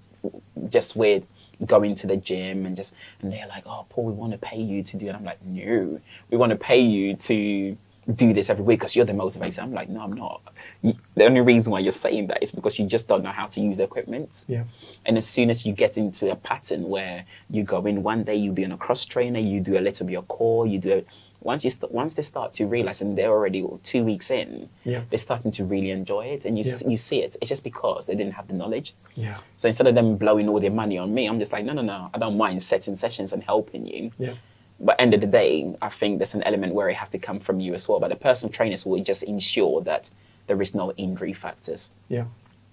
just 0.69 0.95
with 0.95 1.27
going 1.65 1.95
to 1.95 2.07
the 2.07 2.17
gym 2.17 2.65
and 2.65 2.75
just 2.75 2.93
and 3.21 3.31
they're 3.31 3.47
like, 3.47 3.63
"Oh, 3.65 3.85
Paul, 3.89 4.05
we 4.05 4.13
want 4.13 4.31
to 4.33 4.37
pay 4.37 4.59
you 4.59 4.83
to 4.83 4.97
do," 4.97 5.07
it. 5.07 5.15
I'm 5.15 5.23
like, 5.23 5.43
"No, 5.45 5.99
we 6.29 6.37
want 6.37 6.51
to 6.51 6.57
pay 6.57 6.79
you 6.79 7.15
to." 7.15 7.77
do 8.15 8.33
this 8.33 8.49
every 8.49 8.63
week 8.63 8.79
because 8.79 8.95
you're 8.95 9.05
the 9.05 9.13
motivator. 9.13 9.63
I'm 9.63 9.73
like, 9.73 9.89
no, 9.89 10.01
I'm 10.01 10.13
not. 10.13 10.41
The 10.81 11.23
only 11.23 11.41
reason 11.41 11.71
why 11.71 11.79
you're 11.79 11.91
saying 11.91 12.27
that 12.27 12.43
is 12.43 12.51
because 12.51 12.77
you 12.77 12.85
just 12.85 13.07
don't 13.07 13.23
know 13.23 13.31
how 13.31 13.47
to 13.47 13.61
use 13.61 13.77
the 13.77 13.83
equipment. 13.83 14.45
Yeah. 14.47 14.63
And 15.05 15.17
as 15.17 15.25
soon 15.25 15.49
as 15.49 15.65
you 15.65 15.71
get 15.71 15.97
into 15.97 16.29
a 16.29 16.35
pattern 16.35 16.89
where 16.89 17.25
you 17.49 17.63
go 17.63 17.85
in 17.85 18.03
one 18.03 18.23
day, 18.23 18.35
you 18.35 18.51
be 18.51 18.65
on 18.65 18.73
a 18.73 18.77
cross 18.77 19.05
trainer, 19.05 19.39
you 19.39 19.61
do 19.61 19.77
a 19.77 19.79
little 19.79 20.05
bit 20.05 20.15
of 20.15 20.27
core, 20.27 20.67
you 20.67 20.79
do 20.79 20.91
it. 20.91 21.07
Once 21.43 21.63
you 21.63 21.69
st- 21.69 21.91
once 21.91 22.13
they 22.15 22.21
start 22.21 22.53
to 22.53 22.65
realize, 22.65 23.01
and 23.01 23.17
they're 23.17 23.31
already 23.31 23.65
two 23.83 24.03
weeks 24.03 24.31
in, 24.31 24.69
Yeah. 24.85 25.01
they're 25.09 25.17
starting 25.29 25.51
to 25.51 25.63
really 25.65 25.91
enjoy 25.91 26.25
it, 26.35 26.45
and 26.45 26.57
you 26.57 26.63
s 26.63 26.83
you 26.87 26.97
see 26.97 27.19
it. 27.25 27.35
It's 27.41 27.49
just 27.49 27.63
because 27.63 28.05
they 28.07 28.15
didn't 28.15 28.33
have 28.39 28.47
the 28.47 28.53
knowledge. 28.53 28.93
Yeah. 29.15 29.37
So 29.57 29.67
instead 29.67 29.87
of 29.87 29.95
them 29.95 30.15
blowing 30.17 30.47
all 30.49 30.59
their 30.59 30.71
money 30.83 30.97
on 30.97 31.13
me, 31.13 31.23
I'm 31.29 31.39
just 31.39 31.53
like, 31.53 31.65
no, 31.65 31.73
no, 31.73 31.81
no. 31.81 32.09
I 32.13 32.17
don't 32.17 32.37
mind 32.37 32.61
setting 32.61 32.95
sessions 32.95 33.33
and 33.33 33.43
helping 33.43 33.85
you. 33.93 34.11
Yeah. 34.19 34.33
But 34.79 34.95
end 34.99 35.13
of 35.13 35.21
the 35.21 35.27
day, 35.27 35.75
I 35.81 35.89
think 35.89 36.11
there's 36.19 36.33
an 36.33 36.43
element 36.43 36.73
where 36.73 36.89
it 36.89 36.95
has 36.95 37.09
to 37.11 37.19
come 37.19 37.39
from 37.39 37.59
you 37.59 37.73
as 37.73 37.87
well. 37.87 37.99
But 37.99 38.09
the 38.09 38.15
personal 38.29 38.51
trainers 38.51 38.85
will 38.85 39.03
just 39.03 39.23
ensure 39.23 39.81
that 39.81 40.09
there 40.47 40.61
is 40.61 40.73
no 40.75 40.91
injury 40.97 41.33
factors. 41.33 41.91
Yeah. 42.09 42.25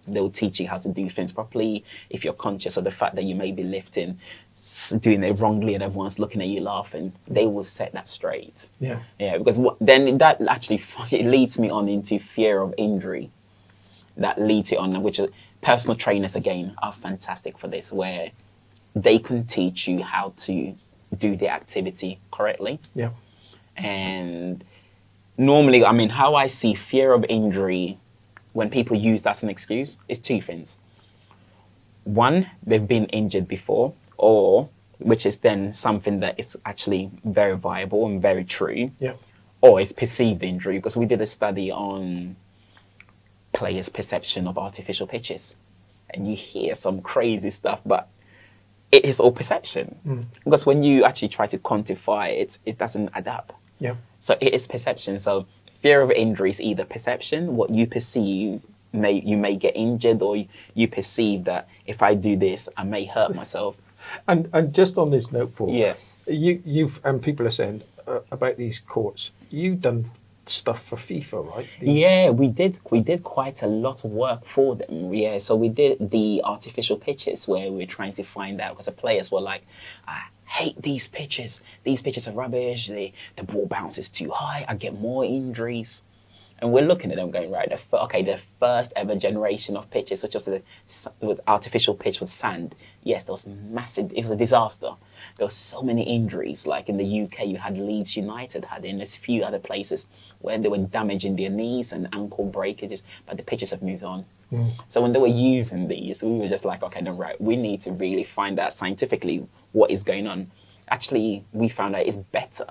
They 0.06 0.20
will 0.20 0.30
teach 0.30 0.60
you 0.60 0.68
how 0.68 0.78
to 0.78 0.88
do 0.88 1.08
things 1.08 1.32
properly. 1.32 1.84
If 2.08 2.24
you're 2.24 2.34
conscious 2.34 2.76
of 2.76 2.84
the 2.84 2.90
fact 2.90 3.16
that 3.16 3.24
you 3.24 3.34
may 3.34 3.52
be 3.52 3.62
lifting, 3.62 4.18
doing 5.00 5.22
it 5.22 5.38
wrongly, 5.38 5.74
and 5.74 5.82
everyone's 5.82 6.18
looking 6.18 6.40
at 6.40 6.48
you 6.48 6.60
laughing, 6.60 7.12
they 7.28 7.46
will 7.46 7.62
set 7.62 7.92
that 7.92 8.08
straight. 8.08 8.68
Yeah. 8.80 9.00
Yeah, 9.18 9.38
because 9.38 9.58
what, 9.58 9.76
then 9.80 10.18
that 10.18 10.40
actually 10.48 10.82
it 11.10 11.26
leads 11.26 11.58
me 11.58 11.70
on 11.70 11.88
into 11.88 12.18
fear 12.18 12.60
of 12.60 12.74
injury. 12.76 13.30
That 14.16 14.40
leads 14.40 14.72
it 14.72 14.78
on, 14.78 15.02
which 15.02 15.18
is, 15.18 15.30
personal 15.62 15.96
trainers 15.96 16.36
again 16.36 16.74
are 16.82 16.92
fantastic 16.92 17.58
for 17.58 17.68
this, 17.68 17.92
where 17.92 18.30
they 18.94 19.18
can 19.18 19.44
teach 19.46 19.86
you 19.86 20.02
how 20.02 20.32
to 20.36 20.74
do 21.16 21.36
the 21.36 21.48
activity 21.48 22.18
correctly. 22.30 22.80
Yeah. 22.94 23.10
And 23.76 24.64
normally, 25.36 25.84
I 25.84 25.92
mean, 25.92 26.10
how 26.10 26.34
I 26.34 26.46
see 26.46 26.74
fear 26.74 27.12
of 27.12 27.24
injury 27.28 27.98
when 28.52 28.70
people 28.70 28.96
use 28.96 29.22
that 29.22 29.30
as 29.30 29.42
an 29.42 29.48
excuse 29.48 29.98
is 30.08 30.18
two 30.18 30.40
things. 30.40 30.76
One, 32.04 32.50
they've 32.66 32.86
been 32.86 33.06
injured 33.06 33.46
before, 33.46 33.92
or 34.16 34.68
which 34.98 35.24
is 35.26 35.38
then 35.38 35.72
something 35.72 36.20
that 36.20 36.38
is 36.38 36.56
actually 36.66 37.10
very 37.24 37.56
viable 37.56 38.06
and 38.06 38.20
very 38.20 38.44
true, 38.44 38.90
Yeah. 38.98 39.14
or 39.60 39.80
it's 39.80 39.92
perceived 39.92 40.42
injury. 40.42 40.78
Because 40.78 40.96
we 40.96 41.06
did 41.06 41.20
a 41.20 41.26
study 41.26 41.70
on 41.70 42.36
players' 43.52 43.88
perception 43.88 44.46
of 44.46 44.58
artificial 44.58 45.06
pitches, 45.06 45.56
and 46.10 46.28
you 46.28 46.36
hear 46.36 46.74
some 46.74 47.00
crazy 47.00 47.50
stuff, 47.50 47.80
but 47.86 48.08
it 48.92 49.04
is 49.04 49.20
all 49.20 49.32
perception. 49.32 49.96
Mm. 50.06 50.24
Because 50.44 50.66
when 50.66 50.82
you 50.82 51.04
actually 51.04 51.28
try 51.28 51.46
to 51.46 51.58
quantify 51.58 52.30
it, 52.32 52.58
it 52.66 52.78
doesn't 52.78 53.10
add 53.14 53.28
up. 53.28 53.52
Yeah. 53.78 53.94
So 54.20 54.36
it 54.40 54.52
is 54.52 54.66
perception. 54.66 55.18
So 55.18 55.46
fear 55.80 56.00
of 56.02 56.10
injury 56.10 56.50
is 56.50 56.60
either 56.60 56.84
perception, 56.84 57.56
what 57.56 57.70
you 57.70 57.86
perceive 57.86 58.60
may 58.92 59.12
you 59.12 59.36
may 59.36 59.54
get 59.56 59.76
injured, 59.76 60.20
or 60.22 60.36
you 60.74 60.88
perceive 60.88 61.44
that 61.44 61.68
if 61.86 62.02
I 62.02 62.14
do 62.14 62.36
this, 62.36 62.68
I 62.76 62.84
may 62.84 63.04
hurt 63.04 63.34
myself. 63.34 63.76
And 64.28 64.48
and 64.52 64.72
just 64.74 64.98
on 64.98 65.10
this 65.10 65.30
note, 65.32 65.54
Paul. 65.56 65.70
Yeah. 65.74 65.94
You 66.26 66.62
you've 66.64 67.00
and 67.04 67.22
people 67.22 67.46
are 67.46 67.50
saying 67.60 67.82
uh, 68.06 68.20
about 68.30 68.56
these 68.56 68.78
courts. 68.78 69.30
You've 69.50 69.80
done 69.80 70.10
stuff 70.46 70.82
for 70.82 70.96
FIFA, 70.96 71.54
right? 71.54 71.66
These- 71.80 72.00
Yeah, 72.02 72.30
we 72.30 72.48
did. 72.48 72.78
We 72.90 73.00
did 73.00 73.22
quite 73.22 73.62
a 73.62 73.66
lot 73.68 74.04
of 74.04 74.10
work 74.10 74.44
for 74.44 74.74
them. 74.74 75.14
Yeah, 75.14 75.38
so 75.38 75.54
we 75.54 75.68
did 75.68 76.10
the 76.10 76.40
artificial 76.44 76.96
pitches 76.96 77.46
where 77.46 77.70
we 77.70 77.82
are 77.84 77.86
trying 77.98 78.14
to 78.14 78.24
find 78.24 78.60
out 78.60 78.70
because 78.72 78.86
the 78.86 78.92
players 78.92 79.30
were 79.30 79.40
like, 79.40 79.62
"I 80.08 80.22
hate 80.50 80.80
these 80.82 81.06
pitches. 81.08 81.62
These 81.84 82.02
pitches 82.02 82.26
are 82.28 82.32
rubbish. 82.32 82.88
The 82.88 83.12
the 83.36 83.44
ball 83.44 83.66
bounces 83.66 84.08
too 84.08 84.30
high. 84.30 84.64
I 84.68 84.74
get 84.74 84.98
more 84.98 85.24
injuries." 85.24 86.02
And 86.60 86.72
we're 86.72 86.84
looking 86.84 87.10
at 87.10 87.16
them 87.16 87.30
going 87.30 87.50
right. 87.50 87.70
The, 87.70 88.02
okay, 88.02 88.22
the 88.22 88.38
first 88.58 88.92
ever 88.94 89.16
generation 89.16 89.78
of 89.78 89.90
pitches, 89.90 90.22
which 90.22 90.34
was 90.34 90.44
the 90.44 90.62
with 91.20 91.40
artificial 91.46 91.94
pitch 91.94 92.20
with 92.20 92.28
sand. 92.28 92.74
Yes, 93.02 93.24
there 93.24 93.32
was 93.32 93.46
massive. 93.46 94.12
It 94.14 94.20
was 94.20 94.30
a 94.30 94.36
disaster. 94.36 94.90
There 95.36 95.44
was 95.44 95.54
so 95.54 95.82
many 95.82 96.02
injuries. 96.02 96.66
Like 96.66 96.90
in 96.90 96.98
the 96.98 97.22
UK, 97.22 97.46
you 97.46 97.56
had 97.56 97.78
Leeds 97.78 98.14
United 98.14 98.66
had 98.66 98.84
in 98.84 99.00
a 99.00 99.06
few 99.06 99.42
other 99.42 99.58
places 99.58 100.06
where 100.40 100.58
they 100.58 100.68
were 100.68 100.78
damaging 100.78 101.36
their 101.36 101.50
knees 101.50 101.92
and 101.92 102.08
ankle 102.12 102.44
breakages. 102.44 103.02
But 103.24 103.38
the 103.38 103.42
pitches 103.42 103.70
have 103.70 103.82
moved 103.82 104.02
on. 104.02 104.26
Mm. 104.52 104.72
So 104.88 105.00
when 105.00 105.12
they 105.12 105.18
were 105.18 105.28
using 105.28 105.88
these, 105.88 106.22
we 106.22 106.38
were 106.40 106.48
just 106.48 106.64
like, 106.64 106.82
okay, 106.82 107.00
then 107.00 107.16
right, 107.16 107.40
we 107.40 107.56
need 107.56 107.80
to 107.82 107.92
really 107.92 108.24
find 108.24 108.58
out 108.58 108.74
scientifically 108.74 109.46
what 109.72 109.90
is 109.90 110.02
going 110.02 110.26
on. 110.26 110.50
Actually, 110.88 111.44
we 111.52 111.68
found 111.68 111.94
out 111.94 112.06
it's 112.06 112.16
better 112.16 112.66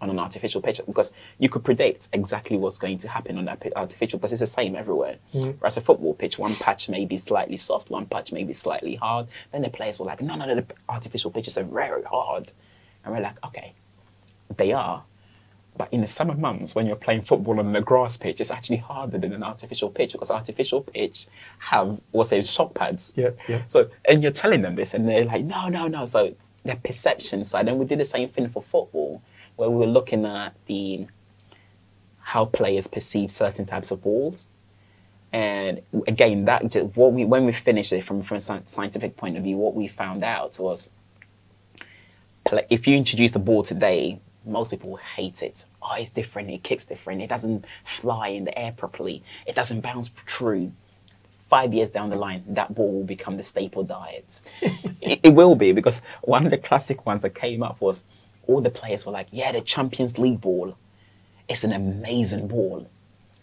on 0.00 0.08
an 0.08 0.18
artificial 0.18 0.62
pitch 0.62 0.80
because 0.86 1.12
you 1.38 1.48
could 1.48 1.62
predict 1.62 2.08
exactly 2.12 2.56
what's 2.56 2.78
going 2.78 2.96
to 2.98 3.08
happen 3.08 3.36
on 3.36 3.44
that 3.44 3.62
artificial 3.76 4.18
because 4.18 4.32
it's 4.32 4.40
the 4.40 4.46
same 4.46 4.74
everywhere. 4.74 5.16
Mm. 5.34 5.56
Whereas 5.58 5.76
a 5.76 5.80
football 5.80 6.14
pitch, 6.14 6.38
one 6.38 6.54
patch 6.54 6.88
may 6.88 7.04
be 7.04 7.16
slightly 7.16 7.56
soft, 7.56 7.90
one 7.90 8.06
patch 8.06 8.32
may 8.32 8.44
be 8.44 8.52
slightly 8.52 8.94
hard. 8.94 9.26
Then 9.52 9.62
the 9.62 9.68
players 9.68 9.98
were 9.98 10.06
like, 10.06 10.22
no, 10.22 10.36
no, 10.36 10.46
no, 10.46 10.54
the 10.54 10.66
artificial 10.88 11.30
pitches 11.30 11.58
are 11.58 11.64
very 11.64 12.02
hard. 12.04 12.52
And 13.04 13.14
we're 13.14 13.20
like, 13.20 13.44
okay, 13.44 13.74
they 14.56 14.72
are. 14.72 15.02
But 15.76 15.92
in 15.92 16.00
the 16.00 16.06
summer 16.06 16.34
months, 16.34 16.74
when 16.74 16.86
you're 16.86 16.96
playing 16.96 17.22
football 17.22 17.58
on 17.58 17.74
a 17.74 17.80
grass 17.80 18.16
pitch, 18.16 18.40
it's 18.40 18.50
actually 18.50 18.78
harder 18.78 19.18
than 19.18 19.32
an 19.32 19.42
artificial 19.42 19.88
pitch 19.88 20.12
because 20.12 20.30
artificial 20.30 20.82
pitch 20.82 21.26
have 21.58 21.98
what's 22.10 22.30
say 22.30 22.42
shock 22.42 22.74
pads. 22.74 23.14
Yeah, 23.16 23.30
yeah. 23.48 23.62
So 23.68 23.88
and 24.06 24.22
you're 24.22 24.32
telling 24.32 24.62
them 24.62 24.74
this, 24.74 24.94
and 24.94 25.08
they're 25.08 25.24
like, 25.24 25.44
no, 25.44 25.68
no, 25.68 25.88
no. 25.88 26.04
So 26.04 26.34
their 26.64 26.76
perception 26.76 27.44
side, 27.44 27.68
and 27.68 27.78
we 27.78 27.86
did 27.86 27.98
the 27.98 28.04
same 28.04 28.28
thing 28.28 28.48
for 28.48 28.62
football, 28.62 29.22
where 29.56 29.70
we 29.70 29.76
were 29.76 29.90
looking 29.90 30.26
at 30.26 30.54
the 30.66 31.06
how 32.20 32.44
players 32.44 32.86
perceive 32.86 33.30
certain 33.30 33.66
types 33.66 33.90
of 33.90 34.02
balls. 34.02 34.48
And 35.32 35.80
again, 36.06 36.44
that 36.46 36.62
what 36.94 37.12
we 37.12 37.24
when 37.24 37.46
we 37.46 37.52
finished 37.52 37.92
it 37.92 38.04
from 38.04 38.22
from 38.22 38.36
a 38.36 38.40
scientific 38.40 39.16
point 39.16 39.36
of 39.36 39.44
view, 39.44 39.56
what 39.56 39.74
we 39.74 39.86
found 39.88 40.24
out 40.24 40.58
was 40.58 40.90
if 42.68 42.86
you 42.86 42.96
introduce 42.96 43.32
the 43.32 43.38
ball 43.38 43.62
today, 43.62 44.20
most 44.44 44.70
people 44.70 44.96
hate 44.96 45.42
it. 45.42 45.64
Oh, 45.82 45.94
it's 45.98 46.10
different. 46.10 46.50
It 46.50 46.62
kicks 46.62 46.84
different. 46.84 47.22
It 47.22 47.28
doesn't 47.28 47.64
fly 47.84 48.28
in 48.28 48.44
the 48.44 48.58
air 48.58 48.72
properly. 48.72 49.22
It 49.46 49.54
doesn't 49.54 49.80
bounce 49.80 50.10
true. 50.26 50.72
Five 51.48 51.74
years 51.74 51.90
down 51.90 52.10
the 52.10 52.16
line, 52.16 52.44
that 52.48 52.74
ball 52.74 52.92
will 52.92 53.04
become 53.04 53.36
the 53.36 53.42
staple 53.42 53.82
diet. 53.82 54.40
it, 55.00 55.20
it 55.22 55.34
will 55.34 55.56
be 55.56 55.72
because 55.72 56.00
one 56.22 56.44
of 56.44 56.50
the 56.52 56.58
classic 56.58 57.06
ones 57.06 57.22
that 57.22 57.34
came 57.34 57.62
up 57.62 57.80
was 57.80 58.04
all 58.46 58.60
the 58.60 58.70
players 58.70 59.04
were 59.04 59.12
like, 59.12 59.26
"Yeah, 59.32 59.52
the 59.52 59.60
Champions 59.60 60.16
League 60.16 60.40
ball. 60.40 60.76
It's 61.48 61.64
an 61.64 61.72
amazing 61.72 62.46
ball." 62.48 62.88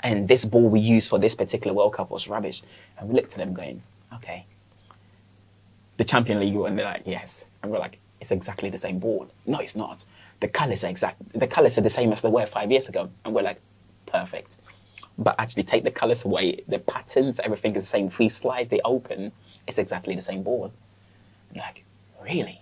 And 0.01 0.27
this 0.27 0.45
ball 0.45 0.69
we 0.69 0.79
used 0.79 1.09
for 1.09 1.19
this 1.19 1.35
particular 1.35 1.73
World 1.73 1.93
Cup 1.93 2.09
was 2.09 2.27
rubbish. 2.27 2.61
And 2.97 3.09
we 3.09 3.15
looked 3.15 3.33
at 3.33 3.39
them 3.39 3.53
going, 3.53 3.81
okay, 4.13 4.45
the 5.97 6.03
Champion 6.03 6.39
League, 6.39 6.55
and 6.55 6.77
they're 6.77 6.85
like, 6.85 7.03
yes. 7.05 7.45
And 7.61 7.71
we're 7.71 7.79
like, 7.79 7.99
it's 8.21 8.31
exactly 8.31 8.69
the 8.69 8.77
same 8.77 8.99
ball. 8.99 9.27
No, 9.45 9.59
it's 9.59 9.75
not. 9.75 10.05
The 10.39 10.47
colours 10.47 10.83
are 10.83 10.89
exact. 10.89 11.17
The 11.39 11.47
colours 11.47 11.77
are 11.77 11.81
the 11.81 11.89
same 11.89 12.11
as 12.11 12.21
they 12.21 12.29
were 12.29 12.45
five 12.45 12.71
years 12.71 12.87
ago. 12.89 13.09
And 13.25 13.33
we're 13.33 13.41
like, 13.41 13.59
perfect. 14.05 14.57
But 15.17 15.35
actually, 15.39 15.63
take 15.63 15.83
the 15.83 15.91
colours 15.91 16.25
away, 16.25 16.61
the 16.67 16.77
patterns, 16.79 17.39
everything 17.39 17.75
is 17.75 17.83
the 17.83 17.87
same. 17.89 18.07
If 18.07 18.19
we 18.19 18.29
slice 18.29 18.67
they 18.67 18.79
open, 18.85 19.31
it's 19.67 19.79
exactly 19.79 20.13
the 20.15 20.21
same 20.21 20.43
board. 20.43 20.71
And 21.49 21.57
like, 21.59 21.83
really? 22.23 22.61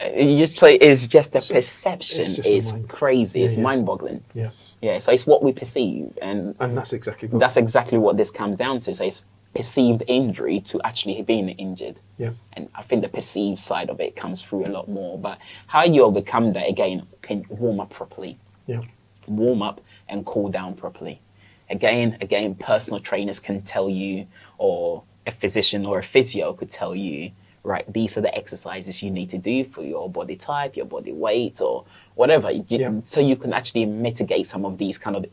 Uh, 0.00 0.08
You 0.08 0.36
just 0.38 0.56
say 0.56 0.74
it's 0.74 1.06
just 1.06 1.32
the 1.32 1.40
perception 1.40 2.34
just 2.34 2.46
is 2.48 2.72
mind- 2.74 2.88
crazy. 2.90 3.38
Yeah, 3.38 3.44
it's 3.46 3.56
yeah. 3.56 3.62
mind-boggling. 3.62 4.22
Yeah. 4.34 4.50
Yeah. 4.82 4.98
So 4.98 5.12
it's 5.12 5.26
what 5.26 5.42
we 5.42 5.52
perceive, 5.52 6.18
and 6.20 6.54
And 6.60 6.76
that's 6.76 6.92
exactly 6.92 7.28
what. 7.28 7.38
that's 7.40 7.56
exactly 7.56 7.96
what 7.98 8.16
this 8.18 8.30
comes 8.30 8.56
down 8.56 8.80
to. 8.80 8.94
So 8.94 9.04
it's 9.04 9.24
perceived 9.54 10.02
injury 10.06 10.60
to 10.60 10.80
actually 10.84 11.20
being 11.22 11.48
injured. 11.50 12.00
Yeah. 12.18 12.30
And 12.54 12.68
I 12.74 12.82
think 12.82 13.02
the 13.02 13.08
perceived 13.08 13.58
side 13.58 13.90
of 13.90 14.00
it 14.00 14.16
comes 14.16 14.42
through 14.42 14.66
a 14.66 14.68
lot 14.70 14.88
more. 14.88 15.18
But 15.18 15.38
how 15.66 15.84
you 15.84 16.04
overcome 16.04 16.52
that 16.54 16.68
again 16.68 17.06
can 17.20 17.44
warm 17.48 17.80
up 17.80 17.90
properly, 17.90 18.38
Yeah. 18.66 18.82
warm 19.26 19.62
up 19.62 19.80
and 20.08 20.24
cool 20.24 20.48
down 20.48 20.74
properly. 20.74 21.20
Again, 21.70 22.16
again, 22.20 22.54
personal 22.54 23.00
trainers 23.00 23.40
can 23.40 23.62
tell 23.62 23.88
you, 23.88 24.26
or 24.58 25.02
a 25.26 25.32
physician 25.32 25.86
or 25.86 25.98
a 25.98 26.02
physio 26.02 26.52
could 26.52 26.70
tell 26.70 26.94
you, 26.94 27.30
right, 27.62 27.90
these 27.92 28.18
are 28.18 28.20
the 28.20 28.34
exercises 28.34 29.02
you 29.02 29.10
need 29.10 29.28
to 29.28 29.38
do 29.38 29.64
for 29.64 29.82
your 29.82 30.10
body 30.10 30.34
type, 30.34 30.76
your 30.76 30.84
body 30.86 31.12
weight, 31.12 31.60
or 31.60 31.84
whatever. 32.16 32.50
You- 32.50 32.64
Yeah. 32.68 32.92
So 33.04 33.20
you 33.20 33.36
can 33.36 33.52
actually 33.52 33.86
mitigate 33.86 34.46
some 34.46 34.64
of 34.64 34.78
these 34.78 34.98
kind 34.98 35.14
of 35.16 35.24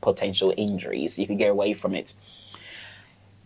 potential 0.00 0.52
injuries. 0.56 1.18
You 1.18 1.26
can 1.26 1.38
get 1.38 1.50
away 1.50 1.72
from 1.72 1.94
it 1.94 2.14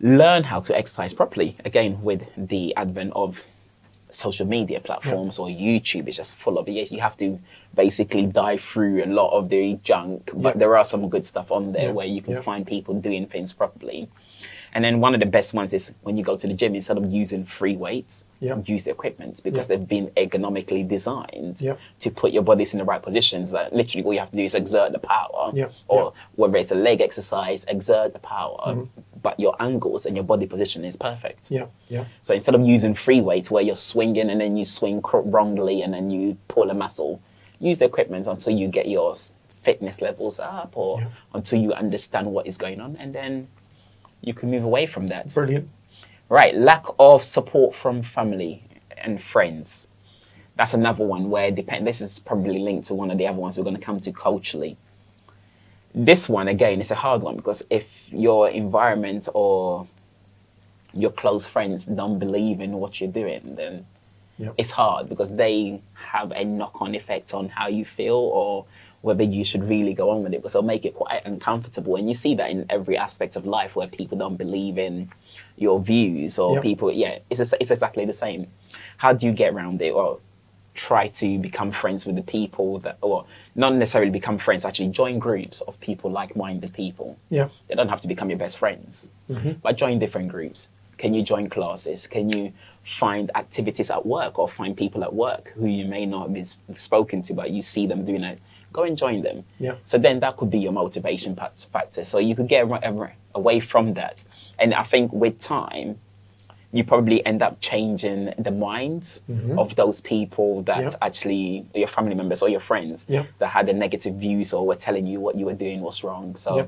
learn 0.01 0.43
how 0.43 0.59
to 0.61 0.77
exercise 0.77 1.13
properly 1.13 1.55
again 1.65 2.01
with 2.01 2.23
the 2.37 2.75
advent 2.75 3.11
of 3.15 3.43
social 4.11 4.45
media 4.47 4.79
platforms 4.79 5.37
or 5.37 5.47
YouTube 5.47 6.07
is 6.07 6.15
just 6.17 6.33
full 6.33 6.57
of 6.57 6.67
it. 6.67 6.91
You 6.91 6.99
have 6.99 7.15
to 7.17 7.39
basically 7.75 8.25
dive 8.25 8.59
through 8.61 9.03
a 9.03 9.05
lot 9.05 9.31
of 9.37 9.49
the 9.49 9.77
junk, 9.83 10.31
but 10.33 10.55
Yeah. 10.55 10.59
there 10.59 10.77
are 10.77 10.83
some 10.83 11.07
good 11.09 11.25
stuff 11.25 11.51
on 11.51 11.73
there 11.73 11.85
Yeah. 11.87 11.91
where 11.91 12.07
you 12.07 12.21
can 12.21 12.33
Yeah. 12.35 12.41
find 12.41 12.65
people 12.65 12.95
doing 12.95 13.27
things 13.27 13.53
properly. 13.53 14.09
And 14.73 14.83
then 14.85 14.99
one 15.01 15.13
of 15.15 15.19
the 15.19 15.25
best 15.25 15.53
ones 15.55 15.73
is 15.73 15.93
when 16.03 16.15
you 16.15 16.23
go 16.23 16.35
to 16.37 16.47
the 16.47 16.53
gym, 16.53 16.75
instead 16.75 16.97
of 16.97 17.11
using 17.11 17.43
free 17.43 17.75
weights, 17.75 18.25
Yeah. 18.39 18.57
use 18.65 18.83
the 18.83 18.91
equipment 18.91 19.41
because 19.43 19.67
Yeah. 19.69 19.77
they've 19.77 19.87
been 19.87 20.07
ergonomically 20.15 20.87
designed 20.87 21.59
Yeah. 21.59 21.73
to 21.99 22.11
put 22.11 22.31
your 22.31 22.43
bodies 22.43 22.73
in 22.73 22.79
the 22.79 22.85
right 22.85 23.01
positions. 23.01 23.49
That 23.51 23.73
literally 23.75 24.03
all 24.05 24.13
you 24.13 24.19
have 24.19 24.29
to 24.31 24.37
do 24.37 24.43
is 24.43 24.53
exert 24.55 24.91
the 24.91 24.99
power, 24.99 25.51
Yeah. 25.53 25.69
or 25.87 26.03
Yeah. 26.03 26.09
whether 26.35 26.57
it's 26.57 26.71
a 26.71 26.75
leg 26.75 27.01
exercise, 27.01 27.65
exert 27.65 28.13
the 28.13 28.19
power, 28.19 28.59
Mhm. 28.75 28.87
But 29.21 29.39
your 29.39 29.55
angles 29.61 30.05
and 30.05 30.15
your 30.15 30.23
body 30.23 30.45
position 30.45 30.83
is 30.85 30.95
perfect. 30.95 31.51
Yeah, 31.51 31.65
yeah, 31.89 32.05
So 32.21 32.33
instead 32.33 32.55
of 32.55 32.61
using 32.65 32.93
free 32.93 33.21
weights 33.21 33.51
where 33.51 33.63
you're 33.63 33.75
swinging 33.75 34.29
and 34.29 34.39
then 34.39 34.55
you 34.55 34.63
swing 34.63 35.01
cr- 35.01 35.17
wrongly 35.17 35.81
and 35.81 35.93
then 35.93 36.09
you 36.09 36.37
pull 36.47 36.69
a 36.69 36.73
muscle, 36.73 37.21
use 37.59 37.77
the 37.77 37.85
equipment 37.85 38.27
until 38.27 38.53
you 38.53 38.67
get 38.67 38.87
your 38.87 39.13
fitness 39.47 40.01
levels 40.01 40.39
up 40.39 40.71
or 40.75 41.01
Yeah. 41.01 41.07
until 41.33 41.59
you 41.59 41.73
understand 41.73 42.31
what 42.31 42.47
is 42.47 42.57
going 42.57 42.79
on 42.79 42.95
and 42.97 43.13
then 43.13 43.47
you 44.21 44.33
can 44.33 44.49
move 44.51 44.63
away 44.63 44.85
from 44.85 45.07
that. 45.07 45.33
brilliant. 45.33 45.69
Right, 46.29 46.55
lack 46.55 46.85
of 46.99 47.23
support 47.23 47.73
from 47.73 48.01
family 48.03 48.63
and 48.97 49.19
friends. 49.21 49.89
That's 50.55 50.73
another 50.73 51.05
one 51.05 51.29
where 51.29 51.51
depend. 51.51 51.87
This 51.87 52.01
is 52.01 52.19
probably 52.19 52.59
linked 52.59 52.87
to 52.87 52.93
one 52.93 53.09
of 53.11 53.17
the 53.17 53.27
other 53.27 53.39
ones 53.39 53.57
we're 53.57 53.63
going 53.63 53.75
to 53.77 53.81
come 53.81 53.99
to 54.01 54.11
culturally. 54.11 54.77
This 55.95 56.29
one 56.29 56.47
again 56.47 56.79
is 56.81 56.91
a 56.91 56.95
hard 56.95 57.21
one 57.21 57.35
because 57.35 57.63
if 57.69 58.11
your 58.11 58.49
environment 58.49 59.27
or 59.33 59.87
your 60.93 61.11
close 61.11 61.45
friends 61.45 61.85
don't 61.85 62.19
believe 62.19 62.61
in 62.61 62.73
what 62.73 62.99
you're 63.01 63.11
doing, 63.11 63.55
then 63.55 63.85
Yep. 64.37 64.53
it's 64.57 64.71
hard 64.71 65.09
because 65.09 65.35
they 65.35 65.81
have 65.95 66.31
a 66.31 66.45
knock-on 66.45 66.95
effect 66.95 67.33
on 67.33 67.49
how 67.49 67.67
you 67.67 67.83
feel 67.83 68.15
or 68.15 68.65
whether 69.01 69.21
you 69.23 69.43
should 69.43 69.67
really 69.67 69.93
go 69.93 70.09
on 70.11 70.23
with 70.23 70.33
it 70.33 70.37
because 70.37 70.53
they'll 70.53 70.61
make 70.61 70.85
it 70.85 70.93
quite 70.93 71.21
uncomfortable 71.25 71.97
and 71.97 72.07
you 72.07 72.13
see 72.13 72.35
that 72.35 72.49
in 72.49 72.65
every 72.69 72.97
aspect 72.97 73.35
of 73.35 73.45
life 73.45 73.75
where 73.75 73.87
people 73.87 74.17
don't 74.17 74.37
believe 74.37 74.77
in 74.77 75.11
your 75.57 75.79
views 75.81 76.39
or 76.39 76.53
Yep. 76.55 76.63
people 76.63 76.89
yeah 76.91 77.19
it's, 77.29 77.39
it's 77.53 77.71
exactly 77.71 78.05
the 78.05 78.13
same 78.13 78.47
how 78.95 79.11
do 79.11 79.25
you 79.25 79.33
get 79.33 79.53
around 79.53 79.81
it 79.81 79.91
or 79.91 80.19
try 80.75 81.07
to 81.07 81.37
become 81.39 81.71
friends 81.71 82.05
with 82.05 82.15
the 82.15 82.23
people 82.23 82.79
that 82.79 82.97
or 83.01 83.25
not 83.55 83.73
necessarily 83.73 84.11
become 84.11 84.37
friends 84.37 84.65
actually 84.65 84.87
join 84.87 85.19
groups 85.19 85.61
of 85.61 85.79
people 85.81 86.09
like-minded 86.09 86.73
people 86.73 87.17
Yeah, 87.29 87.49
they 87.67 87.75
don't 87.75 87.89
have 87.89 88.01
to 88.01 88.07
become 88.07 88.29
your 88.29 88.39
best 88.39 88.59
friends, 88.59 89.09
mm-hmm. 89.29 89.53
but 89.61 89.77
join 89.77 89.99
different 89.99 90.29
groups. 90.29 90.69
Can 90.97 91.13
you 91.13 91.21
join 91.21 91.49
classes? 91.49 92.07
Can 92.07 92.29
you 92.29 92.51
find 92.83 93.31
activities 93.35 93.89
at 93.89 94.05
work 94.05 94.37
or 94.37 94.47
find 94.47 94.75
people 94.75 95.03
at 95.03 95.13
work 95.13 95.53
who 95.55 95.67
you 95.67 95.85
may 95.85 96.05
not 96.05 96.23
have 96.23 96.33
been 96.33 96.45
spoken 96.77 97.21
to, 97.23 97.33
but 97.33 97.51
you 97.51 97.61
see 97.61 97.87
them 97.87 98.05
doing 98.05 98.23
it? 98.23 98.39
Go 98.73 98.83
and 98.83 98.97
join 98.97 99.21
them. 99.21 99.45
Yeah. 99.59 99.75
So 99.85 99.97
then 99.97 100.19
that 100.19 100.37
could 100.37 100.51
be 100.51 100.59
your 100.59 100.73
motivation 100.73 101.35
factor. 101.35 102.03
So 102.03 102.19
you 102.19 102.35
could 102.35 102.47
get 102.47 102.67
away 103.33 103.59
from 103.59 103.93
that. 103.93 104.23
And 104.59 104.73
I 104.73 104.83
think 104.83 105.11
with 105.13 105.39
time, 105.39 105.99
you 106.71 106.83
probably 106.83 107.25
end 107.25 107.41
up 107.41 107.59
changing 107.61 108.31
the 108.37 108.51
minds 108.51 109.23
mm-hmm. 109.29 109.57
of 109.57 109.75
those 109.75 110.01
people 110.01 110.61
that 110.63 110.81
Yeah. 110.83 110.89
actually 111.01 111.65
your 111.73 111.87
family 111.87 112.13
members 112.15 112.43
or 112.43 112.49
your 112.49 112.59
friends 112.59 113.05
Yeah. 113.09 113.23
that 113.39 113.47
had 113.47 113.65
the 113.65 113.73
negative 113.73 114.15
views 114.15 114.53
or 114.53 114.65
were 114.67 114.75
telling 114.75 115.07
you 115.07 115.19
what 115.19 115.35
you 115.35 115.45
were 115.45 115.55
doing 115.55 115.81
was 115.81 116.03
wrong. 116.03 116.35
So 116.35 116.57
Yeah. 116.57 116.65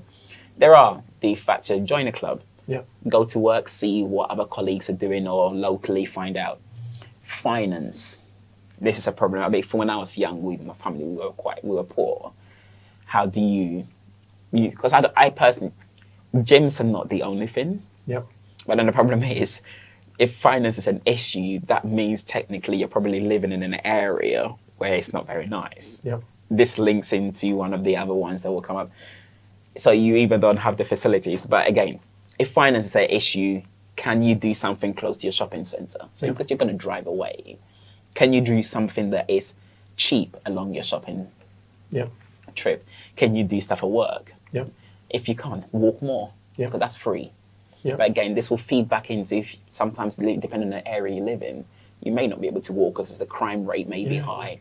there 0.57 0.75
are 0.75 1.03
the 1.19 1.35
factor. 1.35 1.79
Join 1.79 2.07
a 2.07 2.11
club, 2.11 2.41
yeah, 2.67 2.81
go 3.09 3.23
to 3.23 3.37
work, 3.39 3.69
see 3.69 4.03
what 4.03 4.31
other 4.31 4.45
colleagues 4.45 4.89
are 4.89 4.93
doing, 5.05 5.27
or 5.27 5.53
locally 5.53 6.05
find 6.05 6.35
out. 6.35 6.59
Finance. 7.21 8.25
This 8.79 8.97
is 8.97 9.07
a 9.07 9.11
problem. 9.11 9.43
I 9.43 9.49
mean, 9.49 9.63
from 9.63 9.79
when 9.79 9.89
I 9.91 9.97
was 9.97 10.17
young, 10.17 10.41
we, 10.41 10.57
my 10.57 10.73
family, 10.73 11.03
we 11.03 11.17
were 11.17 11.31
quite, 11.31 11.63
we 11.63 11.75
were 11.75 11.83
poor. 11.83 12.33
How 13.05 13.25
do 13.27 13.41
you, 13.41 13.85
because 14.51 14.93
I, 14.93 15.03
I 15.15 15.29
personally, 15.29 15.73
gyms 16.33 16.79
are 16.79 16.85
not 16.85 17.09
the 17.09 17.21
only 17.23 17.45
thing. 17.47 17.83
yeah, 18.07 18.21
But 18.65 18.77
then 18.77 18.87
the 18.87 18.91
problem 18.91 19.21
is, 19.23 19.61
if 20.21 20.35
finance 20.35 20.77
is 20.77 20.85
an 20.85 21.01
issue, 21.07 21.59
that 21.61 21.83
means 21.83 22.21
technically 22.21 22.77
you're 22.77 22.87
probably 22.87 23.21
living 23.21 23.51
in 23.51 23.63
an 23.63 23.73
area 23.83 24.53
where 24.77 24.93
it's 24.93 25.11
not 25.13 25.25
very 25.25 25.47
nice. 25.47 25.99
yeah, 26.03 26.19
This 26.51 26.77
links 26.77 27.11
into 27.11 27.55
one 27.55 27.73
of 27.73 27.83
the 27.83 27.97
other 27.97 28.13
ones 28.13 28.43
that 28.43 28.51
will 28.51 28.61
come 28.61 28.75
up. 28.75 28.91
So 29.75 29.89
you 29.89 30.15
even 30.17 30.39
don't 30.39 30.57
have 30.57 30.77
the 30.77 30.85
facilities. 30.85 31.47
But 31.47 31.67
again, 31.67 31.99
if 32.37 32.51
finance 32.51 32.85
is 32.85 32.95
an 32.97 33.09
issue, 33.09 33.63
can 33.95 34.21
you 34.21 34.35
do 34.35 34.53
something 34.53 34.93
close 34.93 35.17
to 35.17 35.23
your 35.25 35.31
shopping 35.31 35.63
center? 35.63 36.01
So 36.11 36.27
because 36.27 36.51
you're 36.51 36.57
going 36.63 36.71
to 36.77 36.77
drive 36.77 37.07
away, 37.07 37.57
can 38.13 38.31
you 38.31 38.41
do 38.41 38.61
something 38.61 39.09
that 39.09 39.27
is 39.27 39.55
cheap 39.97 40.37
along 40.45 40.75
your 40.75 40.83
shopping 40.83 41.27
yeah, 41.89 42.05
trip? 42.53 42.85
Can 43.15 43.33
you 43.33 43.43
do 43.43 43.59
stuff 43.59 43.81
at 43.81 43.89
work? 43.89 44.35
yeah, 44.51 44.65
If 45.09 45.27
you 45.27 45.35
can't, 45.35 45.63
walk 45.73 45.99
more. 46.03 46.31
Yeah. 46.57 46.67
Because 46.67 46.79
that's 46.79 46.95
free. 46.95 47.31
Yeah, 47.83 47.95
But 47.95 48.07
again, 48.09 48.33
this 48.35 48.49
will 48.49 48.57
feed 48.57 48.87
back 48.87 49.09
into 49.09 49.37
if 49.37 49.55
sometimes 49.69 50.17
depending 50.17 50.63
on 50.63 50.69
the 50.69 50.87
area 50.87 51.15
you 51.15 51.23
live 51.23 51.41
in, 51.41 51.65
you 52.01 52.11
may 52.11 52.27
not 52.27 52.41
be 52.41 52.47
able 52.47 52.61
to 52.61 52.73
walk 52.73 52.95
because 52.95 53.17
the 53.17 53.25
crime 53.25 53.65
rate 53.65 53.87
may 53.87 54.05
be 54.05 54.17
high. 54.17 54.59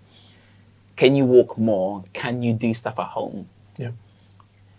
Can 0.97 1.15
you 1.17 1.25
walk 1.25 1.57
more? 1.57 2.05
Can 2.13 2.43
you 2.43 2.53
do 2.53 2.75
stuff 2.75 2.99
at 2.99 3.07
home? 3.07 3.49
yeah, 3.79 3.93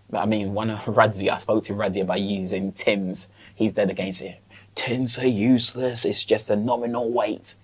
But 0.09 0.19
I 0.19 0.25
mean, 0.25 0.53
one 0.53 0.69
of 0.69 0.79
Radzi, 0.81 1.29
I 1.29 1.37
spoke 1.37 1.63
to 1.65 1.73
Radzi 1.73 2.01
about 2.01 2.21
using 2.21 2.71
Tim's. 2.73 3.29
He's 3.55 3.73
dead 3.73 3.89
against 3.89 4.21
it. 4.21 4.39
Tim's 4.75 5.17
are 5.17 5.27
useless. 5.27 6.05
It's 6.05 6.23
just 6.23 6.49
a 6.49 6.55
nominal 6.55 7.11
weight. 7.11 7.55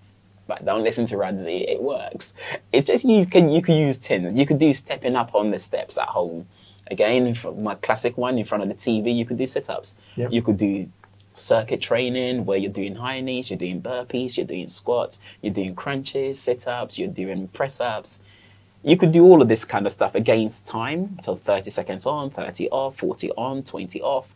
But 0.48 0.64
don't 0.64 0.82
listen 0.82 1.06
to 1.06 1.16
Radzi. 1.16 1.68
It 1.68 1.82
works. 1.82 2.34
It's 2.72 2.86
just 2.86 3.04
you 3.04 3.26
can 3.26 3.50
you 3.50 3.62
can 3.62 3.76
use 3.76 3.98
Tim's. 3.98 4.34
You 4.34 4.46
could 4.46 4.58
do 4.58 4.72
stepping 4.72 5.14
up 5.14 5.34
on 5.34 5.50
the 5.50 5.58
steps 5.58 5.98
at 5.98 6.08
home. 6.08 6.46
Again, 6.90 7.36
my 7.58 7.74
classic 7.76 8.16
one 8.16 8.38
in 8.38 8.44
front 8.44 8.62
of 8.62 8.68
the 8.68 8.74
TV, 8.74 9.14
you 9.14 9.24
could 9.24 9.38
do 9.38 9.46
sit-ups. 9.46 9.94
Yeah. 10.16 10.28
You 10.30 10.42
could 10.42 10.56
do 10.56 10.88
circuit 11.32 11.80
training 11.80 12.44
where 12.46 12.58
you're 12.58 12.72
doing 12.72 12.96
high 12.96 13.20
knees, 13.20 13.50
you're 13.50 13.58
doing 13.58 13.80
burpees, 13.80 14.36
you're 14.36 14.46
doing 14.46 14.68
squats, 14.68 15.18
you're 15.42 15.52
doing 15.52 15.74
crunches, 15.74 16.40
sit-ups, 16.40 16.98
you're 16.98 17.08
doing 17.08 17.48
press-ups 17.48 18.20
you 18.82 18.96
could 18.96 19.12
do 19.12 19.24
all 19.24 19.42
of 19.42 19.48
this 19.48 19.64
kind 19.64 19.86
of 19.86 19.92
stuff 19.92 20.14
against 20.14 20.66
time. 20.66 21.18
So 21.22 21.36
30 21.36 21.70
seconds 21.70 22.06
on, 22.06 22.30
30 22.30 22.68
off, 22.70 22.96
40 22.96 23.32
on, 23.32 23.62
20 23.62 24.00
off. 24.02 24.28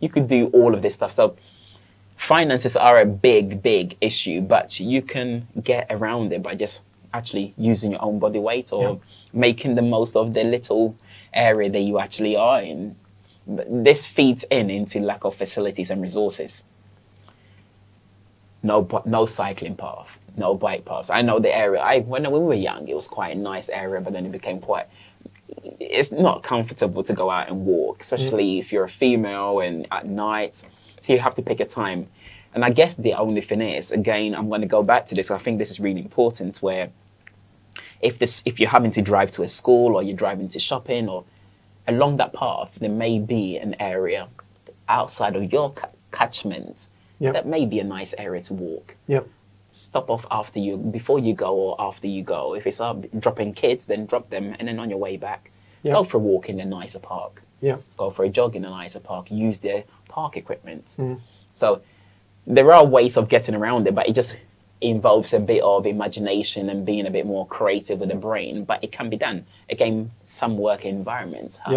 You 0.00 0.08
could 0.08 0.28
do 0.28 0.46
all 0.48 0.74
of 0.74 0.82
this 0.82 0.94
stuff. 0.94 1.12
So 1.12 1.36
finances 2.16 2.76
are 2.76 3.00
a 3.00 3.06
big, 3.06 3.62
big 3.62 3.96
issue, 4.00 4.40
but 4.40 4.78
you 4.78 5.02
can 5.02 5.46
get 5.62 5.86
around 5.90 6.32
it 6.32 6.42
by 6.42 6.54
just 6.54 6.82
actually 7.12 7.52
using 7.58 7.90
your 7.90 8.02
own 8.04 8.18
body 8.18 8.38
weight 8.38 8.72
or 8.72 8.90
Yeah. 8.90 8.96
making 9.32 9.74
the 9.74 9.82
most 9.82 10.16
of 10.16 10.32
the 10.34 10.44
little 10.44 10.94
area 11.32 11.70
that 11.70 11.80
you 11.80 11.98
actually 11.98 12.36
are 12.36 12.60
in. 12.60 12.96
This 13.46 14.06
feeds 14.06 14.44
in 14.50 14.70
into 14.70 15.00
lack 15.00 15.24
of 15.24 15.34
facilities 15.34 15.90
and 15.90 16.00
resources 16.00 16.64
no 18.62 19.02
no 19.04 19.24
cycling 19.26 19.76
path, 19.76 20.18
no 20.36 20.54
bike 20.54 20.84
paths. 20.84 21.10
I 21.10 21.22
know 21.22 21.38
the 21.38 21.54
area. 21.54 21.80
I 21.80 22.00
when 22.00 22.30
we 22.30 22.38
were 22.38 22.54
young, 22.54 22.88
it 22.88 22.94
was 22.94 23.08
quite 23.08 23.36
a 23.36 23.38
nice 23.38 23.68
area, 23.68 24.00
but 24.00 24.12
then 24.12 24.26
it 24.26 24.32
became 24.32 24.60
quite. 24.60 24.86
It's 25.80 26.12
not 26.12 26.42
comfortable 26.42 27.02
to 27.02 27.12
go 27.12 27.30
out 27.30 27.48
and 27.48 27.64
walk, 27.64 27.98
mm. 27.98 28.00
especially 28.02 28.58
if 28.58 28.72
you're 28.72 28.84
a 28.84 28.88
female 28.88 29.60
and 29.60 29.86
at 29.90 30.06
night. 30.06 30.62
So 31.00 31.12
you 31.12 31.18
have 31.18 31.34
to 31.36 31.42
pick 31.42 31.60
a 31.60 31.64
time. 31.64 32.08
And 32.52 32.64
I 32.64 32.70
guess 32.70 32.96
the 32.96 33.14
only 33.14 33.40
thing 33.40 33.60
is, 33.60 33.92
again, 33.92 34.34
I'm 34.34 34.48
going 34.48 34.60
to 34.60 34.66
go 34.66 34.82
back 34.82 35.06
to 35.06 35.14
this. 35.14 35.30
I 35.30 35.38
think 35.38 35.58
this 35.58 35.70
is 35.70 35.80
really 35.80 36.00
important. 36.00 36.58
Where 36.58 36.90
if 38.00 38.18
this, 38.18 38.42
if 38.46 38.58
you're 38.60 38.70
having 38.70 38.90
to 38.92 39.02
drive 39.02 39.30
to 39.32 39.42
a 39.42 39.48
school 39.48 39.94
or 39.94 40.02
you're 40.02 40.16
driving 40.16 40.48
to 40.48 40.58
shopping 40.58 41.08
or 41.08 41.24
along 41.88 42.16
that 42.18 42.32
path, 42.32 42.70
there 42.80 42.90
may 42.90 43.18
be 43.18 43.58
an 43.58 43.74
area 43.80 44.28
outside 44.88 45.36
of 45.36 45.52
your 45.52 45.72
catchment 46.12 46.88
Yeah. 47.18 47.32
that 47.32 47.46
may 47.46 47.66
be 47.66 47.78
a 47.80 47.84
nice 47.84 48.14
area 48.18 48.42
to 48.42 48.54
walk. 48.54 48.96
yeah, 49.06 49.20
Stop 49.72 50.10
off 50.10 50.26
after 50.30 50.58
you, 50.58 50.76
before 50.76 51.18
you 51.20 51.32
go 51.32 51.54
or 51.54 51.76
after 51.80 52.08
you 52.08 52.22
go. 52.22 52.54
If 52.54 52.66
it's 52.66 52.80
up 52.80 53.04
dropping 53.20 53.52
kids, 53.52 53.86
then 53.86 54.06
drop 54.06 54.28
them, 54.30 54.56
and 54.58 54.66
then 54.66 54.78
on 54.80 54.90
your 54.90 54.98
way 54.98 55.16
back, 55.16 55.50
Yeah. 55.82 55.92
go 55.92 56.02
for 56.04 56.16
a 56.16 56.20
walk 56.20 56.48
in 56.48 56.58
a 56.60 56.64
nicer 56.64 56.98
park. 56.98 57.42
yeah, 57.60 57.76
Go 57.98 58.08
for 58.10 58.24
a 58.24 58.28
jog 58.30 58.56
in 58.56 58.64
a 58.64 58.70
nicer 58.70 59.00
park. 59.00 59.30
Use 59.30 59.58
their 59.58 59.84
park 60.08 60.36
equipment. 60.36 60.86
Mm. 60.98 61.20
So 61.52 61.82
there 62.46 62.72
are 62.72 62.84
ways 62.84 63.16
of 63.18 63.28
getting 63.28 63.54
around 63.54 63.86
it, 63.86 63.94
but 63.94 64.08
it 64.08 64.14
just 64.14 64.38
involves 64.80 65.34
a 65.34 65.40
bit 65.40 65.62
of 65.62 65.86
imagination 65.86 66.70
and 66.70 66.86
being 66.86 67.06
a 67.06 67.10
bit 67.10 67.26
more 67.26 67.46
creative 67.46 68.00
with 68.00 68.08
the 68.08 68.14
brain. 68.14 68.64
But 68.64 68.82
it 68.82 68.92
can 68.92 69.10
be 69.10 69.16
done. 69.16 69.46
Again, 69.68 70.10
some 70.26 70.56
work 70.58 70.84
environments 70.84 71.58
have 71.58 71.72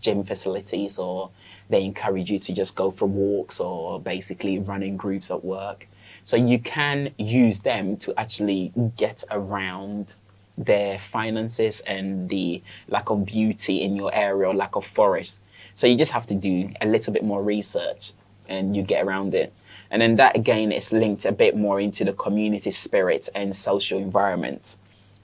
gym 0.00 0.22
facilities 0.22 0.98
or 0.98 1.30
they 1.68 1.84
encourage 1.84 2.30
you 2.30 2.38
to 2.38 2.52
just 2.52 2.76
go 2.76 2.90
for 2.90 3.06
walks 3.06 3.58
or 3.58 3.98
basically 4.00 4.58
running 4.58 4.96
groups 4.96 5.30
at 5.30 5.44
work. 5.44 5.88
So 6.24 6.36
you 6.36 6.58
can 6.58 7.12
use 7.18 7.60
them 7.60 7.96
to 7.98 8.18
actually 8.18 8.72
get 8.96 9.24
around 9.30 10.14
their 10.56 10.98
finances 10.98 11.80
and 11.80 12.28
the 12.28 12.62
lack 12.88 13.10
of 13.10 13.24
beauty 13.24 13.82
in 13.82 13.96
your 13.96 14.14
area 14.14 14.48
or 14.48 14.54
lack 14.54 14.76
of 14.76 14.84
forest. 14.84 15.42
So 15.74 15.86
you 15.86 15.96
just 15.96 16.12
have 16.12 16.26
to 16.26 16.34
do 16.34 16.70
a 16.80 16.86
little 16.86 17.12
bit 17.12 17.24
more 17.24 17.42
research 17.42 18.12
and 18.48 18.76
you 18.76 18.82
get 18.82 19.04
around 19.04 19.34
it. 19.34 19.52
And 19.92 20.00
then 20.00 20.16
that 20.16 20.34
again 20.34 20.72
is 20.72 20.90
linked 20.90 21.26
a 21.26 21.32
bit 21.32 21.54
more 21.54 21.78
into 21.78 22.02
the 22.02 22.14
community 22.14 22.70
spirit 22.70 23.28
and 23.34 23.54
social 23.54 23.98
environment. 23.98 24.76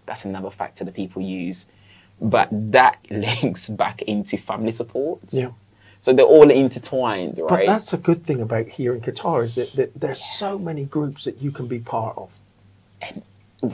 That's 0.04 0.26
another 0.26 0.50
factor 0.50 0.84
that 0.84 0.94
people 0.94 1.22
use. 1.22 1.66
But 2.20 2.48
that 2.52 2.98
links 3.10 3.70
back 3.70 4.02
into 4.02 4.36
family 4.36 4.70
support. 4.70 5.20
Yeah. 5.30 5.52
So 6.00 6.12
they're 6.12 6.26
all 6.26 6.50
intertwined, 6.50 7.38
right? 7.38 7.66
But 7.66 7.72
that's 7.72 7.92
a 7.94 7.96
good 7.96 8.24
thing 8.24 8.42
about 8.42 8.68
here 8.68 8.94
in 8.94 9.00
Qatar 9.00 9.44
is 9.44 9.56
that, 9.56 9.74
that 9.74 9.98
there's 9.98 10.22
so 10.22 10.58
many 10.58 10.84
groups 10.84 11.24
that 11.24 11.42
you 11.42 11.50
can 11.50 11.66
be 11.66 11.80
part 11.80 12.16
of. 12.16 12.30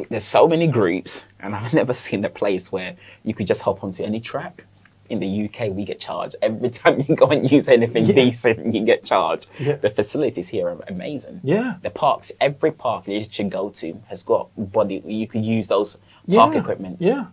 There's 0.09 0.24
so 0.24 0.49
many 0.49 0.66
groups, 0.66 1.26
and 1.40 1.55
I've 1.55 1.74
never 1.80 1.92
seen 1.92 2.24
a 2.24 2.30
place 2.30 2.72
where 2.72 2.97
you 3.24 3.34
could 3.34 3.47
just 3.47 3.62
hop 3.62 3.84
onto 3.84 4.03
any 4.05 4.20
track. 4.20 4.64
In 5.11 5.21
the 5.21 5.45
UK, 5.45 5.71
we 5.71 5.85
get 5.85 6.01
charged 6.01 6.37
every 6.41 6.71
time 6.71 7.03
you 7.07 7.15
go 7.15 7.27
and 7.27 7.51
use 7.51 7.69
anything 7.69 8.07
Yeah. 8.07 8.15
decent. 8.15 8.75
You 8.75 8.85
get 8.85 9.05
charged. 9.05 9.49
Yeah. 9.59 9.77
The 9.77 9.91
facilities 9.91 10.49
here 10.49 10.69
are 10.69 10.79
amazing. 10.89 11.41
Yeah. 11.45 11.75
The 11.83 11.91
parks, 11.91 12.33
every 12.41 12.73
park 12.73 13.07
you 13.07 13.23
should 13.25 13.51
go 13.51 13.69
to 13.71 14.01
has 14.09 14.23
got 14.23 14.49
body. 14.57 15.03
You 15.05 15.27
could 15.27 15.45
use 15.45 15.67
those 15.69 15.97
park 16.33 16.55
Yeah. 16.55 16.61
equipment. 16.61 16.97
Yeah. 17.01 17.27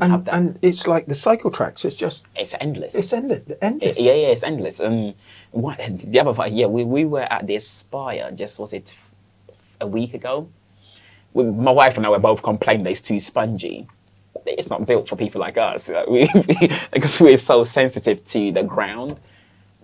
And, 0.00 0.28
and 0.28 0.58
it's 0.62 0.86
like 0.86 1.06
the 1.06 1.14
cycle 1.14 1.50
tracks. 1.50 1.84
It's 1.84 1.94
just 1.96 2.24
it's 2.34 2.54
endless. 2.60 2.94
it's 2.98 3.12
endless. 3.12 3.42
endless. 3.60 3.98
Yeah, 3.98 4.14
yeah, 4.14 4.28
it's 4.28 4.42
endless. 4.42 4.80
And 4.80 5.14
what 5.50 5.78
the 5.78 6.20
other 6.20 6.32
part, 6.34 6.50
yeah, 6.52 6.66
we, 6.66 6.84
we 6.84 7.04
were 7.04 7.22
at 7.32 7.46
the 7.46 7.56
Aspire, 7.56 8.30
just 8.34 8.58
was 8.58 8.72
it 8.72 8.94
a 9.80 9.86
week 9.86 10.14
ago? 10.14 10.48
We, 11.34 11.44
my 11.44 11.70
wife 11.70 11.96
and 11.96 12.06
I 12.06 12.08
were 12.08 12.18
both 12.18 12.42
complaining 12.42 12.84
that 12.84 12.90
it's 12.90 13.00
too 13.00 13.18
spongy. 13.20 13.86
It's 14.48 14.68
not 14.70 14.86
built 14.86 15.08
for 15.08 15.16
people 15.16 15.40
like 15.40 15.56
us 15.58 15.90
uh, 15.90 16.04
we, 16.10 16.28
because 16.92 17.20
we're 17.20 17.36
so 17.36 17.64
sensitive 17.64 18.24
to 18.26 18.52
the 18.52 18.62
ground. 18.62 19.20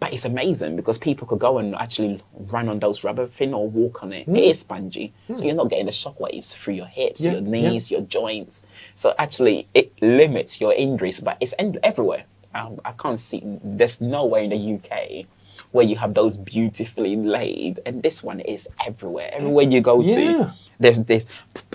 But 0.00 0.12
it's 0.12 0.24
amazing 0.24 0.74
because 0.74 0.98
people 0.98 1.28
could 1.28 1.38
go 1.38 1.58
and 1.58 1.76
actually 1.76 2.20
run 2.50 2.68
on 2.68 2.80
those 2.80 3.04
rubber 3.04 3.28
thing 3.28 3.54
or 3.54 3.68
walk 3.68 4.02
on 4.02 4.12
it. 4.12 4.26
It 4.26 4.36
is 4.36 4.58
spongy, 4.58 5.12
so 5.32 5.44
you're 5.44 5.54
not 5.54 5.70
getting 5.70 5.86
the 5.86 5.92
shock 5.92 6.18
waves 6.18 6.54
through 6.54 6.74
your 6.74 6.86
hips, 6.86 7.20
Yeah, 7.20 7.32
your 7.34 7.40
yeah. 7.42 7.48
knees, 7.70 7.88
your 7.88 8.00
joints. 8.00 8.64
So 8.96 9.14
actually, 9.16 9.68
it 9.74 9.92
limits 10.02 10.60
your 10.60 10.72
injuries, 10.72 11.20
but 11.20 11.36
it's 11.40 11.54
everywhere. 11.84 12.24
Um, 12.52 12.80
I 12.84 12.90
can't 12.92 13.16
see. 13.18 13.42
There's 13.62 14.00
nowhere 14.00 14.42
in 14.42 14.50
the 14.50 14.74
UK 14.74 15.26
where 15.70 15.84
you 15.86 15.94
have 15.94 16.14
those 16.14 16.36
beautifully 16.36 17.14
laid, 17.14 17.78
and 17.86 18.02
this 18.02 18.24
one 18.24 18.40
is 18.40 18.68
everywhere. 18.84 19.30
Everywhere 19.32 19.64
you 19.66 19.80
go 19.80 20.00
Yeah. 20.02 20.14
to, 20.16 20.52
there's 20.80 20.98
this 20.98 21.26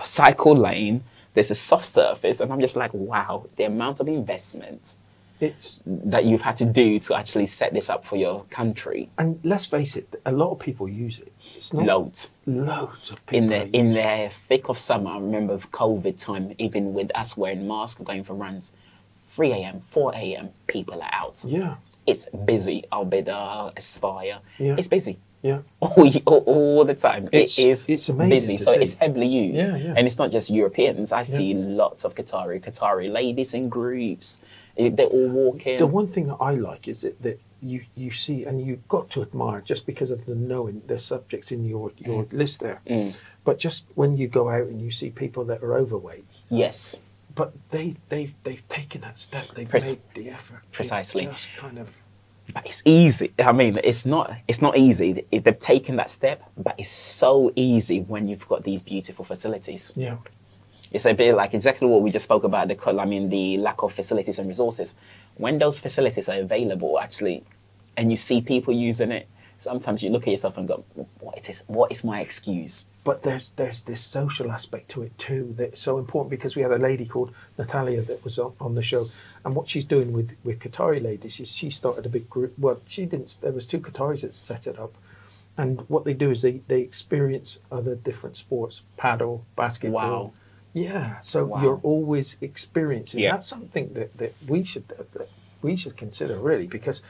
cycle 0.04 0.54
lane. 0.56 1.02
There's 1.38 1.52
a 1.52 1.56
soft 1.72 1.86
surface, 1.86 2.38
and 2.42 2.52
I'm 2.52 2.60
just 2.68 2.76
like, 2.76 2.92
wow, 2.96 3.46
the 3.58 3.66
amount 3.66 4.00
of 4.02 4.08
investment 4.08 4.96
It's 5.40 5.84
that 5.86 6.24
you've 6.26 6.42
had 6.50 6.58
to 6.64 6.66
do 6.66 6.88
to 7.06 7.14
actually 7.14 7.46
set 7.46 7.70
this 7.78 7.88
up 7.94 8.02
for 8.10 8.18
your 8.26 8.38
country. 8.60 9.02
and 9.20 9.30
let's 9.52 9.68
face 9.68 9.96
it, 9.96 10.08
a 10.26 10.32
lot 10.42 10.50
of 10.54 10.58
people 10.68 10.86
use 10.90 11.20
it. 11.26 11.32
It's 11.58 11.72
not 11.74 11.86
Loads. 11.86 12.32
loads 12.48 13.12
of 13.12 13.18
people. 13.28 13.38
in 13.40 13.46
the 13.54 13.62
in 13.80 13.88
the 14.00 14.30
thick 14.50 14.68
of 14.72 14.78
summer, 14.90 15.12
I 15.12 15.20
remember 15.20 15.54
of 15.54 15.66
COVID 15.72 16.16
time, 16.28 16.46
even 16.66 16.84
with 16.98 17.10
us 17.22 17.30
wearing 17.42 17.68
masks, 17.68 18.02
going 18.10 18.24
for 18.24 18.34
runs, 18.46 18.66
3 19.36 19.52
a.m., 19.60 19.82
4 19.90 20.16
a.m., 20.16 20.50
people 20.66 20.98
are 21.06 21.14
out. 21.24 21.38
Yeah. 21.46 21.76
It's 22.12 22.26
busy. 22.54 22.78
Al 22.92 23.06
Bidda, 23.06 23.74
Aspire, 23.78 24.40
Yeah. 24.66 24.76
it's 24.80 24.88
busy. 24.98 25.16
Yeah. 25.44 25.60
All, 25.80 26.12
all, 26.26 26.44
all 26.46 26.86
the 26.86 26.96
time. 26.96 27.26
It's- 27.32 27.60
it 27.60 27.68
is 27.68 27.86
it's 27.88 28.10
amazing 28.10 28.56
busy. 28.56 28.58
So 28.58 28.74
see. 28.74 28.80
it's 28.82 28.94
heavily 28.94 29.28
used. 29.28 29.70
Yeah, 29.70 29.78
yeah. 29.78 29.94
And 29.96 30.08
it's 30.08 30.18
not 30.18 30.32
just 30.32 30.50
Europeans. 30.50 31.12
I 31.14 31.22
see 31.22 31.54
lots 31.54 32.04
of 32.06 32.16
Qatari, 32.16 32.60
Qatari 32.60 33.12
ladies 33.12 33.54
in 33.54 33.70
groups. 33.70 34.42
Eh, 34.78 34.90
They're 34.94 35.06
all 35.06 35.30
walking. 35.30 35.78
The 35.78 35.88
one 35.88 36.08
thing 36.08 36.28
that 36.28 36.36
I 36.42 36.54
like 36.56 36.88
is 36.88 37.02
that, 37.02 37.22
that 37.22 37.40
you, 37.62 37.84
you 37.96 38.12
see, 38.12 38.46
and 38.46 38.66
you've 38.66 38.88
got 38.88 39.10
to 39.12 39.22
admire 39.22 39.62
just 39.62 39.86
because 39.86 40.12
of 40.12 40.26
the 40.26 40.36
knowing 40.36 40.82
the 40.88 41.00
subjects 41.00 41.52
in 41.52 41.66
your, 41.66 41.92
your 41.98 42.28
list 42.32 42.60
there. 42.60 42.82
Mm. 42.88 43.16
But 43.44 43.60
just 43.60 43.86
when 43.96 44.18
you 44.18 44.28
go 44.28 44.50
out 44.50 44.68
and 44.68 44.82
you 44.82 44.92
see 44.92 45.10
people 45.12 45.46
that 45.46 45.64
are 45.64 45.76
overweight, 45.76 46.26
yes. 46.50 47.00
but 47.36 47.54
they, 47.70 47.96
they've, 48.10 48.34
they've 48.44 48.68
taken 48.70 49.02
that 49.02 49.18
step, 49.20 49.46
they've 49.56 49.68
Prec- 49.70 49.90
made 49.90 50.00
the 50.14 50.30
effort. 50.30 50.62
Precisely. 50.72 51.26
just 51.26 51.48
kind 51.58 51.80
of, 51.80 51.96
but 52.54 52.66
it's 52.66 52.82
easy. 52.86 53.32
I 53.40 53.52
mean, 53.52 53.80
it's 53.84 54.06
not. 54.06 54.32
It's 54.48 54.62
not 54.62 54.78
easy. 54.78 55.14
They- 55.32 55.40
They've 55.40 55.60
taken 55.60 55.96
that 55.98 56.10
step, 56.10 56.42
but 56.58 56.76
it's 56.78 56.90
so 56.90 57.52
easy 57.56 58.02
when 58.02 58.28
you've 58.28 58.48
got 58.48 58.64
these 58.64 58.82
beautiful 58.82 59.26
facilities. 59.26 59.94
yeah. 59.98 60.18
It's 60.94 61.06
a 61.06 61.14
bit 61.14 61.36
like 61.36 61.54
exactly 61.54 61.86
what 61.88 62.02
we 62.02 62.12
just 62.12 62.24
spoke 62.24 62.46
about. 62.46 62.70
The 62.70 62.76
col- 62.76 63.02
I 63.02 63.06
mean, 63.06 63.30
the 63.30 63.58
lack 63.58 63.84
of 63.84 63.92
facilities 63.92 64.40
and 64.40 64.48
resources. 64.48 64.96
When 65.36 65.58
those 65.60 65.82
facilities 65.82 66.30
are 66.30 66.40
available, 66.40 66.98
actually, 67.00 67.44
and 67.98 68.10
you 68.10 68.16
see 68.16 68.40
people 68.42 68.74
using 68.74 69.12
it, 69.12 69.28
sometimes 69.58 70.04
you 70.04 70.10
look 70.10 70.24
at 70.28 70.32
yourself 70.32 70.58
and 70.58 70.68
go, 70.68 70.84
"What 71.20 71.50
is? 71.50 71.64
What 71.68 71.92
is 71.92 72.04
my 72.04 72.22
excuse?" 72.22 72.86
But 73.04 73.24
there's 73.24 73.52
there's 73.52 73.84
this 73.84 74.02
social 74.02 74.52
aspect 74.52 74.90
to 74.92 75.04
it 75.04 75.18
too 75.18 75.54
that's 75.58 75.80
so 75.82 75.98
important 75.98 76.30
because 76.30 76.56
we 76.56 76.62
had 76.62 76.72
a 76.72 76.78
lady 76.78 77.06
called 77.06 77.34
Natalia 77.58 78.02
that 78.02 78.24
was 78.24 78.38
on, 78.38 78.54
on 78.60 78.76
the 78.76 78.82
show, 78.82 79.08
and 79.46 79.56
what 79.56 79.70
she's 79.70 79.86
doing 79.86 80.14
with 80.14 80.36
with 80.44 80.60
Qatari 80.60 81.02
ladies 81.02 81.40
is 81.40 81.52
she 81.52 81.70
started 81.70 82.06
a 82.06 82.10
big 82.10 82.30
group. 82.30 82.54
Well, 82.58 82.82
she 82.88 83.06
didn't. 83.06 83.38
There 83.42 83.52
was 83.52 83.66
two 83.66 83.80
Qataris 83.80 84.22
that 84.22 84.34
set 84.34 84.68
it 84.68 84.78
up, 84.78 84.94
and 85.58 85.82
what 85.90 86.04
they 86.06 86.14
do 86.14 86.32
is 86.32 86.42
they 86.42 86.62
they 86.68 86.82
experience 86.82 87.60
other 87.72 87.96
different 87.96 88.38
sports, 88.38 88.82
padel, 88.98 89.42
basketball. 89.56 90.24
Wow. 90.26 90.32
Yeah, 90.74 91.22
so 91.22 91.46
Wow. 91.46 91.64
you're 91.64 91.80
always 91.82 92.38
experiencing. 92.42 93.22
Yeah. 93.22 93.32
That's 93.32 93.48
something 93.48 93.94
that, 93.94 94.16
that 94.18 94.36
we 94.48 94.64
should 94.64 94.88
that 94.90 95.30
we 95.64 95.76
should 95.76 95.98
consider 95.98 96.38
really 96.38 96.68
because 96.68 97.02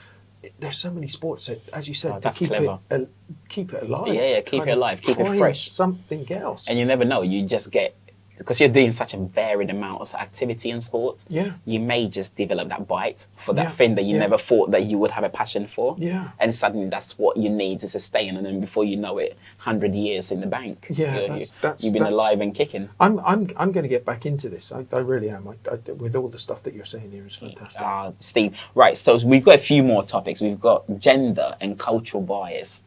there's 0.59 0.77
so 0.77 0.91
many 0.91 1.07
sports 1.07 1.47
that, 1.47 1.61
as 1.73 1.88
you 1.88 1.93
said, 1.93 2.11
Oh, 2.15 2.19
to 2.19 2.29
keep 2.31 2.49
clever. 2.49 2.79
it 2.89 2.93
al- 2.93 3.07
keep 3.49 3.73
it 3.73 3.83
alive. 3.83 4.13
Yeah, 4.13 4.27
yeah, 4.35 4.41
keep 4.41 4.63
it 4.67 4.69
alive, 4.71 5.01
keep 5.01 5.19
it 5.19 5.38
fresh. 5.38 5.69
Something 5.71 6.31
else. 6.31 6.63
And 6.67 6.77
you 6.79 6.85
never 6.85 7.05
know. 7.05 7.21
You 7.21 7.43
just 7.45 7.71
get 7.71 7.95
because 8.38 8.59
you're 8.59 8.69
doing 8.69 8.91
such 8.91 9.13
a 9.13 9.17
varied 9.17 9.69
amount 9.69 10.01
of 10.01 10.13
activity 10.15 10.69
in 10.69 10.79
sports. 10.81 11.25
Yeah. 11.29 11.53
You 11.65 11.79
may 11.79 12.07
just 12.07 12.35
develop 12.35 12.69
that 12.69 12.88
bite 12.88 13.27
for 13.45 13.53
that 13.53 13.63
Yeah, 13.63 13.69
thing 13.71 13.95
that 13.95 14.03
you 14.03 14.13
yeah. 14.13 14.19
never 14.19 14.38
thought 14.38 14.71
that 14.71 14.83
you 14.85 14.97
would 14.97 15.11
have 15.11 15.23
a 15.23 15.29
passion 15.29 15.67
for. 15.67 15.95
Yeah. 15.97 16.29
And 16.39 16.53
suddenly 16.53 16.88
that's 16.89 17.17
what 17.17 17.38
you 17.38 17.49
need 17.49 17.79
to 17.79 17.88
sustain, 17.88 18.38
and 18.38 18.45
then 18.45 18.59
before 18.61 18.83
you 18.85 18.97
know 18.97 19.17
it, 19.17 19.38
hundred 19.57 19.95
years 19.95 20.31
in 20.31 20.39
the 20.41 20.47
bank. 20.47 20.88
Yeah, 20.89 21.13
you- 21.21 21.27
that's- 21.27 21.51
that's- 21.61 21.83
you've 21.83 21.93
been 21.93 22.03
that's- 22.03 22.17
alive 22.19 22.41
and 22.41 22.53
kicking. 22.53 22.89
I'm 22.99 23.19
I'm 23.19 23.49
I'm 23.57 23.71
going 23.71 23.83
to 23.83 23.89
get 23.89 24.05
back 24.05 24.25
into 24.25 24.49
this. 24.49 24.71
I, 24.71 24.85
I 24.93 24.99
really 24.99 25.29
am. 25.29 25.47
I, 25.47 25.55
I, 25.71 25.91
with 25.93 26.15
all 26.15 26.27
the 26.27 26.39
stuff 26.39 26.63
that 26.63 26.73
you're 26.73 26.85
saying 26.85 27.11
here 27.11 27.25
is 27.27 27.35
fantastic. 27.35 27.81
Ah, 27.81 28.11
Steve. 28.19 28.55
Right, 28.75 28.95
so 28.95 29.17
we've 29.25 29.43
got 29.43 29.55
a 29.55 29.65
few 29.71 29.83
more 29.83 30.03
topics. 30.03 30.41
We've 30.41 30.59
got 30.59 30.83
gender 30.99 31.55
and 31.61 31.77
cultural 31.79 32.23
bias. 32.23 32.83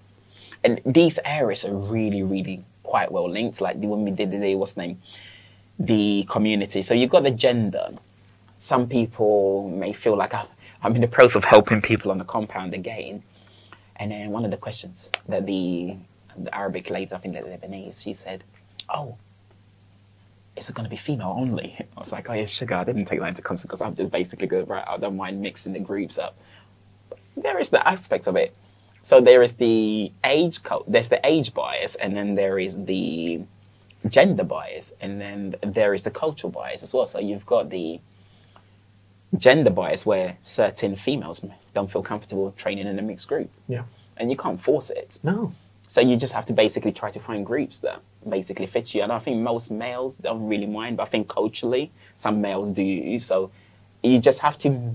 And 0.63 0.81
these 0.85 1.19
areas 1.25 1.65
are 1.65 1.75
really, 1.75 2.23
really 2.23 2.63
quite 2.83 3.11
well 3.11 3.29
linked. 3.31 3.61
Like 3.61 3.81
the 3.81 3.87
when 3.87 4.05
we 4.05 4.11
did 4.11 4.31
the 4.31 4.39
day, 4.39 4.55
what's 4.55 4.73
the 4.73 4.83
name? 4.83 5.01
The 5.81 6.25
community. 6.29 6.83
So 6.83 6.95
you've 6.95 7.11
got 7.11 7.25
the 7.25 7.31
gender. 7.31 7.91
Some 8.59 8.87
people 8.87 9.69
may 9.71 9.93
feel 9.93 10.17
like 10.17 10.35
"Oh, 10.35 10.47
I'm 10.83 10.95
in 10.95 11.01
the 11.01 11.09
process 11.09 11.37
of 11.37 11.45
helping 11.45 11.83
people 11.83 12.11
on 12.11 12.19
the 12.19 12.25
compound 12.25 12.75
again. 12.75 13.23
And 13.97 14.11
then 14.11 14.31
one 14.31 14.45
of 14.45 14.51
the 14.51 14.57
questions 14.57 15.11
that 15.29 15.47
the, 15.47 15.97
the 16.37 16.55
Arabic 16.55 16.89
lady, 16.89 17.13
I 17.13 17.19
think 17.19 17.35
the 17.35 17.41
Lebanese, 17.41 18.03
she 18.03 18.13
said, 18.13 18.45
Oh, 18.89 19.17
is 20.57 20.69
it 20.69 20.75
going 20.75 20.85
to 20.85 20.91
be 20.91 20.97
female 20.97 21.35
only? 21.37 21.77
I 21.97 21.99
was 21.99 22.13
like, 22.13 22.29
oh 22.31 22.35
yeah, 22.35 22.45
sugar. 22.45 22.75
I 22.75 22.85
didn't 22.85 23.07
take 23.07 23.21
that 23.21 23.29
into 23.29 23.43
consideration 23.43 23.69
because 23.69 23.83
I'm 23.83 23.95
just 23.97 24.13
basically 24.13 24.47
good, 24.47 24.69
right? 24.69 24.85
I 24.87 24.97
don't 24.99 25.17
mind 25.17 25.41
mixing 25.41 25.73
the 25.73 25.81
groups 25.81 26.19
up. 26.19 26.37
There 27.37 27.59
is 27.59 27.71
the 27.71 27.87
aspect 27.87 28.27
of 28.27 28.37
it. 28.37 28.55
So 29.03 29.21
there 29.21 29.43
is 29.43 29.55
the 29.55 30.13
age 30.25 30.63
co- 30.63 30.85
there's 30.87 31.09
the 31.09 31.21
age 31.27 31.55
bias, 31.55 31.95
and 31.95 32.15
then 32.15 32.35
there 32.35 32.59
is 32.59 32.85
the 32.85 33.43
gender 34.09 34.45
bias, 34.45 34.93
and 35.01 35.21
then 35.21 35.55
there 35.63 35.95
is 35.95 36.03
the 36.03 36.11
cultural 36.11 36.51
bias 36.51 36.83
as 36.83 36.95
well. 36.95 37.07
So 37.07 37.19
you've 37.19 37.47
got 37.47 37.71
the 37.71 38.01
gender 39.37 39.71
bias 39.71 40.05
where 40.05 40.37
certain 40.43 40.97
females 40.97 41.45
don't 41.75 41.91
feel 41.91 42.03
comfortable 42.03 42.51
training 42.53 42.87
in 42.87 42.99
a 42.99 43.03
mixed 43.03 43.29
group, 43.29 43.51
Yeah. 43.69 43.85
and 44.17 44.31
you 44.31 44.37
can't 44.37 44.61
force 44.61 44.91
it. 44.91 45.21
No. 45.23 45.53
So 45.87 46.01
you 46.01 46.17
just 46.17 46.35
have 46.35 46.45
to 46.47 46.53
basically 46.53 46.93
try 46.93 47.11
to 47.11 47.21
find 47.21 47.45
groups 47.45 47.79
that 47.81 48.01
basically 48.29 48.67
fit 48.67 48.95
you. 48.95 49.03
And 49.03 49.13
I 49.13 49.19
think 49.19 49.39
most 49.39 49.71
males 49.71 50.17
don't 50.17 50.47
really 50.47 50.67
mind, 50.67 50.97
but 50.97 51.05
I 51.05 51.07
think 51.07 51.29
culturally 51.29 51.91
some 52.17 52.41
males 52.41 52.71
do. 52.71 53.19
So 53.19 53.51
you 54.03 54.19
just 54.19 54.41
have 54.41 54.57
to 54.59 54.95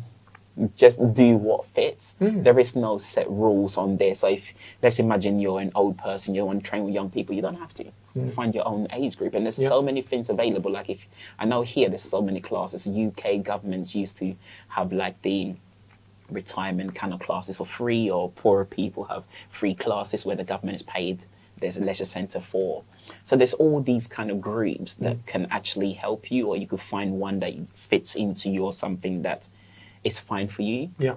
just 0.77 1.13
do 1.13 1.35
what 1.35 1.65
fits. 1.65 2.15
Hmm. 2.19 2.43
There 2.43 2.57
is 2.59 2.77
no 2.77 2.97
set 2.97 3.29
rules 3.29 3.77
on 3.77 3.97
this. 3.97 4.19
So 4.19 4.29
if 4.29 4.53
let's 4.81 4.99
imagine 4.99 5.39
you're 5.39 5.59
an 5.59 5.71
old 5.75 5.97
person, 5.97 6.33
you 6.33 6.45
want 6.45 6.63
to 6.63 6.69
train 6.69 6.85
with 6.85 6.93
young 6.93 7.09
people, 7.09 7.35
you 7.35 7.41
don't 7.41 7.59
have 7.59 7.73
to. 7.75 7.85
Mm. 8.17 8.33
Find 8.33 8.55
your 8.55 8.67
own 8.67 8.87
age 8.93 9.17
group, 9.17 9.33
and 9.33 9.45
there's 9.45 9.61
Yeah. 9.61 9.67
so 9.67 9.81
many 9.81 10.01
things 10.01 10.29
available. 10.29 10.71
Like 10.71 10.89
if 10.89 11.05
I 11.37 11.45
know 11.45 11.63
here, 11.63 11.89
there's 11.89 12.01
so 12.01 12.21
many 12.21 12.39
classes. 12.39 12.87
UK 12.87 13.39
governments 13.39 13.93
used 13.93 14.17
to 14.17 14.35
have 14.69 14.93
like 14.93 15.21
the 15.21 15.55
retirement 16.29 16.95
kind 16.95 17.13
of 17.13 17.19
classes 17.19 17.57
for 17.57 17.65
free, 17.65 18.09
or 18.09 18.29
poorer 18.29 18.65
people 18.65 19.03
have 19.05 19.23
free 19.49 19.75
classes 19.75 20.25
where 20.25 20.35
the 20.35 20.43
government 20.43 20.77
is 20.77 20.83
paid. 20.83 21.25
There's 21.59 21.77
a 21.77 21.81
leisure 21.81 22.05
centre 22.05 22.39
for. 22.39 22.83
So 23.23 23.35
there's 23.35 23.53
all 23.53 23.81
these 23.81 24.07
kind 24.07 24.31
of 24.31 24.41
groups 24.41 24.95
that 24.95 25.17
mm. 25.17 25.25
can 25.25 25.47
actually 25.51 25.93
help 25.93 26.31
you, 26.31 26.47
or 26.47 26.57
you 26.57 26.67
could 26.67 26.81
find 26.81 27.19
one 27.19 27.39
that 27.39 27.53
fits 27.89 28.15
into 28.15 28.49
your 28.49 28.71
something 28.71 29.21
that 29.23 29.47
is 30.03 30.19
fine 30.19 30.47
for 30.47 30.61
you. 30.61 30.89
Yeah. 30.99 31.15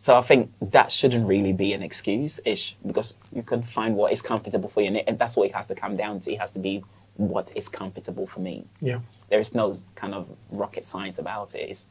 So 0.00 0.16
I 0.16 0.22
think 0.22 0.50
that 0.62 0.90
shouldn't 0.90 1.26
really 1.26 1.52
be 1.52 1.74
an 1.74 1.82
excuse, 1.82 2.40
ish, 2.46 2.74
because 2.86 3.12
you 3.34 3.42
can 3.42 3.62
find 3.62 3.94
what 3.94 4.12
is 4.12 4.22
comfortable 4.22 4.70
for 4.70 4.80
you, 4.80 4.98
and, 5.06 5.18
that's 5.18 5.36
what 5.36 5.50
it 5.50 5.54
has 5.54 5.66
to 5.66 5.74
come 5.74 5.94
down 5.94 6.20
to. 6.20 6.32
It 6.32 6.40
has 6.40 6.54
to 6.54 6.58
be 6.58 6.82
what 7.16 7.52
is 7.54 7.68
comfortable 7.68 8.26
for 8.26 8.40
me. 8.40 8.64
Yeah. 8.80 9.00
There 9.28 9.38
is 9.38 9.54
no 9.54 9.74
kind 9.96 10.14
of 10.14 10.26
rocket 10.52 10.86
science 10.86 11.18
about 11.18 11.54
it. 11.54 11.68
It's, 11.68 11.86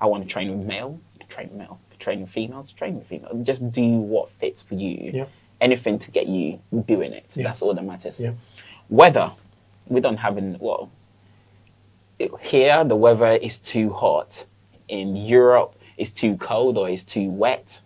I 0.00 0.06
want 0.06 0.24
to 0.24 0.28
train 0.28 0.58
with 0.58 0.66
male, 0.66 0.98
train 1.28 1.48
with 1.50 1.58
male. 1.58 1.78
Train 2.00 2.22
with 2.22 2.30
females, 2.30 2.72
train 2.72 2.96
with 2.96 3.06
female. 3.06 3.30
Just 3.44 3.70
do 3.70 3.86
what 3.98 4.30
fits 4.30 4.60
for 4.60 4.74
you. 4.74 5.12
Yeah. 5.14 5.26
Anything 5.60 5.96
to 6.00 6.10
get 6.10 6.26
you 6.26 6.58
doing 6.86 7.12
it. 7.12 7.36
Yeah. 7.36 7.44
That's 7.44 7.62
all 7.62 7.72
that 7.72 7.84
matters. 7.84 8.20
Yeah. 8.20 8.32
Weather, 8.88 9.30
we 9.86 10.00
don't 10.00 10.16
have 10.16 10.38
an 10.38 10.56
well. 10.58 10.90
Here 12.40 12.82
the 12.82 12.96
weather 12.96 13.28
is 13.28 13.58
too 13.58 13.92
hot. 13.92 14.44
In 14.88 15.14
Europe, 15.14 15.73
it's 15.96 16.10
too 16.10 16.36
cold 16.36 16.78
or 16.78 16.88
it's 16.88 17.02
too 17.04 17.28
wet. 17.30 17.80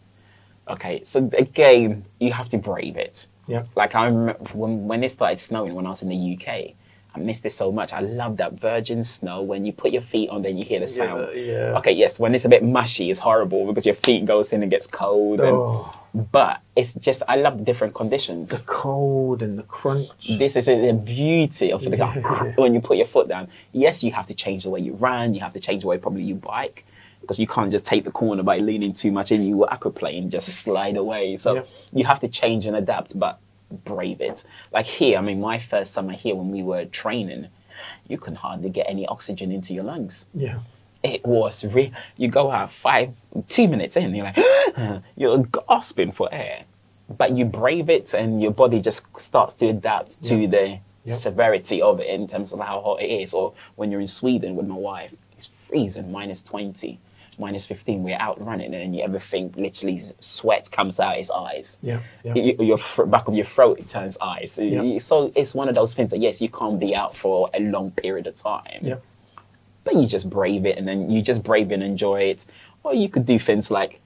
Okay, 0.68 1.02
so 1.04 1.30
again, 1.38 2.04
you 2.20 2.32
have 2.32 2.48
to 2.50 2.58
brave 2.58 2.96
it. 2.96 3.26
Yeah. 3.46 3.64
Like 3.74 3.94
I 3.94 4.06
remember 4.06 4.34
when 4.52 4.86
when 4.86 5.02
it 5.02 5.10
started 5.10 5.38
snowing 5.38 5.74
when 5.74 5.86
I 5.86 5.88
was 5.90 6.02
in 6.02 6.08
the 6.10 6.34
UK, 6.36 6.74
I 7.14 7.18
missed 7.18 7.46
it 7.46 7.50
so 7.52 7.72
much. 7.72 7.94
I 7.94 8.00
love 8.00 8.36
that 8.36 8.52
virgin 8.60 9.02
snow 9.02 9.40
when 9.40 9.64
you 9.64 9.72
put 9.72 9.92
your 9.92 10.02
feet 10.02 10.28
on, 10.28 10.42
then 10.42 10.58
you 10.58 10.64
hear 10.66 10.78
the 10.80 10.86
sound. 10.86 11.28
yeah. 11.34 11.74
Okay, 11.78 11.92
yes, 11.92 12.20
when 12.20 12.34
it's 12.34 12.44
a 12.44 12.48
bit 12.50 12.62
mushy, 12.62 13.08
it's 13.08 13.18
horrible 13.18 13.64
because 13.66 13.86
your 13.86 13.94
feet 13.94 14.26
goes 14.26 14.52
in 14.52 14.62
and 14.62 14.70
gets 14.70 14.86
cold. 14.86 15.40
And, 15.40 15.48
Oh, 15.56 15.90
But 16.32 16.60
it's 16.76 16.92
just 16.94 17.22
I 17.26 17.36
love 17.36 17.56
the 17.56 17.64
different 17.64 17.94
conditions. 17.94 18.58
the 18.58 18.64
cold 18.66 19.42
and 19.42 19.58
the 19.58 19.62
crunch. 19.62 20.10
This 20.38 20.54
is 20.56 20.66
the 20.66 20.92
beauty 20.92 21.72
of 21.72 21.82
the 21.82 21.96
Yeah. 21.96 22.52
when 22.56 22.74
you 22.74 22.80
put 22.82 22.98
your 22.98 23.06
foot 23.06 23.26
down. 23.28 23.48
Yes, 23.72 24.02
you 24.04 24.12
have 24.12 24.26
to 24.26 24.34
change 24.34 24.64
the 24.64 24.70
way 24.70 24.80
you 24.80 24.92
run. 24.92 25.32
You 25.34 25.40
have 25.40 25.54
to 25.54 25.60
change 25.60 25.80
the 25.82 25.88
way 25.88 25.96
probably 25.96 26.24
you 26.24 26.34
bike 26.34 26.84
because 27.28 27.38
you 27.38 27.46
can't 27.46 27.70
just 27.70 27.84
take 27.84 28.04
the 28.04 28.10
corner 28.10 28.42
by 28.42 28.56
leaning 28.56 28.90
too 28.94 29.12
much 29.12 29.30
in. 29.32 29.44
You 29.44 29.58
will 29.58 29.66
aquaplane 29.68 30.30
just 30.30 30.48
slide 30.48 30.96
away. 30.96 31.36
So 31.36 31.56
Yeah. 31.56 31.62
you 31.92 32.04
have 32.06 32.20
to 32.20 32.28
change 32.28 32.64
and 32.64 32.74
adapt, 32.74 33.18
but 33.18 33.38
brave 33.84 34.22
it. 34.22 34.44
Like 34.72 34.86
here, 34.86 35.18
I 35.18 35.20
mean, 35.20 35.38
my 35.38 35.58
first 35.58 35.92
summer 35.92 36.14
here 36.14 36.34
when 36.34 36.50
we 36.50 36.62
were 36.62 36.86
training, 36.86 37.48
you 38.08 38.16
can 38.16 38.34
hardly 38.34 38.70
get 38.70 38.86
any 38.88 39.06
oxygen 39.06 39.52
into 39.52 39.74
your 39.74 39.84
lungs 39.84 40.26
Yeah. 40.34 40.60
it 41.02 41.24
was 41.24 41.64
re- 41.66 41.92
you 42.16 42.26
go 42.28 42.50
out 42.50 42.72
five 42.72 43.10
two 43.46 43.68
minutes 43.68 43.96
in 43.96 44.12
you're 44.16 44.24
like 44.24 44.38
you're 45.16 45.44
gasping 45.68 46.10
for 46.10 46.28
air 46.32 46.64
but 47.20 47.36
you 47.36 47.44
brave 47.44 47.88
it 47.88 48.14
and 48.14 48.42
your 48.42 48.50
body 48.50 48.80
just 48.80 49.02
starts 49.16 49.54
to 49.54 49.66
adapt 49.68 50.20
to 50.24 50.34
Yeah. 50.36 50.46
the 50.48 50.66
Yeah. 51.04 51.14
severity 51.14 51.80
of 51.80 52.00
it 52.00 52.08
in 52.08 52.26
terms 52.26 52.52
of 52.52 52.58
how 52.58 52.80
hot 52.80 53.00
it 53.00 53.10
is 53.22 53.32
or 53.32 53.52
when 53.76 53.92
you're 53.92 54.00
in 54.00 54.08
sweden 54.08 54.56
with 54.56 54.66
my 54.66 54.74
wife 54.74 55.12
it's 55.34 55.46
freezing 55.46 56.10
minus 56.10 56.42
20 56.42 56.98
minus 57.38 57.66
15 57.66 58.02
we're 58.02 58.16
out 58.18 58.44
running 58.44 58.74
and 58.74 58.94
you 58.96 59.02
ever 59.02 59.18
think 59.18 59.56
literally 59.56 59.98
sweat 60.20 60.70
comes 60.70 60.98
out 61.00 61.16
his 61.16 61.30
eyes 61.30 61.78
Yeah. 61.82 62.00
Yeah. 62.24 62.34
Your 62.34 62.78
back 63.06 63.28
of 63.28 63.34
your 63.34 63.46
throat 63.46 63.78
it 63.78 63.88
turns 63.88 64.18
ice 64.20 64.58
Yeah. 64.58 64.98
So 64.98 65.32
it's 65.34 65.54
one 65.54 65.68
of 65.68 65.74
those 65.74 65.94
things 65.94 66.10
that 66.10 66.18
yes 66.18 66.40
you 66.40 66.48
can't 66.48 66.78
be 66.80 66.94
out 66.94 67.16
for 67.16 67.48
a 67.54 67.60
long 67.60 67.90
period 67.92 68.26
of 68.26 68.34
time 68.34 68.80
Yeah. 68.82 68.96
but 69.84 69.94
you 69.94 70.06
just 70.06 70.28
brave 70.28 70.66
it 70.66 70.76
and 70.78 70.86
then 70.88 71.10
you 71.10 71.22
just 71.22 71.42
brave 71.42 71.70
and 71.70 71.82
enjoy 71.82 72.20
it. 72.32 72.44
Or 72.84 72.94
you 72.94 73.08
could 73.08 73.26
do 73.26 73.38
things 73.38 73.70
like 73.70 74.00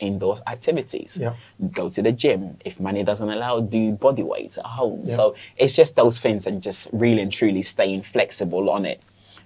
indoor 0.00 0.36
activities. 0.46 1.18
Yeah. 1.20 1.34
Go 1.70 1.88
to 1.90 2.02
the 2.02 2.10
gym. 2.12 2.56
If 2.64 2.80
money 2.80 3.04
doesn't 3.04 3.28
allow, 3.28 3.60
do 3.60 3.92
body 3.92 4.22
weight 4.24 4.58
at 4.58 4.64
home. 4.64 5.00
Yeah. 5.04 5.14
So 5.14 5.34
it's 5.56 5.74
just 5.76 5.94
those 5.96 6.18
things 6.18 6.46
and 6.46 6.60
just 6.60 6.88
really 6.92 7.22
and 7.22 7.32
truly 7.32 7.62
staying 7.62 8.02
flexible 8.02 8.70
on 8.70 8.84
it. 8.86 9.00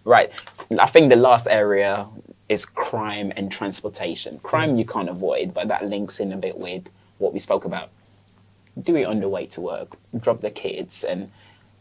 Right. 0.04 0.30
I 0.78 0.86
think 0.86 1.10
the 1.10 1.16
last 1.16 1.46
area 1.50 2.06
is 2.53 2.66
crime 2.66 3.32
and 3.36 3.50
transportation. 3.50 4.38
Crime 4.40 4.76
you 4.76 4.84
can't 4.84 5.09
avoid, 5.09 5.55
but 5.55 5.68
that 5.68 5.88
links 5.88 6.20
in 6.20 6.32
a 6.32 6.36
bit 6.36 6.57
with 6.59 6.84
what 7.18 7.32
we 7.32 7.38
spoke 7.38 7.64
about. 7.64 7.88
Do 8.80 8.94
it 8.96 9.05
on 9.05 9.20
the 9.20 9.28
way 9.28 9.46
to 9.46 9.61
work. 9.61 9.96
Drop 10.20 10.40
the 10.40 10.50
kids 10.50 11.03
and 11.05 11.30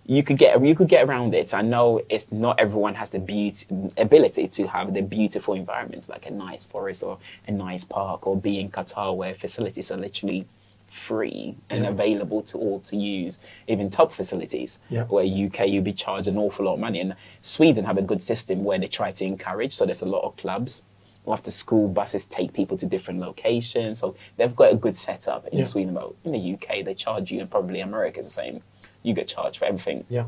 you 0.06 0.24
could 0.24 0.38
get 0.38 0.64
you 0.64 0.76
could 0.76 0.88
get 0.88 1.08
around 1.08 1.34
it. 1.36 1.54
I 1.54 1.62
know 1.62 2.02
it's 2.10 2.32
not 2.32 2.60
everyone 2.60 2.96
has 2.96 3.10
the 3.12 3.20
beauty 3.20 3.66
ability 3.98 4.48
to 4.48 4.68
have 4.68 4.94
the 4.94 5.02
beautiful 5.02 5.54
environments 5.54 6.10
like 6.10 6.26
a 6.26 6.32
nice 6.32 6.64
forest 6.64 7.04
or 7.04 7.18
a 7.48 7.52
nice 7.52 7.86
park 7.86 8.26
or 8.26 8.36
be 8.36 8.60
in 8.60 8.70
Qatar 8.70 9.16
where 9.16 9.34
facilities 9.34 9.92
are 9.92 9.98
literally 9.98 10.48
free 10.92 11.56
and 11.70 11.84
Yeah. 11.86 11.90
available 11.90 12.42
to 12.44 12.58
all 12.58 12.80
to 12.82 12.98
use. 12.98 13.40
Even 13.68 13.90
top 13.90 14.12
facilities 14.12 14.80
Yeah. 14.90 15.06
where 15.06 15.24
UK 15.24 15.66
you'd 15.66 15.86
be 15.86 15.94
charged 15.94 16.28
an 16.28 16.38
awful 16.38 16.66
lot 16.66 16.74
of 16.74 16.80
money. 16.80 17.00
And 17.00 17.16
Sweden 17.40 17.86
have 17.86 17.98
a 17.98 18.02
good 18.02 18.22
system 18.22 18.64
where 18.64 18.78
they 18.78 18.88
try 18.88 19.12
to 19.12 19.26
encourage. 19.26 19.74
So 19.74 19.86
there's 19.86 20.02
a 20.02 20.06
lot 20.08 20.24
of 20.24 20.36
clubs. 20.36 20.84
After 21.28 21.50
school 21.52 21.88
buses 21.88 22.26
take 22.26 22.52
people 22.52 22.78
to 22.78 22.86
different 22.86 23.20
locations. 23.22 24.00
So 24.00 24.16
they've 24.38 24.56
got 24.56 24.74
a 24.74 24.76
good 24.76 24.98
setup 24.98 25.48
in 25.48 25.60
Yeah. 25.60 25.64
Sweden. 25.64 25.94
But 25.94 26.14
in 26.26 26.34
the 26.34 26.40
UK, 26.40 26.84
they 26.84 26.94
charge 26.94 27.32
you, 27.32 27.40
and 27.40 27.50
probably 27.50 27.80
America's 27.80 28.26
the 28.26 28.32
same. 28.34 28.62
You 29.04 29.14
get 29.14 29.28
charged 29.30 29.58
for 29.60 29.66
everything. 29.66 30.04
Yeah. 30.10 30.26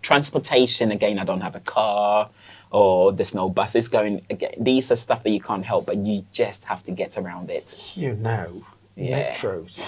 Transportation, 0.00 0.92
again, 0.92 1.18
I 1.18 1.24
don't 1.24 1.40
have 1.40 1.56
a 1.56 1.60
car 1.60 2.28
or 2.70 3.12
there's 3.12 3.34
no 3.34 3.48
buses 3.48 3.88
going. 3.88 4.24
Again, 4.30 4.52
these 4.58 4.90
are 4.92 4.96
stuff 4.96 5.22
that 5.24 5.30
you 5.30 5.40
can't 5.40 5.64
help, 5.64 5.86
but 5.86 5.96
you 5.98 6.24
just 6.32 6.64
have 6.66 6.82
to 6.84 6.92
get 6.92 7.18
around 7.18 7.50
it. 7.50 7.76
You 7.96 8.14
now, 8.14 8.48
Yeah. 8.96 9.34
metros, 9.34 9.78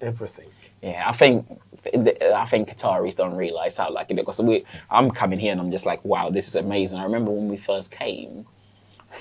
everything. 0.00 0.48
Yeah, 0.82 1.04
I 1.08 1.12
think 1.12 1.46
I 1.94 2.44
think 2.46 2.68
Qataris 2.68 3.16
don't 3.16 3.34
realize 3.34 3.76
how 3.76 3.90
lucky 3.90 4.14
because 4.14 4.40
we. 4.40 4.64
I'm 4.90 5.10
coming 5.10 5.38
here 5.38 5.52
and 5.52 5.60
I'm 5.60 5.70
just 5.70 5.86
like, 5.86 6.04
wow, 6.04 6.30
this 6.30 6.48
is 6.48 6.56
amazing. 6.56 6.98
I 6.98 7.04
remember 7.04 7.30
when 7.30 7.48
we 7.48 7.56
first 7.56 7.90
came, 7.90 8.46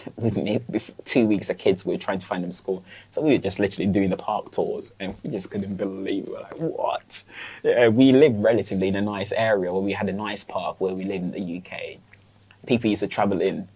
with 0.17 0.37
me, 0.37 0.59
two 1.03 1.25
weeks 1.27 1.49
of 1.49 1.57
kids, 1.57 1.85
we 1.85 1.93
were 1.93 1.99
trying 1.99 2.19
to 2.19 2.25
find 2.25 2.43
them 2.43 2.51
school, 2.51 2.83
so 3.09 3.21
we 3.21 3.31
were 3.31 3.37
just 3.37 3.59
literally 3.59 3.89
doing 3.91 4.09
the 4.09 4.17
park 4.17 4.51
tours, 4.51 4.93
and 4.99 5.15
we 5.23 5.29
just 5.29 5.51
couldn't 5.51 5.75
believe. 5.75 6.27
We 6.27 6.33
were 6.33 6.41
like, 6.41 6.57
what? 6.57 7.23
Yeah, 7.63 7.87
we 7.89 8.11
live 8.11 8.35
relatively 8.35 8.87
in 8.87 8.95
a 8.95 9.01
nice 9.01 9.31
area 9.31 9.71
where 9.71 9.81
we 9.81 9.93
had 9.93 10.09
a 10.09 10.13
nice 10.13 10.43
park 10.43 10.79
where 10.79 10.93
we 10.93 11.03
live 11.03 11.21
in 11.21 11.31
the 11.31 11.57
UK. 11.57 11.97
People 12.65 12.89
used 12.89 13.01
to 13.01 13.07
travel 13.07 13.41
in. 13.41 13.67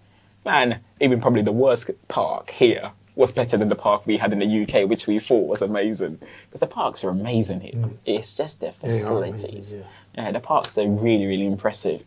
Man, 0.45 0.79
even 0.99 1.21
probably 1.21 1.41
the 1.41 1.51
worst 1.51 1.89
park 2.07 2.49
here 2.49 2.91
was 3.15 3.31
better 3.31 3.57
than 3.57 3.67
the 3.69 3.75
park 3.75 4.05
we 4.05 4.17
had 4.17 4.31
in 4.31 4.39
the 4.39 4.61
UK, 4.63 4.87
which 4.89 5.07
we 5.07 5.19
thought 5.19 5.47
was 5.47 5.61
amazing. 5.61 6.19
Because 6.45 6.61
the 6.61 6.67
parks 6.67 7.03
are 7.03 7.09
amazing 7.09 7.61
here. 7.61 7.89
It's 8.05 8.33
just 8.33 8.59
the 8.61 8.67
Mm. 8.67 9.09
Are 9.09 9.17
amazing, 9.17 9.49
facilities. 9.49 9.73
yeah. 9.75 10.23
yeah, 10.23 10.31
the 10.31 10.39
parks 10.39 10.77
are 10.77 10.87
really, 10.87 11.25
really 11.25 11.45
impressive. 11.45 12.03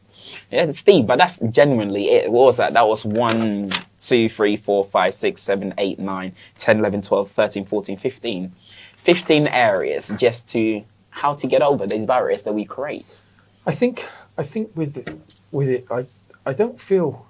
Yeah, 0.51 0.71
Steve, 0.71 1.07
but 1.07 1.19
that's 1.19 1.39
genuinely 1.39 2.11
it. 2.11 2.31
What 2.31 2.45
was 2.47 2.57
that? 2.57 2.73
That 2.73 2.87
was 2.89 3.05
1, 3.05 3.73
2, 3.99 4.29
3, 4.29 4.57
4, 4.57 4.85
5, 4.85 5.15
6, 5.15 5.43
7, 5.43 5.75
8, 5.77 5.99
9, 5.99 6.33
10, 6.59 6.79
11, 6.79 7.03
12, 7.03 7.31
13, 7.33 7.65
14, 7.65 7.97
15. 7.97 8.53
15 8.97 9.49
areas 9.49 10.15
just 10.17 10.47
to 10.49 10.83
how 11.11 11.35
to 11.35 11.47
get 11.49 11.61
over 11.61 11.87
these 11.87 12.07
barriers 12.07 12.45
that 12.45 12.53
we 12.53 12.65
create. 12.65 13.21
I 13.67 13.73
think 13.73 14.07
I 14.39 14.43
think 14.45 14.71
with 14.77 14.97
it, 14.97 15.11
with 15.51 15.69
it, 15.69 15.87
I 15.91 16.07
I 16.47 16.53
don't 16.53 16.79
feel 16.81 17.27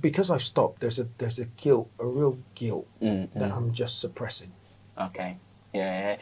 because 0.00 0.30
I've 0.30 0.42
stopped. 0.42 0.80
There's 0.80 0.98
a 0.98 1.06
there's 1.18 1.38
a 1.38 1.44
guilt, 1.44 1.90
a 1.98 2.06
real 2.06 2.38
guilt 2.54 2.86
Mm, 3.02 3.28
that 3.34 3.50
mm. 3.50 3.56
I'm 3.56 3.72
just 3.72 4.00
suppressing. 4.00 4.52
Okay. 4.98 5.36
Yeah. 5.74 6.16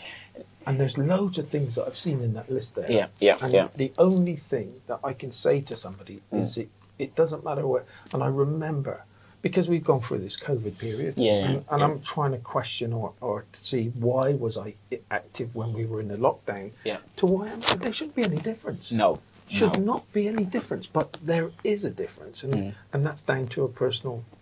And 0.66 0.78
there's 0.78 0.96
loads 0.98 1.38
of 1.38 1.48
things 1.48 1.74
that 1.74 1.86
I've 1.86 1.96
seen 1.96 2.20
in 2.20 2.34
that 2.34 2.50
list 2.50 2.74
there. 2.76 2.90
Yeah, 2.90 3.06
yeah, 3.18 3.36
And 3.40 3.52
yeah. 3.52 3.68
the 3.76 3.92
only 3.98 4.36
thing 4.36 4.80
that 4.86 5.00
I 5.02 5.12
can 5.12 5.32
say 5.32 5.60
to 5.62 5.76
somebody 5.76 6.20
Mm. 6.32 6.42
is 6.42 6.58
it 6.58 6.68
it 6.98 7.14
doesn't 7.14 7.44
matter 7.44 7.66
what. 7.66 7.86
And 8.12 8.22
I 8.22 8.26
remember 8.28 9.04
because 9.42 9.68
we've 9.70 9.82
gone 9.82 10.00
through 10.00 10.18
this 10.18 10.38
COVID 10.38 10.76
period. 10.76 11.14
Yeah, 11.16 11.32
And, 11.32 11.64
and 11.70 11.80
yeah. 11.80 11.84
I'm 11.86 12.02
trying 12.02 12.32
to 12.32 12.38
question 12.38 12.92
or, 12.92 13.14
or 13.22 13.46
to 13.50 13.64
see 13.64 13.88
why 13.98 14.34
was 14.34 14.58
I 14.58 14.74
active 15.10 15.54
when 15.54 15.72
we 15.72 15.86
were 15.86 16.00
in 16.00 16.08
the 16.08 16.16
lockdown. 16.18 16.72
Yeah. 16.84 16.98
To 17.16 17.26
why 17.26 17.48
I'm, 17.48 17.60
there 17.78 17.90
shouldn't 17.92 18.16
be 18.16 18.24
any 18.24 18.36
difference. 18.36 18.92
No. 18.92 19.18
Should 19.50 19.78
no. 19.78 19.84
not 19.94 20.12
be 20.12 20.28
any 20.28 20.44
difference, 20.44 20.86
but 20.86 21.12
there 21.22 21.50
is 21.64 21.84
a 21.84 21.90
difference, 21.90 22.42
and 22.44 22.54
Mm. 22.54 22.74
and 22.92 23.04
that's 23.06 23.22
down 23.22 23.48
to 23.48 23.64
a 23.64 23.68
personal. 23.68 24.22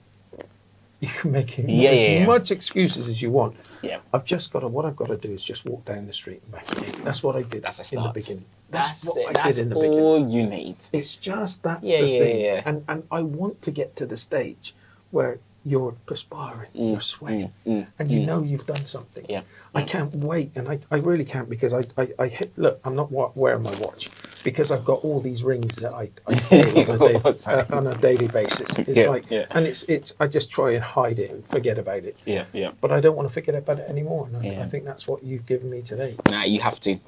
You 1.01 1.09
can 1.09 1.31
make 1.31 1.57
Yeah, 1.59 1.65
as 1.65 1.99
yeah, 2.01 2.19
yeah. 2.19 2.27
much 2.27 2.51
excuses 2.51 3.09
as 3.09 3.23
you 3.23 3.31
want. 3.31 3.55
Yeah. 3.83 4.01
I've 4.13 4.25
just 4.25 4.53
got 4.53 4.61
to. 4.61 4.69
What 4.69 4.85
I've 4.85 4.97
got 4.97 5.07
to 5.09 5.17
do 5.17 5.31
is 5.33 5.45
just 5.45 5.65
walk 5.65 5.85
down 5.85 6.07
the 6.07 6.13
street 6.13 6.43
and 6.43 6.51
back 6.53 6.73
again. 6.73 7.05
That's 7.05 7.23
what 7.23 7.37
I 7.37 7.43
did. 7.43 7.63
That's 7.63 7.79
a 7.79 7.83
in 7.95 8.03
the 8.03 8.03
start. 8.03 8.15
beginning. 8.15 8.45
That's, 8.71 9.07
what 9.07 9.17
it. 9.19 9.29
I 9.29 9.33
That's 9.33 9.57
did 9.59 9.63
in 9.63 9.69
the 9.69 9.75
beginning. 9.77 9.99
all 10.01 10.29
you 10.29 10.45
need. 10.49 10.77
It's 10.93 11.15
just 11.15 11.63
that's 11.63 11.89
Yeah, 11.89 12.01
the 12.01 12.09
yeah, 12.09 12.19
thing, 12.25 12.41
yeah. 12.41 12.63
and 12.67 12.85
and 12.89 13.05
I 13.13 13.23
want 13.23 13.63
to 13.63 13.71
get 13.71 13.95
to 13.97 14.07
the 14.07 14.17
stage 14.17 14.75
where 15.13 15.39
you're 15.65 15.93
perspiring, 16.07 16.71
Mm, 16.75 16.91
you're 16.93 17.01
sweating, 17.01 17.53
mm, 17.67 17.73
mm, 17.83 17.87
and 17.99 18.11
you 18.11 18.21
mm. 18.21 18.27
know 18.27 18.43
you've 18.43 18.65
done 18.67 18.85
something. 18.87 19.27
Yeah, 19.29 19.43
I 19.75 19.83
can't 19.83 20.15
wait, 20.15 20.53
and 20.57 20.69
I, 20.69 20.79
I 20.91 20.97
really 20.97 21.25
can't 21.25 21.49
because 21.51 21.73
I, 21.75 21.85
I, 21.99 22.09
I 22.19 22.29
hit, 22.29 22.53
look, 22.57 22.81
I'm 22.85 22.95
not 22.95 23.11
wa- 23.13 23.33
wearing 23.35 23.63
my 23.63 23.75
watch 23.81 24.09
because 24.45 24.71
I've 24.71 24.85
got 24.85 25.05
all 25.05 25.21
these 25.21 25.43
rings 25.43 25.77
that 25.77 25.93
I, 25.93 26.11
I 26.27 26.33
on, 26.89 26.91
a 26.91 26.99
day, 26.99 27.21
uh, 27.25 27.65
on 27.77 27.87
a 27.89 27.97
daily 27.99 28.29
basis. 28.29 28.79
It's 28.79 28.89
Yeah, 29.01 29.09
like, 29.09 29.31
yeah. 29.31 29.47
and 29.51 29.67
it's 29.67 29.83
it's 29.85 30.15
I 30.21 30.27
just 30.29 30.51
try 30.51 30.71
and 30.73 30.83
hide 30.83 31.19
it 31.19 31.33
and 31.33 31.45
forget 31.47 31.77
about 31.79 32.05
it, 32.05 32.23
Yeah, 32.25 32.45
yeah. 32.53 32.71
but 32.81 32.91
I 32.93 33.01
don't 33.01 33.17
want 33.17 33.29
to 33.29 33.35
forget 33.35 33.55
about 33.55 33.79
it 33.81 33.89
anymore. 33.91 34.27
And 34.29 34.37
I, 34.39 34.51
Yeah. 34.53 34.63
I 34.63 34.65
think 34.65 34.85
that's 34.85 35.07
what 35.07 35.23
you've 35.25 35.45
given 35.47 35.69
me 35.71 35.83
today. 35.83 36.15
Nah, 36.31 36.45
you 36.45 36.61
have 36.61 36.79
to. 36.81 36.99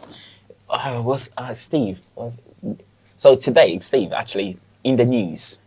Uh, 0.69 1.01
was 1.05 1.31
uh, 1.37 1.55
Steve? 1.55 2.01
Was 2.15 2.39
so 3.17 3.37
today? 3.37 3.79
Steve 3.79 4.13
actually 4.13 4.59
in 4.85 4.97
the 4.97 5.07
news. 5.07 5.61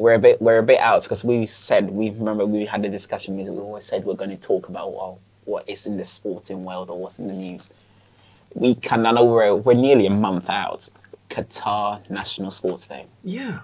We're 0.00 0.14
a 0.14 0.18
bit 0.18 0.40
we're 0.40 0.58
a 0.58 0.62
bit 0.62 0.80
out 0.80 1.02
because 1.02 1.22
we 1.24 1.44
said 1.44 1.90
we 1.90 2.08
remember 2.08 2.46
we 2.46 2.64
had 2.64 2.82
a 2.86 2.88
discussion. 2.88 3.36
We 3.36 3.46
always 3.48 3.84
said 3.84 4.04
we're 4.06 4.14
going 4.14 4.30
to 4.30 4.36
talk 4.36 4.70
about 4.70 4.94
well, 4.94 5.18
what 5.44 5.68
is 5.68 5.86
in 5.86 5.98
the 5.98 6.04
sporting 6.04 6.64
world 6.64 6.88
or 6.88 6.98
what's 6.98 7.18
in 7.18 7.26
the 7.28 7.34
news. 7.34 7.68
We 8.54 8.76
can 8.76 9.04
I 9.04 9.10
know 9.12 9.26
we're 9.26 9.54
we're 9.54 9.74
nearly 9.74 10.06
a 10.06 10.16
month 10.26 10.48
out. 10.48 10.88
Qatar 11.28 12.08
National 12.08 12.50
Sports 12.50 12.86
Day. 12.86 13.04
Yeah. 13.22 13.60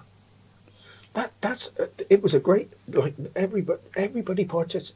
That 1.15 1.31
that's 1.41 1.71
uh, 1.79 1.87
it 2.07 2.21
was 2.21 2.35
a 2.35 2.39
great 2.39 2.71
like 2.93 3.15
everybody 3.35 3.81
everybody 3.95 4.45
partic- 4.45 4.93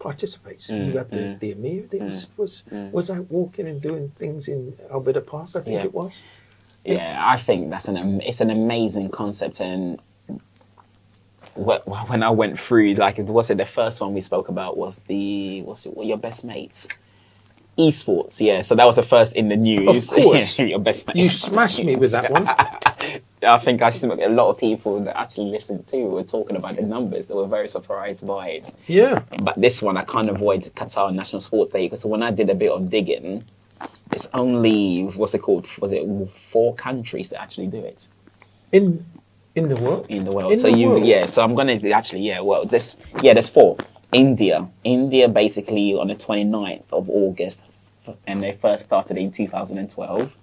participates. 0.00 0.66
Mm, 0.66 0.86
you 0.86 0.98
had 0.98 1.10
the, 1.10 1.16
mm. 1.16 1.38
the 1.38 1.50
emir 1.52 1.82
that 1.90 2.00
was 2.00 2.28
was, 2.36 2.62
mm. 2.72 2.90
was 2.90 3.08
out 3.08 3.30
walking 3.30 3.68
and 3.68 3.80
doing 3.80 4.10
things 4.16 4.48
in 4.48 4.76
Al 4.90 5.00
Bidda 5.00 5.24
Park. 5.24 5.50
I 5.54 5.60
think 5.60 5.76
Yeah. 5.76 5.84
it 5.84 5.94
was. 5.94 6.18
Yeah, 6.84 7.22
I 7.24 7.36
think 7.36 7.70
that's 7.70 7.86
an 7.86 8.20
it's 8.20 8.40
an 8.40 8.50
amazing 8.50 9.10
concept 9.10 9.60
and. 9.60 10.00
Wh- 11.56 11.82
wh- 11.86 12.10
When 12.10 12.22
I 12.22 12.30
went 12.30 12.58
through, 12.58 12.94
like, 12.94 13.18
was 13.18 13.50
it 13.50 13.58
the 13.58 13.64
first 13.66 14.00
one 14.00 14.14
we 14.14 14.20
spoke 14.20 14.48
about? 14.48 14.76
Was 14.76 15.00
the 15.06 15.62
what's 15.62 15.86
it? 15.86 15.94
Your 15.96 16.18
best 16.18 16.44
mates, 16.44 16.88
esports? 17.78 18.40
Yeah, 18.40 18.62
so 18.62 18.74
that 18.74 18.86
was 18.86 18.96
the 18.96 19.02
first 19.02 19.36
in 19.36 19.48
the 19.48 19.56
news. 19.56 20.12
Of 20.12 20.18
course. 20.18 20.58
your 20.58 20.78
best 20.78 21.06
mates. 21.06 21.18
You 21.18 21.28
smashed 21.28 21.82
me 21.84 21.96
with 21.96 22.12
that 22.12 22.30
one. 22.30 22.48
I 23.44 23.58
think 23.58 23.82
I 23.82 23.90
see 23.90 24.08
a 24.08 24.28
lot 24.28 24.50
of 24.50 24.58
people 24.58 25.00
that 25.00 25.18
actually 25.18 25.50
listened 25.50 25.86
to 25.88 25.96
were 26.04 26.22
talking 26.22 26.56
about 26.56 26.76
the 26.76 26.82
numbers. 26.82 27.26
They 27.26 27.34
were 27.34 27.48
very 27.48 27.66
surprised 27.66 28.24
by 28.26 28.50
it. 28.50 28.72
Yeah. 28.86 29.20
But 29.42 29.60
this 29.60 29.82
one, 29.82 29.96
I 29.96 30.04
can't 30.04 30.30
avoid 30.30 30.62
Qatar 30.76 31.12
National 31.12 31.40
Sports 31.40 31.72
Day 31.72 31.86
because 31.86 32.04
when 32.06 32.22
I 32.22 32.30
did 32.30 32.50
a 32.50 32.54
bit 32.54 32.70
of 32.70 32.88
digging, 32.88 33.44
it's 34.12 34.28
only 34.32 35.02
what's 35.16 35.34
it 35.34 35.40
called? 35.40 35.66
Was 35.80 35.92
it 35.92 36.06
four 36.30 36.74
countries 36.76 37.30
that 37.30 37.40
actually 37.40 37.66
do 37.66 37.78
it 37.80 38.06
In 38.70 39.04
in 39.54 39.68
the 39.68 39.76
world. 39.76 40.06
in 40.08 40.24
the 40.24 40.32
world? 40.32 40.52
In 40.52 40.58
so 40.58 40.70
the 40.70 40.78
you, 40.78 40.88
world? 40.90 41.04
yeah. 41.04 41.24
So 41.26 41.42
I'm 41.42 41.54
gonna 41.54 41.80
actually, 41.90 42.22
yeah. 42.22 42.40
Well, 42.40 42.64
this, 42.64 42.96
yeah. 43.22 43.34
There's 43.34 43.48
four. 43.48 43.76
India, 44.12 44.68
India, 44.84 45.26
basically 45.26 45.94
on 45.94 46.08
the 46.08 46.14
29th 46.14 46.84
of 46.92 47.08
August, 47.08 47.62
and 48.26 48.42
they 48.42 48.52
first 48.52 48.84
started 48.84 49.16
in 49.16 49.30
2012. 49.30 50.36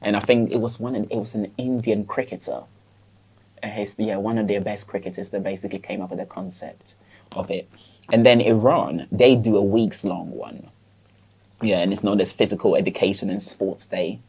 And 0.00 0.16
I 0.16 0.20
think 0.20 0.50
it 0.50 0.58
was 0.60 0.80
one. 0.80 0.94
It 0.94 1.16
was 1.16 1.34
an 1.34 1.52
Indian 1.58 2.04
cricketer. 2.04 2.62
His, 3.62 3.96
yeah, 3.98 4.16
one 4.16 4.38
of 4.38 4.46
their 4.46 4.60
best 4.60 4.86
cricketers 4.86 5.30
that 5.30 5.42
basically 5.42 5.80
came 5.80 6.00
up 6.00 6.10
with 6.10 6.20
the 6.20 6.26
concept 6.26 6.94
of 7.34 7.50
it. 7.50 7.68
And 8.10 8.24
then 8.24 8.40
Iran, 8.40 9.06
they 9.12 9.36
do 9.36 9.56
a 9.56 9.62
weeks 9.62 10.04
long 10.04 10.30
one. 10.30 10.68
Yeah, 11.60 11.78
and 11.78 11.92
it's 11.92 12.04
known 12.04 12.20
as 12.20 12.32
Physical 12.32 12.76
Education 12.76 13.30
and 13.30 13.42
Sports 13.42 13.84
Day. 13.86 14.20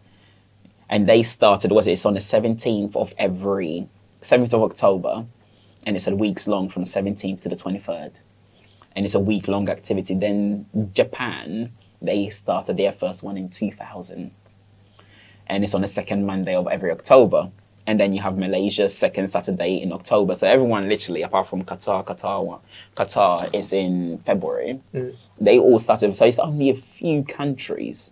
And 0.89 1.07
they 1.07 1.21
started, 1.21 1.71
was 1.71 1.85
it? 1.85 1.91
It's 1.91 2.05
on 2.05 2.15
the 2.15 2.19
17th 2.19 2.95
of 2.95 3.13
every, 3.19 3.87
17th 4.21 4.53
of 4.53 4.61
October. 4.63 5.25
And 5.85 5.95
it's 5.95 6.07
a 6.07 6.15
weeks 6.15 6.47
long 6.47 6.69
from 6.69 6.83
17th 6.83 7.41
to 7.41 7.49
the 7.49 7.55
23rd. 7.55 8.19
And 8.95 9.05
it's 9.05 9.15
a 9.15 9.19
week 9.19 9.47
long 9.47 9.69
activity. 9.69 10.13
Then 10.13 10.65
Japan, 10.93 11.71
they 12.01 12.29
started 12.29 12.77
their 12.77 12.91
first 12.91 13.23
one 13.23 13.37
in 13.37 13.49
2000 13.49 14.31
and 15.49 15.63
it's 15.63 15.73
on 15.73 15.81
the 15.81 15.87
second 15.87 16.25
Monday 16.25 16.55
of 16.55 16.67
every 16.67 16.91
October. 16.91 17.49
And 17.87 17.99
then 17.99 18.13
you 18.13 18.21
have 18.21 18.37
Malaysia's 18.37 18.95
second 18.95 19.27
Saturday 19.27 19.81
in 19.81 19.91
October. 19.91 20.35
So 20.35 20.47
everyone, 20.47 20.87
literally, 20.87 21.23
apart 21.23 21.47
from 21.47 21.63
Qatar, 21.63 22.05
Qatar, 22.05 22.59
Qatar 22.95 23.53
is 23.53 23.73
in 23.73 24.19
February. 24.19 24.79
Mm. 24.93 25.15
They 25.41 25.57
all 25.57 25.79
started. 25.79 26.15
So 26.15 26.25
it's 26.25 26.37
only 26.37 26.69
a 26.69 26.75
few 26.75 27.23
countries 27.23 28.11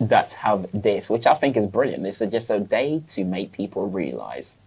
that 0.00 0.32
have 0.32 0.66
this, 0.72 1.08
which 1.10 1.26
I 1.26 1.34
think 1.34 1.56
is 1.56 1.66
brilliant. 1.66 2.06
It's 2.06 2.18
just 2.18 2.50
a 2.50 2.60
day 2.60 3.02
to 3.08 3.24
make 3.24 3.52
people 3.52 3.88
realize 3.88 4.58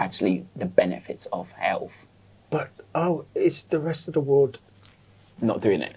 actually 0.00 0.46
the 0.56 0.66
benefits 0.66 1.26
of 1.26 1.50
health. 1.52 2.06
But 2.50 2.70
oh, 2.94 3.24
it's 3.34 3.62
the 3.64 3.78
rest 3.78 4.08
of 4.08 4.14
the 4.14 4.20
world. 4.20 4.58
Not 5.40 5.60
doing 5.60 5.82
it. 5.82 5.96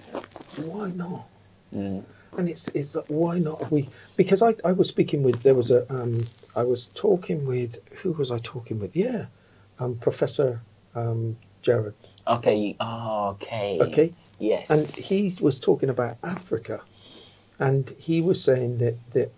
Why 0.63 0.89
not? 0.89 1.25
Mm. 1.75 2.03
And 2.37 2.49
it's 2.49 2.67
it's 2.69 2.95
like, 2.95 3.05
why 3.07 3.39
not? 3.39 3.71
We 3.71 3.89
because 4.15 4.41
I, 4.41 4.55
I 4.63 4.71
was 4.71 4.87
speaking 4.87 5.23
with 5.23 5.43
there 5.43 5.53
was 5.55 5.71
a 5.71 5.89
um 5.93 6.23
I 6.55 6.63
was 6.63 6.87
talking 6.87 7.45
with 7.45 7.77
who 7.99 8.13
was 8.13 8.31
I 8.31 8.39
talking 8.39 8.79
with? 8.79 8.95
Yeah, 8.95 9.25
um 9.79 9.95
Professor 9.95 10.61
um 10.95 11.37
Jared. 11.61 11.93
Okay. 12.27 12.75
Oh, 12.79 13.29
okay. 13.29 13.79
Okay. 13.81 14.13
Yes. 14.39 14.69
and 14.69 15.05
he 15.07 15.33
was 15.41 15.59
talking 15.59 15.89
about 15.89 16.17
Africa, 16.23 16.81
and 17.59 17.93
he 17.97 18.21
was 18.21 18.43
saying 18.43 18.77
that 18.79 18.95
that 19.13 19.31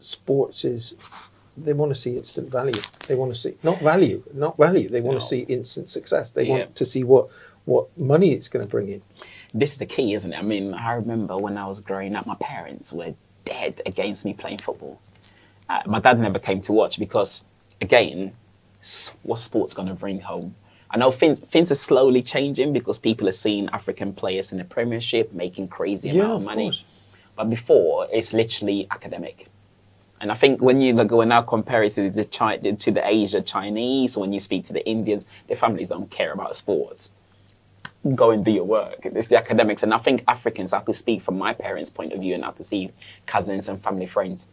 sports 0.00 0.64
is 0.64 0.94
they 1.56 1.72
want 1.72 1.90
to 1.90 1.94
see 1.94 2.16
instant 2.16 2.50
value. 2.50 2.80
They 3.06 3.14
want 3.14 3.32
to 3.34 3.38
see 3.38 3.54
not 3.62 3.78
value, 3.80 4.22
not 4.32 4.56
value. 4.56 4.88
They 4.88 5.00
want 5.00 5.16
No. 5.16 5.20
to 5.20 5.26
see 5.26 5.40
instant 5.40 5.90
success. 5.90 6.30
They 6.30 6.44
Yeah. 6.44 6.50
want 6.50 6.76
to 6.76 6.84
see 6.84 7.04
what 7.04 7.28
what 7.64 7.86
money 7.96 8.32
it's 8.32 8.48
going 8.48 8.64
to 8.64 8.68
bring 8.70 8.88
in. 8.88 9.00
this 9.54 9.72
is 9.72 9.76
the 9.76 9.86
key, 9.86 10.14
isn't 10.14 10.32
it? 10.32 10.36
I 10.38 10.42
mean, 10.42 10.74
I 10.74 10.94
remember 10.94 11.36
when 11.36 11.56
I 11.56 11.66
was 11.68 11.78
growing 11.80 12.16
up, 12.16 12.26
my 12.26 12.34
parents 12.40 12.92
were 12.92 13.14
dead 13.44 13.80
against 13.86 14.24
me 14.24 14.32
playing 14.32 14.58
football. 14.58 14.98
Uh, 15.68 15.80
my 15.86 16.00
dad 16.00 16.18
never 16.18 16.38
came 16.40 16.60
to 16.62 16.72
watch 16.72 16.98
because, 16.98 17.44
again, 17.80 18.32
what's 19.22 19.42
sports 19.42 19.74
going 19.74 19.86
to 19.88 19.94
bring 19.94 20.20
home? 20.20 20.56
I 20.90 20.96
know 20.96 21.10
things, 21.12 21.38
things 21.38 21.70
are 21.70 21.76
slowly 21.76 22.20
changing 22.22 22.72
because 22.72 22.98
people 22.98 23.28
are 23.28 23.32
seeing 23.46 23.68
African 23.68 24.12
players 24.12 24.50
in 24.52 24.58
the 24.58 24.64
Premiership 24.64 25.32
making 25.32 25.68
crazy 25.68 26.08
Yeah, 26.08 26.14
amount 26.22 26.32
of 26.32 26.36
of 26.38 26.44
money. 26.46 26.64
course. 26.64 26.84
Before, 27.44 28.06
it's 28.12 28.32
literally 28.32 28.86
academic. 28.90 29.48
And 30.20 30.30
I 30.30 30.34
think 30.34 30.62
when 30.62 30.80
you 30.80 30.92
like, 30.92 31.10
when 31.10 31.28
now 31.28 31.42
compare 31.42 31.82
it 31.82 31.92
to 31.94 32.08
the 32.10 32.24
Chi- 32.24 32.58
to 32.58 32.90
the 32.92 33.06
Asia 33.06 33.42
Chinese, 33.42 34.16
when 34.16 34.32
you 34.32 34.38
speak 34.38 34.64
to 34.66 34.72
the 34.72 34.86
Indians, 34.88 35.26
their 35.48 35.56
families 35.56 35.88
don't 35.88 36.10
care 36.10 36.32
about 36.32 36.54
sports 36.56 37.12
go 38.16 38.30
and 38.32 38.44
do 38.44 38.50
your 38.50 38.64
work. 38.64 38.98
It's 39.04 39.28
the 39.28 39.38
academics. 39.38 39.82
And 39.84 39.94
I 39.94 39.98
think 39.98 40.24
Africans, 40.26 40.72
I 40.72 40.80
could 40.80 40.94
speak 40.96 41.22
from 41.22 41.38
my 41.38 41.52
parents' 41.52 41.88
point 41.90 42.12
of 42.12 42.20
view 42.20 42.34
and 42.34 42.44
I 42.44 42.50
could 42.50 42.64
see 42.64 42.90
cousins 43.26 43.68
and 43.68 43.80
family 43.82 44.06
friends. 44.06 44.48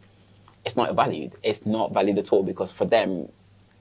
It's 0.65 0.75
not 0.75 0.93
valued. 0.93 1.35
It's 1.41 1.65
not 1.65 1.91
valued 1.91 2.17
at 2.19 2.31
all 2.31 2.43
because 2.43 2.71
for 2.71 2.85
them, 2.85 3.29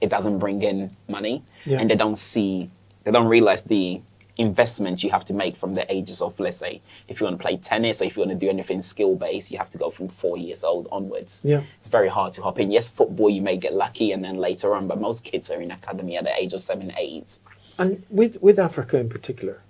it 0.01 0.09
doesn't 0.09 0.39
bring 0.39 0.61
in 0.63 0.95
money 1.07 1.43
Yeah. 1.65 1.79
and 1.79 1.89
they 1.89 1.95
don't 1.95 2.15
see, 2.17 2.69
they 3.03 3.11
don't 3.11 3.27
realize 3.27 3.61
the 3.61 4.01
investment 4.39 5.03
you 5.03 5.09
have 5.11 5.25
to 5.25 5.33
make 5.33 5.55
from 5.55 5.73
the 5.75 5.85
ages 5.93 6.21
of, 6.21 6.39
let's 6.39 6.57
say, 6.57 6.81
if 7.07 7.19
you 7.19 7.25
want 7.25 7.37
to 7.37 7.41
play 7.41 7.57
tennis 7.57 8.01
or 8.01 8.05
if 8.05 8.15
you 8.15 8.21
want 8.21 8.31
to 8.31 8.45
do 8.45 8.49
anything 8.49 8.81
skill 8.81 9.15
based, 9.15 9.51
you 9.51 9.57
have 9.57 9.69
to 9.69 9.77
go 9.77 9.89
from 9.91 10.07
four 10.07 10.37
years 10.37 10.63
old 10.63 10.87
onwards. 10.91 11.41
Yeah. 11.43 11.61
It's 11.81 11.89
very 11.89 12.07
hard 12.07 12.33
to 12.33 12.41
hop 12.41 12.57
in. 12.59 12.71
Yes, 12.71 12.89
football, 12.89 13.29
you 13.29 13.41
may 13.41 13.57
get 13.57 13.73
lucky 13.73 14.11
and 14.13 14.23
then 14.23 14.35
later 14.37 14.73
on, 14.75 14.87
but 14.87 14.99
most 14.99 15.23
kids 15.23 15.51
are 15.51 15.61
in 15.61 15.69
academy 15.71 16.17
at 16.17 16.23
the 16.23 16.35
age 16.35 16.53
of 16.53 16.61
seven, 16.61 16.91
eight. 16.97 17.37
And 17.77 18.03
with 18.09 18.41
with 18.41 18.57
Africa 18.59 18.97
in 18.97 19.09
particular, 19.09 19.61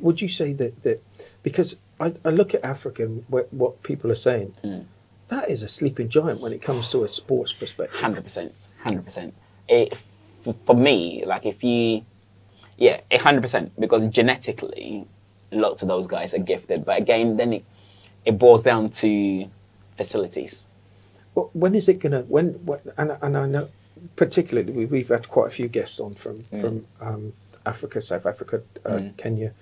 would 0.00 0.20
you 0.20 0.28
say 0.28 0.52
that 0.54 0.82
that 0.82 1.02
because 1.42 1.76
I, 2.00 2.12
I 2.24 2.30
look 2.30 2.54
at 2.54 2.64
Africa 2.64 3.04
and 3.04 3.24
what, 3.28 3.52
what 3.52 3.82
people 3.82 4.10
are 4.10 4.14
saying, 4.28 4.54
Mm. 4.64 4.84
that 5.28 5.48
is 5.50 5.62
a 5.62 5.68
sleeping 5.68 6.08
giant 6.08 6.40
when 6.40 6.52
it 6.52 6.60
comes 6.62 6.90
to 6.90 7.04
a 7.04 7.08
sports 7.08 7.52
perspective. 7.52 7.98
Hundred 8.00 8.24
percent, 8.24 8.68
hundred 8.82 9.04
percent. 9.04 9.32
It 9.68 9.96
for 10.66 10.76
me, 10.76 11.24
like 11.26 11.44
if 11.46 11.64
you, 11.64 12.04
yeah, 12.76 13.00
a 13.10 13.18
hundred 13.18 13.40
percent, 13.42 13.72
because 13.80 14.06
genetically, 14.08 15.06
lots 15.50 15.82
of 15.82 15.88
those 15.88 16.06
guys 16.06 16.34
are 16.34 16.38
gifted. 16.38 16.84
But 16.84 16.98
again, 16.98 17.36
then 17.36 17.52
it 17.54 17.64
it 18.24 18.38
boils 18.38 18.62
down 18.62 18.90
to 18.90 19.48
facilities. 19.96 20.66
Well, 21.34 21.50
when 21.52 21.74
is 21.74 21.88
it 21.88 22.00
gonna? 22.00 22.22
When? 22.22 22.48
when 22.66 22.80
and 22.98 23.16
and 23.22 23.36
I 23.36 23.46
know, 23.46 23.68
particularly 24.16 24.72
we, 24.72 24.86
we've 24.86 25.08
had 25.08 25.28
quite 25.28 25.46
a 25.48 25.50
few 25.50 25.68
guests 25.68 26.00
on 26.00 26.12
from 26.14 26.38
Mm. 26.38 26.60
from 26.60 26.86
um, 27.00 27.32
Africa, 27.64 28.00
South 28.00 28.26
Africa, 28.26 28.62
uh, 28.84 28.90
Mm. 28.98 29.16
Kenya. 29.16 29.52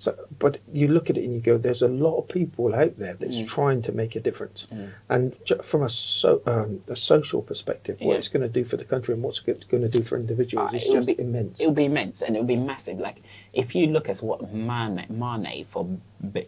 So, 0.00 0.16
but 0.38 0.56
you 0.72 0.88
look 0.88 1.10
at 1.10 1.18
it 1.18 1.24
and 1.24 1.34
you 1.34 1.40
go, 1.40 1.58
there's 1.58 1.82
a 1.82 1.88
lot 1.88 2.16
of 2.16 2.26
people 2.28 2.74
out 2.74 2.98
there 2.98 3.12
that's 3.12 3.36
Mm. 3.42 3.46
trying 3.46 3.82
to 3.82 3.92
make 3.92 4.16
a 4.16 4.20
difference. 4.28 4.66
Mm. 4.72 4.88
And 5.10 5.24
from 5.62 5.82
a 5.82 5.90
so 5.90 6.40
um, 6.46 6.80
a 6.88 6.96
social 6.96 7.42
perspective, 7.42 7.98
what 8.00 8.12
Yeah. 8.12 8.18
it's 8.18 8.28
going 8.28 8.40
to 8.40 8.48
do 8.48 8.64
for 8.64 8.78
the 8.78 8.86
country 8.86 9.12
and 9.12 9.22
what's 9.22 9.40
going 9.40 9.60
to 9.88 9.88
do 9.90 10.02
for 10.02 10.16
individuals 10.18 10.72
Uh, 10.72 10.76
is 10.78 10.84
just 10.96 11.06
be- 11.08 11.20
immense. 11.20 11.60
It 11.60 11.66
will 11.66 11.74
be 11.74 11.84
immense 11.84 12.22
and 12.22 12.34
it 12.34 12.38
will 12.38 12.46
be 12.46 12.56
massive. 12.56 12.98
Like 12.98 13.18
if 13.52 13.74
you 13.74 13.88
look 13.88 14.08
at 14.08 14.16
what 14.28 14.38
Mane, 14.54 15.04
Mane 15.10 15.66
for 15.68 15.86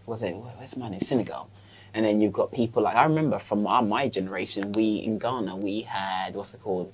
was 0.07 0.23
it 0.23 0.35
where's 0.35 0.75
Mane 0.79 0.99
Senegal, 0.99 1.45
and 1.93 2.07
then 2.07 2.23
you've 2.23 2.33
got 2.41 2.53
people 2.53 2.83
like 2.83 2.97
I 2.97 3.05
remember 3.05 3.39
from 3.39 3.67
our, 3.67 3.83
my 3.83 4.09
generation. 4.09 4.73
We 4.73 4.87
in 5.09 5.19
Ghana 5.19 5.55
we 5.57 5.83
had 5.83 6.35
what's 6.37 6.55
it 6.55 6.63
called? 6.63 6.91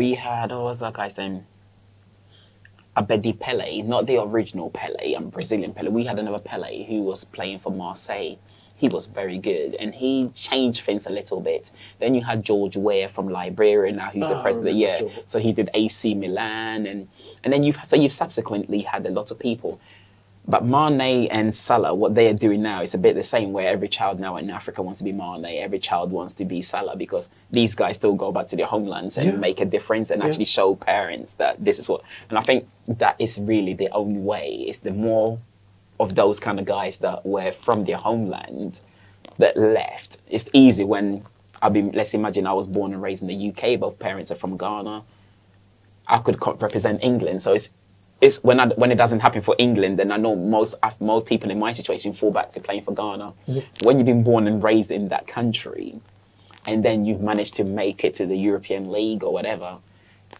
We 0.00 0.08
had 0.16 0.50
what 0.50 0.64
was 0.64 0.80
that 0.80 0.92
guy's 0.92 1.16
name? 1.16 1.46
Abedi 2.96 3.38
Pele, 3.38 3.82
not 3.82 4.06
the 4.06 4.20
original 4.20 4.70
Pele, 4.70 5.14
um, 5.14 5.28
Brazilian 5.30 5.72
Pele. 5.72 5.90
We 5.90 6.04
had 6.04 6.18
another 6.18 6.42
Pele 6.42 6.84
who 6.84 7.02
was 7.02 7.24
playing 7.24 7.60
for 7.60 7.70
Marseille. 7.72 8.36
He 8.76 8.88
was 8.88 9.04
very 9.06 9.36
good, 9.38 9.74
and 9.74 9.94
he 9.94 10.30
changed 10.34 10.84
things 10.84 11.06
a 11.06 11.10
little 11.10 11.40
bit. 11.40 11.70
Then 11.98 12.14
you 12.14 12.22
had 12.24 12.42
George 12.42 12.76
Weah 12.78 13.08
from 13.08 13.28
Liberia, 13.28 13.92
now 13.92 14.08
who's 14.10 14.26
Oh, 14.26 14.34
the 14.36 14.40
president. 14.42 14.76
Yeah, 14.76 15.00
George. 15.00 15.12
so 15.26 15.38
he 15.38 15.52
did 15.52 15.68
AC 15.74 16.14
Milan, 16.14 16.86
and 16.86 17.06
and 17.44 17.52
then 17.52 17.62
you've 17.62 17.78
so 17.84 17.94
you've 17.96 18.12
subsequently 18.12 18.80
had 18.80 19.06
a 19.06 19.10
lot 19.10 19.30
of 19.30 19.38
people. 19.38 19.78
But 20.48 20.64
Mane 20.64 21.28
and 21.30 21.54
Salah, 21.54 21.94
what 21.94 22.14
they 22.14 22.26
are 22.28 22.32
doing 22.34 22.62
now 22.62 22.82
is 22.82 22.94
a 22.94 22.98
bit 22.98 23.14
the 23.14 23.22
same. 23.22 23.52
Where 23.52 23.68
every 23.68 23.88
child 23.88 24.18
now 24.18 24.36
in 24.36 24.50
Africa 24.50 24.82
wants 24.82 24.98
to 24.98 25.04
be 25.04 25.12
Mane, 25.12 25.44
every 25.44 25.78
child 25.78 26.10
wants 26.10 26.34
to 26.34 26.44
be 26.44 26.60
Salah 26.62 26.96
because 26.96 27.28
these 27.52 27.74
guys 27.74 27.96
still 27.96 28.14
go 28.14 28.32
back 28.32 28.46
to 28.48 28.56
their 28.56 28.66
homelands 28.66 29.16
and 29.18 29.28
Yeah. 29.32 29.36
make 29.36 29.60
a 29.60 29.64
difference 29.64 30.10
and 30.10 30.20
Yeah. 30.22 30.28
actually 30.28 30.46
show 30.46 30.74
parents 30.74 31.34
that 31.34 31.62
this 31.64 31.78
is 31.78 31.88
what. 31.88 32.00
And 32.30 32.38
I 32.38 32.40
think 32.40 32.66
that 32.88 33.14
is 33.18 33.38
really 33.38 33.74
the 33.74 33.90
only 33.90 34.18
way. 34.20 34.64
It's 34.66 34.78
the 34.78 34.90
more 34.92 35.38
of 36.00 36.14
those 36.14 36.40
kind 36.40 36.58
of 36.58 36.64
guys 36.64 36.96
that 36.98 37.24
were 37.24 37.52
from 37.52 37.84
their 37.84 37.98
homeland 37.98 38.80
that 39.38 39.56
left. 39.56 40.18
It's 40.28 40.48
easy 40.52 40.82
when 40.84 41.22
I've 41.62 41.74
been. 41.74 41.92
Let's 41.92 42.14
imagine 42.14 42.46
I 42.46 42.54
was 42.54 42.66
born 42.66 42.92
and 42.94 43.02
raised 43.02 43.22
in 43.22 43.28
the 43.28 43.34
UK. 43.34 43.76
Both 43.76 43.98
parents 43.98 44.30
are 44.32 44.36
from 44.36 44.56
Ghana. 44.56 45.02
I 46.08 46.18
could 46.18 46.40
co- 46.40 46.54
represent 46.54 47.04
England. 47.04 47.42
So 47.42 47.52
it's 47.52 47.68
it's 48.20 48.42
when 48.44 48.60
I, 48.60 48.66
when 48.68 48.92
it 48.92 48.96
doesn't 48.96 49.20
happen 49.20 49.42
for 49.42 49.54
England, 49.58 49.98
then 49.98 50.12
I 50.12 50.16
know 50.16 50.36
most 50.36 50.74
uh, 50.82 50.90
most 51.00 51.26
people 51.26 51.50
in 51.50 51.58
my 51.58 51.72
situation 51.72 52.12
fall 52.12 52.30
back 52.30 52.50
to 52.50 52.60
playing 52.60 52.82
for 52.84 52.94
Ghana. 52.94 53.32
When 53.82 53.98
you've 53.98 54.06
been 54.06 54.22
born 54.22 54.46
and 54.46 54.62
raised 54.62 54.90
in 54.90 55.08
that 55.08 55.26
country, 55.26 56.00
and 56.66 56.84
then 56.84 57.04
you've 57.04 57.22
managed 57.22 57.54
to 57.54 57.64
make 57.64 58.04
it 58.04 58.14
to 58.14 58.26
the 58.26 58.36
European 58.36 58.92
League 58.92 59.24
or 59.24 59.32
whatever, 59.32 59.78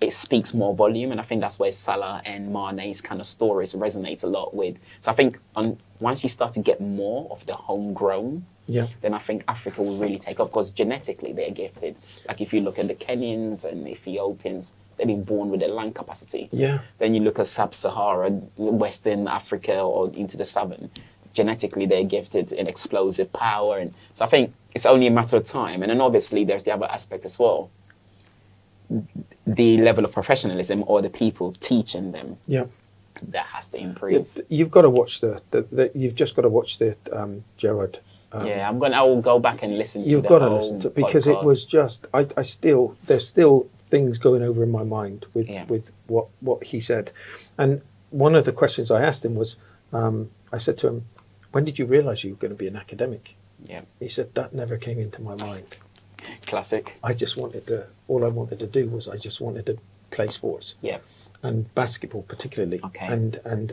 it 0.00 0.12
speaks 0.12 0.54
more 0.54 0.74
volume. 0.74 1.10
And 1.10 1.20
I 1.20 1.24
think 1.24 1.40
that's 1.40 1.58
where 1.58 1.70
Salah 1.70 2.22
and 2.24 2.52
Mane's 2.52 3.00
kind 3.00 3.20
of 3.20 3.26
stories 3.26 3.74
resonate 3.74 4.22
a 4.24 4.26
lot 4.26 4.54
with. 4.54 4.76
So 5.00 5.10
I 5.10 5.14
think 5.14 5.38
on, 5.56 5.78
once 5.98 6.22
you 6.22 6.28
start 6.28 6.52
to 6.52 6.60
get 6.60 6.80
more 6.80 7.28
of 7.30 7.46
the 7.46 7.54
homegrown, 7.54 8.44
Yeah. 8.66 8.86
then 9.00 9.14
I 9.14 9.18
think 9.18 9.42
Africa 9.48 9.82
will 9.82 9.96
really 9.96 10.18
take 10.18 10.38
off 10.38 10.48
because 10.48 10.70
genetically 10.70 11.32
they're 11.32 11.50
gifted. 11.50 11.96
Like 12.28 12.40
if 12.40 12.52
you 12.54 12.60
look 12.60 12.78
at 12.78 12.86
the 12.88 12.94
Kenyans 12.94 13.64
and 13.64 13.88
Ethiopians, 13.88 14.74
they've 14.96 15.06
been 15.08 15.24
born 15.24 15.50
with 15.50 15.62
a 15.62 15.68
lung 15.68 15.92
capacity. 15.92 16.48
Yeah. 16.52 16.78
Then 16.98 17.14
you 17.14 17.20
look 17.22 17.38
at 17.40 17.46
Sub-Sahara, 17.48 18.30
Western 18.56 19.26
Africa, 19.26 19.80
or 19.80 20.10
into 20.14 20.36
the 20.36 20.44
southern. 20.44 20.90
Genetically, 21.32 21.86
they're 21.86 22.04
gifted 22.04 22.52
in 22.52 22.66
explosive 22.68 23.32
power, 23.32 23.78
and 23.78 23.92
so 24.14 24.24
I 24.24 24.28
think 24.28 24.52
it's 24.74 24.86
only 24.86 25.06
a 25.06 25.10
matter 25.10 25.36
of 25.36 25.44
time. 25.44 25.82
And 25.82 25.90
then 25.90 26.00
obviously, 26.00 26.44
there's 26.44 26.62
the 26.64 26.72
other 26.72 26.86
aspect 26.86 27.24
as 27.24 27.38
well: 27.38 27.70
the 29.46 29.78
level 29.78 30.04
of 30.04 30.12
professionalism 30.12 30.84
or 30.86 31.02
the 31.02 31.10
people 31.10 31.52
teaching 31.52 32.12
them 32.12 32.36
Yeah. 32.46 32.64
that 33.28 33.46
has 33.46 33.68
to 33.68 33.78
improve. 33.78 34.26
You've 34.48 34.70
got 34.70 34.82
to 34.82 34.90
watch 34.90 35.20
the, 35.20 35.40
the, 35.50 35.62
the 35.70 35.90
you've 35.94 36.14
just 36.14 36.34
got 36.34 36.42
to 36.42 36.48
watch 36.48 36.78
the 36.78 36.96
um, 37.12 37.44
Gerard. 37.56 38.00
Um, 38.32 38.46
yeah, 38.46 38.68
I'm 38.68 38.78
gonna. 38.78 38.96
I 38.96 39.02
will 39.02 39.20
go 39.20 39.38
back 39.38 39.62
and 39.62 39.76
listen 39.76 40.04
to 40.04 40.10
You've 40.10 40.22
the 40.22 40.28
got 40.28 40.38
to 40.40 40.48
listen 40.54 40.80
to 40.80 40.88
it 40.88 40.94
because 40.94 41.26
it 41.26 41.42
was 41.42 41.64
just 41.64 42.06
I, 42.14 42.26
I 42.36 42.42
still 42.42 42.96
there's 43.06 43.26
still 43.26 43.68
things 43.88 44.18
going 44.18 44.42
over 44.42 44.62
in 44.62 44.70
my 44.70 44.84
mind 44.84 45.26
with 45.34 45.48
Yeah. 45.48 45.64
with 45.64 45.90
what 46.06 46.26
what 46.40 46.62
he 46.64 46.80
said, 46.80 47.10
and 47.58 47.82
one 48.10 48.34
of 48.36 48.44
the 48.44 48.52
questions 48.52 48.90
I 48.90 49.02
asked 49.02 49.24
him 49.24 49.34
was 49.34 49.56
um, 49.92 50.30
I 50.52 50.58
said 50.58 50.78
to 50.78 50.88
him, 50.88 51.04
when 51.52 51.64
did 51.64 51.78
you 51.78 51.86
realise 51.86 52.22
you 52.22 52.30
were 52.30 52.36
going 52.36 52.52
to 52.52 52.56
be 52.56 52.68
an 52.68 52.76
academic? 52.76 53.34
yeah, 53.66 53.82
He 53.98 54.08
said 54.08 54.34
that 54.34 54.54
never 54.54 54.76
came 54.76 54.98
into 55.00 55.20
my 55.22 55.34
mind. 55.34 55.66
classic. 56.46 56.98
I 57.02 57.12
just 57.12 57.36
wanted 57.36 57.66
to 57.66 57.86
all 58.08 58.24
I 58.24 58.28
wanted 58.28 58.58
to 58.60 58.66
do 58.66 58.88
was 58.88 59.08
I 59.08 59.16
just 59.16 59.40
wanted 59.40 59.66
to 59.66 59.78
play 60.10 60.28
sports 60.28 60.74
Yeah, 60.82 60.98
and 61.42 61.72
basketball 61.74 62.22
particularly. 62.22 62.80
Okay. 62.84 63.06
And 63.06 63.40
and 63.44 63.72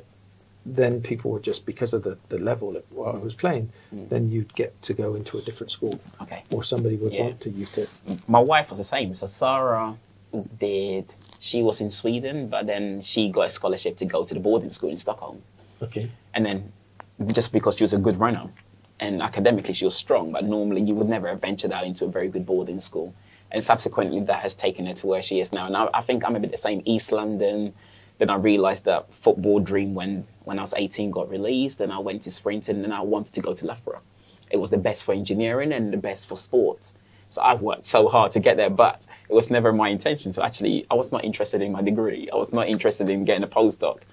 then 0.76 1.02
people 1.02 1.32
would 1.32 1.44
just 1.44 1.66
because 1.66 1.94
of 1.94 2.04
the, 2.04 2.18
the 2.28 2.38
level 2.38 2.76
at 2.76 2.84
what 2.90 3.16
I 3.16 3.18
was 3.18 3.34
playing, 3.34 3.72
hmm. 3.90 4.08
then 4.10 4.30
you'd 4.30 4.54
get 4.54 4.80
to 4.84 4.94
go 4.94 5.16
into 5.16 5.38
a 5.38 5.42
different 5.42 5.72
school. 5.72 6.00
okay. 6.22 6.44
Or 6.52 6.64
somebody 6.64 6.98
would 6.98 7.14
Yeah. 7.14 7.24
want 7.24 7.42
to 7.42 7.50
you 7.50 7.66
to 7.68 7.88
my 8.28 8.40
wife 8.40 8.70
was 8.70 8.78
the 8.78 8.84
same. 8.84 9.14
So 9.14 9.26
Sarah 9.28 9.96
did. 10.60 11.06
She 11.40 11.64
was 11.64 11.80
in 11.82 11.90
Sweden, 11.90 12.48
but 12.50 12.68
then 12.68 13.02
she 13.02 13.30
got 13.30 13.44
a 13.44 13.50
scholarship 13.50 13.96
to 13.98 14.06
go 14.06 14.24
to 14.24 14.34
the 14.34 14.40
boarding 14.40 14.70
school 14.70 14.90
in 14.90 14.98
Stockholm. 14.98 15.42
Okay. 15.82 16.12
And 16.34 16.46
then 16.46 16.72
just 17.28 17.54
because 17.54 17.76
she 17.78 17.84
was 17.84 17.94
a 17.94 17.98
good 17.98 18.20
runner 18.20 18.50
and 19.00 19.22
academically 19.22 19.74
she 19.74 19.86
was 19.86 19.96
strong, 19.96 20.32
but 20.32 20.44
normally 20.44 20.82
you 20.82 20.96
would 20.96 21.08
never 21.08 21.28
have 21.30 21.40
ventured 21.40 21.72
out 21.72 21.86
into 21.86 22.06
a 22.06 22.10
very 22.10 22.28
good 22.28 22.46
boarding 22.46 22.80
school. 22.80 23.14
And 23.52 23.64
subsequently, 23.64 24.20
that 24.22 24.40
has 24.42 24.54
taken 24.54 24.86
her 24.88 24.94
to 24.96 25.08
where 25.08 25.22
she 25.22 25.40
is 25.40 25.54
now. 25.54 25.66
And 25.68 25.78
I, 25.78 25.88
I 25.94 26.02
think 26.02 26.26
I'm 26.26 26.36
a 26.36 26.40
bit 26.40 26.52
the 26.52 26.58
same. 26.58 26.82
East 26.84 27.14
London. 27.14 27.74
Then 28.18 28.30
I 28.30 28.36
realised 28.36 28.84
that 28.86 29.14
football 29.14 29.60
dream 29.60 29.94
when 29.94 30.26
when 30.48 30.58
I 30.58 30.62
was 30.62 30.74
18 30.76 31.12
got 31.12 31.30
released. 31.30 31.78
Then 31.78 31.92
I 31.92 32.00
went 32.00 32.22
to 32.24 32.32
sprinting, 32.32 32.84
and 32.84 32.94
I 32.94 33.02
wanted 33.02 33.34
to 33.34 33.42
go 33.42 33.54
to 33.54 33.68
Loughborough. 33.68 34.02
It 34.50 34.58
was 34.58 34.70
the 34.70 34.78
best 34.78 35.04
for 35.04 35.14
engineering 35.14 35.74
and 35.74 35.92
the 35.92 35.98
best 35.98 36.28
for 36.28 36.38
sports. 36.38 36.96
So 37.30 37.42
I 37.42 37.56
worked 37.56 37.86
so 37.86 38.08
hard 38.08 38.32
to 38.32 38.40
get 38.40 38.56
there, 38.56 38.70
but 38.70 39.06
it 39.28 39.34
was 39.34 39.50
never 39.52 39.74
my 39.74 39.90
intention 39.90 40.32
to 40.32 40.44
actually. 40.44 40.86
I 40.90 40.96
was 40.96 41.12
not 41.12 41.26
interested 41.26 41.62
in 41.62 41.74
my 41.74 41.82
degree. 41.82 42.30
I 42.32 42.38
was 42.38 42.54
not 42.54 42.68
interested 42.68 43.10
in 43.10 43.26
getting 43.26 43.44
a 43.44 43.48
postdoc. 43.48 44.04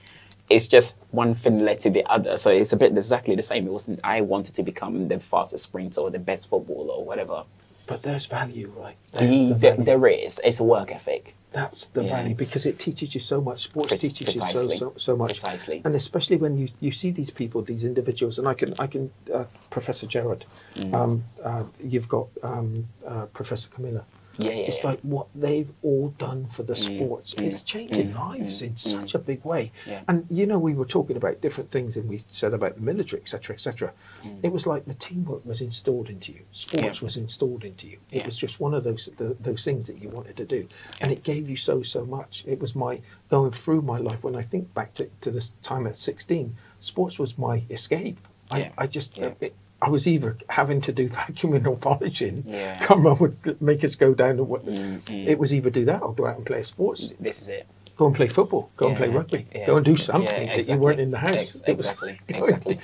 It's 0.51 0.67
just 0.67 0.97
one 1.13 1.35
thing 1.35 1.61
led 1.61 1.79
to 1.81 1.91
the 1.91 2.05
other. 2.07 2.37
So 2.37 2.51
it's 2.51 2.73
a 2.73 2.77
bit 2.77 2.91
exactly 2.93 3.37
the 3.37 3.43
same. 3.43 3.67
It 3.69 3.73
wasn't. 3.73 4.01
I 4.03 4.21
wanted 4.21 4.57
to 4.57 4.65
become 4.65 5.07
the 5.07 5.21
fastest 5.21 5.65
sprinter 5.65 6.01
or 6.01 6.11
the 6.11 6.19
best 6.19 6.49
footballer 6.49 6.95
or 6.95 7.05
whatever. 7.05 7.45
But 7.87 8.03
there's 8.03 8.27
value, 8.27 8.73
right? 8.77 8.97
There's 9.13 9.39
the 9.39 9.55
there, 9.55 9.77
value. 9.77 9.85
there 9.85 10.07
is. 10.09 10.41
It's 10.43 10.59
a 10.59 10.65
work 10.65 10.91
ethic. 10.91 11.37
That's 11.55 11.87
the 11.97 12.03
Yeah. 12.03 12.17
value 12.17 12.35
because 12.35 12.67
it 12.67 12.79
teaches 12.81 13.15
you 13.15 13.21
so 13.21 13.41
much. 13.41 13.63
Sports 13.71 13.89
Pre- 13.91 13.99
teaches 13.99 14.27
precisely. 14.27 14.75
you 14.75 14.79
so, 14.81 14.93
so 14.97 14.99
so 14.99 15.17
much, 15.17 15.29
Precisely. 15.41 15.81
and 15.85 15.95
especially 15.95 16.37
when 16.37 16.59
you, 16.59 16.69
you 16.81 16.91
see 16.91 17.11
these 17.13 17.31
people, 17.31 17.63
these 17.63 17.85
individuals, 17.85 18.39
and 18.41 18.47
I 18.49 18.55
can 18.55 18.75
I 18.85 18.89
can 18.89 19.05
uh, 19.33 19.45
Professor 19.71 20.07
Gerard, 20.15 20.45
Mm. 20.75 20.93
um, 21.01 21.25
uh, 21.49 21.63
you've 21.93 22.09
got 22.09 22.27
um, 22.43 22.89
uh, 23.07 23.27
Professor 23.39 23.69
Camilla. 23.69 24.03
Yeah, 24.39 24.51
yeah, 24.51 24.57
It's 24.67 24.83
yeah. 24.83 24.91
like 24.91 25.01
what 25.01 25.29
they've 25.35 25.71
all 25.83 26.09
done 26.19 26.47
for 26.47 26.63
the 26.63 26.77
sports. 26.77 27.35
mm, 27.35 27.45
It's 27.53 27.63
changing 27.63 28.13
mm, 28.13 28.19
lives 28.19 28.63
mm, 28.63 28.67
in 28.67 28.73
mm. 28.75 28.79
such 28.79 29.15
a 29.15 29.19
big 29.19 29.45
way. 29.45 29.73
Yeah. 29.87 30.03
And 30.09 30.27
you 30.31 30.47
know, 30.47 30.59
we 30.59 30.75
were 30.75 30.85
talking 30.85 31.17
about 31.17 31.41
different 31.41 31.71
things, 31.71 31.97
and 31.97 32.09
we 32.09 32.23
said 32.29 32.55
about 32.55 32.77
the 32.77 32.83
military, 32.83 33.21
etc., 33.23 33.55
etc. 33.55 33.93
Mm. 34.25 34.41
It 34.43 34.53
was 34.53 34.67
like 34.67 34.85
the 34.87 34.95
teamwork 34.95 35.45
was 35.45 35.61
installed 35.61 36.09
into 36.11 36.33
you. 36.33 36.41
Sports 36.53 37.01
was 37.03 37.17
installed 37.17 37.65
into 37.65 37.87
you. 37.87 37.99
It 38.11 38.25
was 38.27 38.37
just 38.37 38.61
one 38.61 38.75
of 38.75 38.85
those 38.85 39.09
the, 39.17 39.37
those 39.41 39.65
things 39.65 39.87
that 39.87 40.01
you 40.03 40.09
wanted 40.09 40.37
to 40.37 40.45
do, 40.45 40.67
and 41.01 41.13
it 41.13 41.23
gave 41.23 41.49
you 41.49 41.57
so 41.57 41.83
so 41.83 42.05
much. 42.05 42.45
It 42.47 42.61
was 42.61 42.75
my 42.75 43.01
going 43.31 43.53
through 43.53 43.83
my 43.83 43.99
life 43.99 44.23
when 44.23 44.37
I 44.37 44.43
think 44.43 44.73
back 44.75 44.95
to, 44.95 45.09
to 45.23 45.31
this 45.31 45.53
time 45.63 45.87
at 45.87 45.97
sixteen. 45.97 46.57
Sports 46.81 47.19
was 47.19 47.39
my 47.39 47.63
escape. 47.71 48.19
I, 48.51 48.71
I 48.77 48.87
just 48.87 49.17
it, 49.19 49.55
I 49.85 49.89
was 49.91 50.07
either 50.09 50.37
having 50.49 50.81
to 50.83 50.93
do 50.93 51.09
vacuuming 51.19 51.67
or 51.67 51.77
polishing. 51.77 52.45
Yeah. 52.47 52.79
Come 52.81 53.03
would 53.05 53.61
make 53.61 53.85
us 53.85 53.95
go 53.95 54.15
down 54.15 54.39
to 54.39 54.45
what 54.45 54.65
Mm, 54.65 55.01
mm. 55.03 55.27
it 55.27 55.39
was 55.39 55.53
either 55.53 55.69
do 55.71 55.85
that 55.85 56.01
or 56.03 56.15
go 56.15 56.27
out 56.27 56.37
and 56.39 56.47
play 56.47 56.63
sports. 56.63 57.11
This 57.21 57.41
is 57.43 57.49
it. 57.51 57.67
Go 57.97 58.07
and 58.07 58.17
play 58.17 58.29
football. 58.29 58.71
Go 58.77 58.89
and 58.89 58.97
play 58.97 59.09
rugby. 59.09 59.45
yeah, 59.55 59.67
Go 59.67 59.77
and 59.77 59.85
do 59.85 59.93
yeah, 59.93 59.97
something 59.99 60.47
that 60.49 60.69
you 60.69 60.77
weren't 60.79 61.01
in 61.01 61.11
the 61.11 61.19
house. 61.19 61.35
Ex- 61.37 61.63
exactly, 61.67 62.19
exactly. 62.29 62.81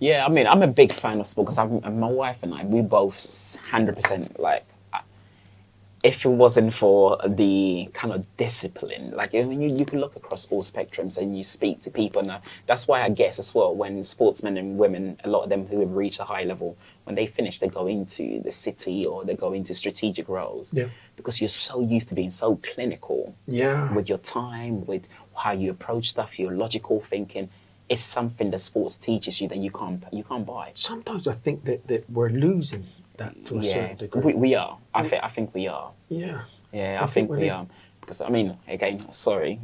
Yeah, 0.00 0.26
I 0.26 0.28
mean, 0.28 0.46
I'm 0.46 0.62
a 0.62 0.66
big 0.66 0.92
fan 0.92 1.20
of 1.20 1.26
sport 1.26 1.46
because 1.48 1.58
my 1.92 2.08
wife 2.08 2.38
and 2.42 2.52
I, 2.54 2.64
we 2.64 2.80
both 2.82 3.56
hundred 3.70 3.96
percent 3.96 4.38
like. 4.40 4.64
If 6.02 6.24
it 6.24 6.30
wasn't 6.30 6.72
for 6.72 7.18
the 7.28 7.90
kind 7.92 8.14
of 8.14 8.24
discipline, 8.38 9.12
like 9.14 9.34
I 9.34 9.42
mean, 9.42 9.60
you, 9.60 9.68
you 9.76 9.84
can 9.84 10.00
look 10.00 10.16
across 10.16 10.46
all 10.50 10.62
spectrums 10.62 11.18
and 11.18 11.36
you 11.36 11.42
speak 11.42 11.80
to 11.80 11.90
people, 11.90 12.22
and 12.22 12.30
uh, 12.30 12.38
that's 12.66 12.88
why 12.88 13.02
I 13.02 13.10
guess 13.10 13.38
as 13.38 13.54
well 13.54 13.74
when 13.74 14.02
sportsmen 14.02 14.56
and 14.56 14.78
women, 14.78 15.20
a 15.24 15.28
lot 15.28 15.42
of 15.42 15.50
them 15.50 15.66
who 15.66 15.80
have 15.80 15.90
reached 15.92 16.18
a 16.18 16.24
high 16.24 16.44
level, 16.44 16.74
when 17.04 17.16
they 17.16 17.26
finish, 17.26 17.58
they 17.58 17.68
go 17.68 17.86
into 17.86 18.40
the 18.40 18.50
city 18.50 19.04
or 19.04 19.24
they 19.26 19.34
go 19.34 19.52
into 19.52 19.74
strategic 19.74 20.26
roles, 20.28 20.72
Yeah. 20.72 20.86
because 21.16 21.38
you're 21.38 21.48
so 21.50 21.82
used 21.82 22.08
to 22.08 22.14
being 22.14 22.30
so 22.30 22.56
clinical 22.62 23.34
Yeah. 23.46 23.92
with 23.92 24.08
your 24.08 24.18
time, 24.18 24.86
with 24.86 25.06
how 25.36 25.52
you 25.52 25.70
approach 25.70 26.08
stuff, 26.08 26.38
your 26.38 26.52
logical 26.56 27.00
thinking. 27.02 27.50
It's 27.90 28.00
something 28.00 28.50
that 28.52 28.60
sports 28.60 28.96
teaches 28.96 29.40
you 29.40 29.48
that 29.48 29.58
you 29.58 29.70
can't 29.70 30.02
you 30.12 30.22
can't 30.24 30.46
buy. 30.46 30.70
Sometimes 30.74 31.26
I 31.26 31.32
think 31.32 31.64
that, 31.64 31.86
that 31.88 32.08
we're 32.08 32.30
losing 32.30 32.86
that 33.20 33.32
to 33.46 33.58
a 33.58 33.62
yeah, 33.62 33.72
certain 33.74 33.96
degree. 33.96 34.22
we, 34.22 34.34
we 34.34 34.50
are. 34.62 34.76
I 34.94 35.02
think 35.08 35.22
I 35.22 35.28
think 35.28 35.54
we 35.54 35.68
are. 35.68 35.90
yeah. 36.08 36.42
Yeah, 36.72 37.00
I 37.00 37.04
I, 37.04 37.06
think 37.06 37.28
think, 37.28 37.40
we 37.40 37.48
are. 37.50 37.66
Because 38.00 38.20
I 38.20 38.28
mean, 38.36 38.56
again, 38.68 38.96
sorry, 39.12 39.58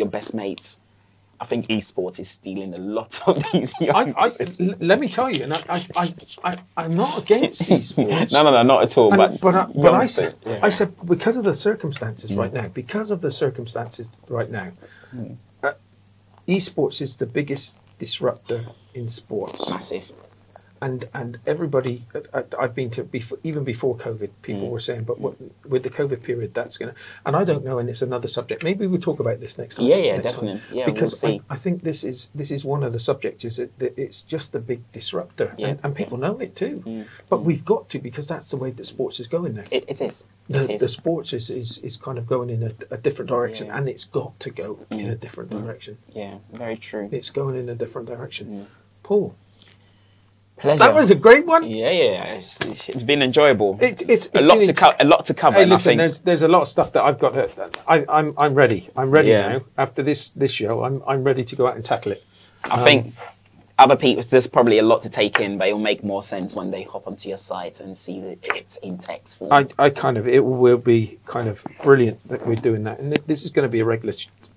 your 0.00 0.08
best 0.08 0.34
mates. 0.34 0.80
I 1.42 1.46
think 1.46 1.68
esports 1.68 2.18
is 2.20 2.28
stealing 2.28 2.74
a 2.74 2.78
lot 2.98 3.12
of 3.26 3.42
these 3.52 3.72
I, 3.80 3.84
young. 3.84 4.14
I, 4.16 4.26
l- 4.60 4.74
let 4.90 4.98
me 5.00 5.08
tell 5.08 5.30
you, 5.30 5.44
and 5.44 5.54
I, 5.54 5.62
I, 5.70 5.78
I, 6.04 6.14
I, 6.50 6.58
I'm 6.76 6.94
not 6.94 7.12
against 7.22 7.62
esports. 7.76 8.30
no, 8.32 8.42
no, 8.42 8.50
no, 8.50 8.62
not 8.62 8.82
at 8.82 8.98
all. 8.98 9.08
And- 9.14 9.18
but 9.18 9.40
but 9.40 9.54
I, 9.54 9.64
but 9.84 9.94
I 9.94 10.04
said, 10.04 10.34
yeah. 10.44 10.58
I 10.62 10.68
said 10.68 10.88
because 11.06 11.36
of 11.40 11.44
the 11.44 11.54
circumstances 11.54 12.34
right 12.36 12.52
now, 12.52 12.68
because 12.68 13.10
of 13.14 13.20
the 13.22 13.30
circumstances 13.30 14.06
right 14.28 14.50
now, 14.50 14.68
Hmm. 15.12 15.32
uh, 15.62 15.72
esports 16.46 17.00
is 17.00 17.16
the 17.16 17.26
biggest 17.26 17.78
disruptor 17.98 18.60
in 18.94 19.08
sports. 19.08 19.68
massive. 19.70 20.12
And 20.82 21.08
and 21.14 21.38
everybody 21.46 22.04
I, 22.32 22.44
I've 22.58 22.74
been 22.74 22.90
to 22.90 23.04
before, 23.04 23.38
even 23.44 23.64
before 23.64 23.96
COVID, 23.96 24.30
people 24.42 24.62
Mm. 24.68 24.70
were 24.70 24.80
saying, 24.80 25.04
but 25.04 25.20
what, 25.20 25.34
with 25.68 25.82
the 25.82 25.90
COVID 25.90 26.22
period, 26.22 26.54
that's 26.54 26.76
gonna. 26.78 26.94
And 27.26 27.36
I 27.36 27.44
don't 27.44 27.64
know, 27.64 27.78
and 27.78 27.88
it's 27.90 28.02
another 28.02 28.28
subject. 28.28 28.62
Maybe 28.64 28.86
we'll 28.86 29.00
talk 29.00 29.20
about 29.20 29.40
this 29.40 29.58
next 29.58 29.76
time. 29.76 29.86
Yeah, 29.86 29.96
yeah, 29.96 30.16
next 30.16 30.34
time. 30.34 30.46
definitely. 30.46 30.78
Yeah, 30.78 30.86
we'll 30.86 30.94
because 30.94 31.18
see. 31.20 31.40
I, 31.50 31.54
I 31.54 31.56
think 31.56 31.82
this 31.82 32.02
is 32.04 32.28
this 32.34 32.50
is 32.50 32.64
one 32.64 32.82
of 32.82 32.92
the 32.92 32.98
subjects. 32.98 33.44
Is 33.44 33.56
that, 33.56 33.70
it's 33.98 34.22
just 34.22 34.54
a 34.54 34.58
big 34.58 34.80
disruptor, 34.92 35.54
Yeah, 35.58 35.68
and, 35.68 35.80
and 35.82 35.94
people 35.94 36.16
know 36.18 36.38
it 36.38 36.56
too. 36.56 36.82
Mm, 36.86 37.06
But 37.28 37.42
we've 37.44 37.64
got 37.64 37.88
to 37.90 37.98
because 37.98 38.26
that's 38.28 38.50
the 38.50 38.56
way 38.56 38.70
that 38.70 38.84
sports 38.86 39.20
is 39.20 39.26
going 39.26 39.54
now. 39.54 39.64
It, 39.70 39.84
it 39.88 40.00
is. 40.00 40.24
the, 40.48 40.72
It 40.74 40.80
the 40.80 40.88
sports 40.88 41.32
is, 41.32 41.50
is, 41.50 41.78
is 41.78 41.96
kind 41.96 42.18
of 42.18 42.26
going 42.26 42.50
in 42.50 42.62
a, 42.62 42.72
a 42.90 42.96
different 42.98 43.28
direction, 43.28 43.66
Yeah. 43.66 43.76
and 43.78 43.88
it's 43.88 44.04
got 44.04 44.38
to 44.40 44.50
go 44.50 44.78
in 44.90 44.98
Mm. 45.06 45.12
a 45.12 45.14
different 45.16 45.50
direction. 45.50 45.98
Yeah, 46.14 46.38
very 46.52 46.76
true. 46.76 47.08
It's 47.12 47.30
going 47.30 47.56
in 47.56 47.68
a 47.68 47.74
different 47.74 48.08
direction. 48.08 48.46
Mm. 48.48 48.66
Paul, 49.02 49.34
Pleasure. 50.60 50.78
that 50.78 50.94
was 50.94 51.10
a 51.10 51.14
great 51.14 51.46
one. 51.46 51.68
Yeah, 51.68 51.90
yeah. 51.90 52.24
It's, 52.34 52.58
it's 52.88 53.02
been 53.02 53.22
enjoyable. 53.22 53.78
It, 53.80 54.02
it's, 54.08 54.28
a 54.34 54.42
lot 54.44 54.62
to 54.62 54.74
co- 54.74 54.94
a 55.00 55.04
lot 55.04 55.24
to 55.26 55.34
cover. 55.34 55.58
Hey, 55.58 55.64
listen, 55.64 55.96
there's 55.96 56.18
there's 56.18 56.42
a 56.42 56.48
lot 56.48 56.62
of 56.62 56.68
stuff 56.68 56.92
that 56.92 57.02
I've 57.02 57.18
got. 57.18 57.30
To, 57.32 57.70
I, 57.88 58.04
I'm 58.08 58.34
I'm 58.36 58.54
ready. 58.54 58.90
I'm 58.96 59.10
ready 59.10 59.28
Yeah. 59.28 59.48
now. 59.52 59.60
After 59.78 60.02
this 60.02 60.28
this 60.30 60.52
show, 60.52 60.84
I'm 60.84 61.02
I'm 61.06 61.24
ready 61.24 61.44
to 61.44 61.56
go 61.56 61.66
out 61.66 61.76
and 61.76 61.84
tackle 61.84 62.12
it. 62.12 62.24
I 62.64 62.78
um, 62.78 62.84
think 62.84 63.14
other 63.78 63.96
people 63.96 64.22
there's 64.22 64.46
probably 64.46 64.78
a 64.78 64.82
lot 64.82 65.00
to 65.02 65.08
take 65.08 65.40
in, 65.40 65.56
but 65.56 65.68
it'll 65.68 65.80
make 65.80 66.04
more 66.04 66.22
sense 66.22 66.54
when 66.54 66.70
they 66.70 66.82
hop 66.82 67.06
onto 67.06 67.28
your 67.28 67.38
site 67.38 67.80
and 67.80 67.96
see 67.96 68.20
that 68.20 68.38
it's 68.42 68.76
in 68.78 68.98
text 68.98 69.38
form. 69.38 69.52
I, 69.52 69.66
I 69.78 69.88
kind 69.88 70.18
of 70.18 70.28
it 70.28 70.44
will 70.44 70.76
be 70.76 71.18
kind 71.24 71.48
of 71.48 71.64
brilliant 71.82 72.26
that 72.28 72.46
we're 72.46 72.54
doing 72.56 72.84
that, 72.84 72.98
and 72.98 73.14
this 73.26 73.42
is 73.44 73.50
going 73.50 73.64
to 73.64 73.70
be 73.70 73.80
a 73.80 73.84
regular 73.84 74.12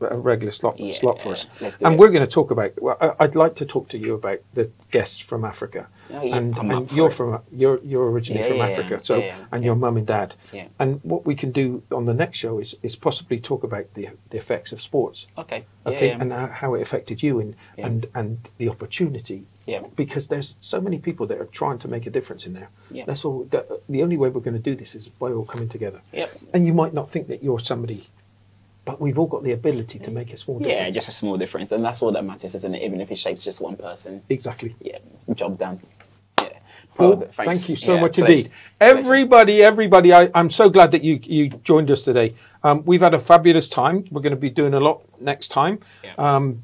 a 0.07 0.17
regular 0.17 0.51
slot 0.51 0.79
Yeah, 0.79 0.93
slot 0.93 1.21
for 1.21 1.31
us. 1.33 1.47
and 1.61 1.95
it. 1.95 1.99
we're 1.99 2.09
going 2.09 2.25
to 2.25 2.31
talk 2.31 2.51
about. 2.51 2.71
Well, 2.81 3.15
I'd 3.19 3.35
like 3.35 3.55
to 3.55 3.65
talk 3.65 3.89
to 3.89 3.97
you 3.97 4.13
about 4.13 4.39
the 4.53 4.69
guests 4.91 5.19
from 5.19 5.43
Africa, 5.45 5.87
Oh, 6.11 6.21
yeah, 6.23 6.35
and, 6.35 6.57
and 6.57 6.91
you're 6.91 7.07
it. 7.09 7.13
from 7.13 7.39
you're 7.51 7.79
you're 7.83 8.09
originally 8.11 8.41
Yeah, 8.43 8.49
from 8.49 8.61
Africa, 8.61 8.99
so 9.03 9.21
and 9.51 9.63
your 9.63 9.75
mum 9.75 9.97
and 9.97 10.07
dad. 10.07 10.35
Yeah. 10.51 10.67
And 10.79 10.99
what 11.03 11.25
we 11.25 11.35
can 11.35 11.51
do 11.51 11.81
on 11.91 12.05
the 12.05 12.13
next 12.13 12.37
show 12.37 12.59
is 12.59 12.75
is 12.83 12.95
possibly 12.95 13.39
talk 13.39 13.63
about 13.63 13.93
the 13.93 14.09
the 14.29 14.37
effects 14.37 14.71
of 14.71 14.81
sports. 14.81 15.27
okay. 15.37 15.63
Okay, 15.85 16.11
and 16.11 16.31
how, 16.31 16.75
it 16.75 16.81
affected 16.81 17.21
you 17.21 17.39
and 17.41 17.55
and 17.77 18.05
and 18.15 18.37
the 18.57 18.69
opportunity 18.69 19.43
Yeah. 19.65 19.81
because 19.97 20.27
there's 20.29 20.55
so 20.61 20.79
many 20.79 20.97
people 20.97 21.25
that 21.27 21.37
are 21.41 21.49
trying 21.51 21.77
to 21.79 21.87
make 21.89 22.05
a 22.07 22.09
difference 22.09 22.45
in 22.47 22.53
there. 22.53 22.69
Yeah. 22.89 23.03
That's 23.05 23.25
all. 23.25 23.43
The 23.89 24.01
only 24.03 24.15
way 24.17 24.29
we're 24.29 24.39
going 24.49 24.61
to 24.63 24.69
do 24.71 24.75
this 24.75 24.95
is 24.95 25.09
by 25.09 25.31
all 25.31 25.45
coming 25.45 25.67
together. 25.69 25.99
Yep. 26.13 26.29
And 26.53 26.65
you 26.65 26.73
might 26.73 26.93
not 26.93 27.09
think 27.11 27.27
that 27.27 27.43
you're 27.43 27.59
somebody, 27.59 28.07
but 28.85 28.99
we've 28.99 29.17
all 29.17 29.27
got 29.27 29.43
the 29.43 29.53
ability 29.53 29.99
to 29.99 30.11
make 30.11 30.31
a 30.33 30.37
small 30.37 30.59
difference. 30.59 30.77
Yeah, 30.79 30.89
just 30.89 31.09
a 31.09 31.11
small 31.11 31.37
difference, 31.37 31.71
and 31.71 31.83
that's 31.83 32.01
all 32.01 32.11
that 32.11 32.25
matters, 32.25 32.53
isn't 32.55 32.75
it? 32.75 32.81
Even 32.83 32.99
if 33.01 33.11
it 33.11 33.17
shapes 33.17 33.43
just 33.43 33.61
one 33.61 33.75
person. 33.77 34.21
exactly. 34.29 34.75
Yeah, 34.81 34.97
job 35.33 35.57
done. 35.57 35.79
Yeah. 36.41 36.49
Well, 36.97 37.27
thank 37.35 37.69
you 37.69 37.75
so 37.75 37.95
Yeah, 37.95 38.01
much 38.01 38.15
pleasure. 38.15 38.31
indeed. 38.31 38.51
Everybody, 38.81 39.63
everybody, 39.63 40.13
I, 40.13 40.29
I'm 40.35 40.49
so 40.49 40.69
glad 40.69 40.91
that 40.91 41.03
you, 41.03 41.19
you 41.23 41.49
joined 41.63 41.89
us 41.91 42.03
today. 42.03 42.35
Um, 42.63 42.83
we've 42.85 43.01
had 43.01 43.13
a 43.13 43.19
fabulous 43.19 43.69
time. 43.69 44.05
We're 44.11 44.21
going 44.21 44.31
to 44.35 44.39
be 44.39 44.49
doing 44.49 44.73
a 44.73 44.79
lot 44.79 45.01
next 45.21 45.47
time. 45.47 45.79
Yeah. 46.03 46.13
Um, 46.17 46.63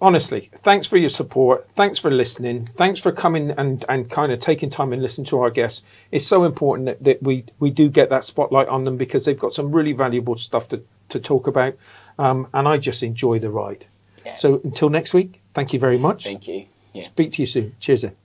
honestly, 0.00 0.50
thanks 0.56 0.86
for 0.86 0.96
your 0.96 1.08
support. 1.08 1.68
Thanks 1.74 1.98
for 1.98 2.10
listening. 2.10 2.66
Thanks 2.66 3.00
for 3.00 3.12
coming 3.12 3.50
and, 3.52 3.84
and 3.88 4.10
kind 4.10 4.32
of 4.32 4.38
taking 4.38 4.70
time 4.70 4.92
and 4.92 5.02
listening 5.02 5.26
to 5.26 5.40
our 5.40 5.50
guests. 5.50 5.82
It's 6.10 6.26
so 6.26 6.44
important 6.44 6.86
that, 6.86 7.04
that 7.04 7.22
we, 7.22 7.44
we 7.58 7.70
do 7.70 7.88
get 7.88 8.10
that 8.10 8.24
spotlight 8.24 8.68
on 8.68 8.84
them 8.84 8.96
because 8.96 9.24
they've 9.24 9.38
got 9.38 9.54
some 9.54 9.72
really 9.72 9.92
valuable 9.92 10.36
stuff 10.36 10.68
to, 10.68 10.82
to 11.08 11.20
talk 11.20 11.46
about. 11.46 11.74
Um, 12.18 12.48
and 12.54 12.68
I 12.68 12.78
just 12.78 13.02
enjoy 13.02 13.38
the 13.38 13.50
ride. 13.50 13.86
Yeah. 14.24 14.34
So 14.34 14.60
until 14.64 14.90
next 14.90 15.14
week, 15.14 15.40
thank 15.52 15.72
you 15.72 15.78
very 15.78 15.98
much. 15.98 16.24
Thank 16.24 16.48
you. 16.48 16.66
Yeah. 16.92 17.02
Speak 17.02 17.32
to 17.32 17.42
you 17.42 17.46
soon. 17.46 17.74
Cheers 17.80 18.02
then. 18.02 18.16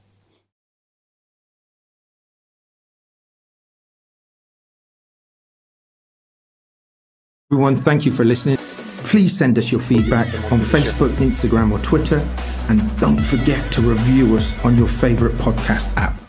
Everyone, 7.51 7.75
thank 7.75 8.05
you 8.05 8.11
for 8.11 8.23
listening. 8.23 8.57
Please 9.09 9.35
send 9.35 9.57
us 9.57 9.71
your 9.71 9.81
feedback 9.81 10.27
on 10.51 10.59
Facebook, 10.59 11.09
Instagram, 11.17 11.71
or 11.71 11.79
Twitter. 11.79 12.23
And 12.69 12.79
don't 12.99 13.19
forget 13.19 13.71
to 13.71 13.81
review 13.81 14.35
us 14.37 14.53
on 14.63 14.77
your 14.77 14.87
favorite 14.87 15.33
podcast 15.33 15.97
app. 15.97 16.28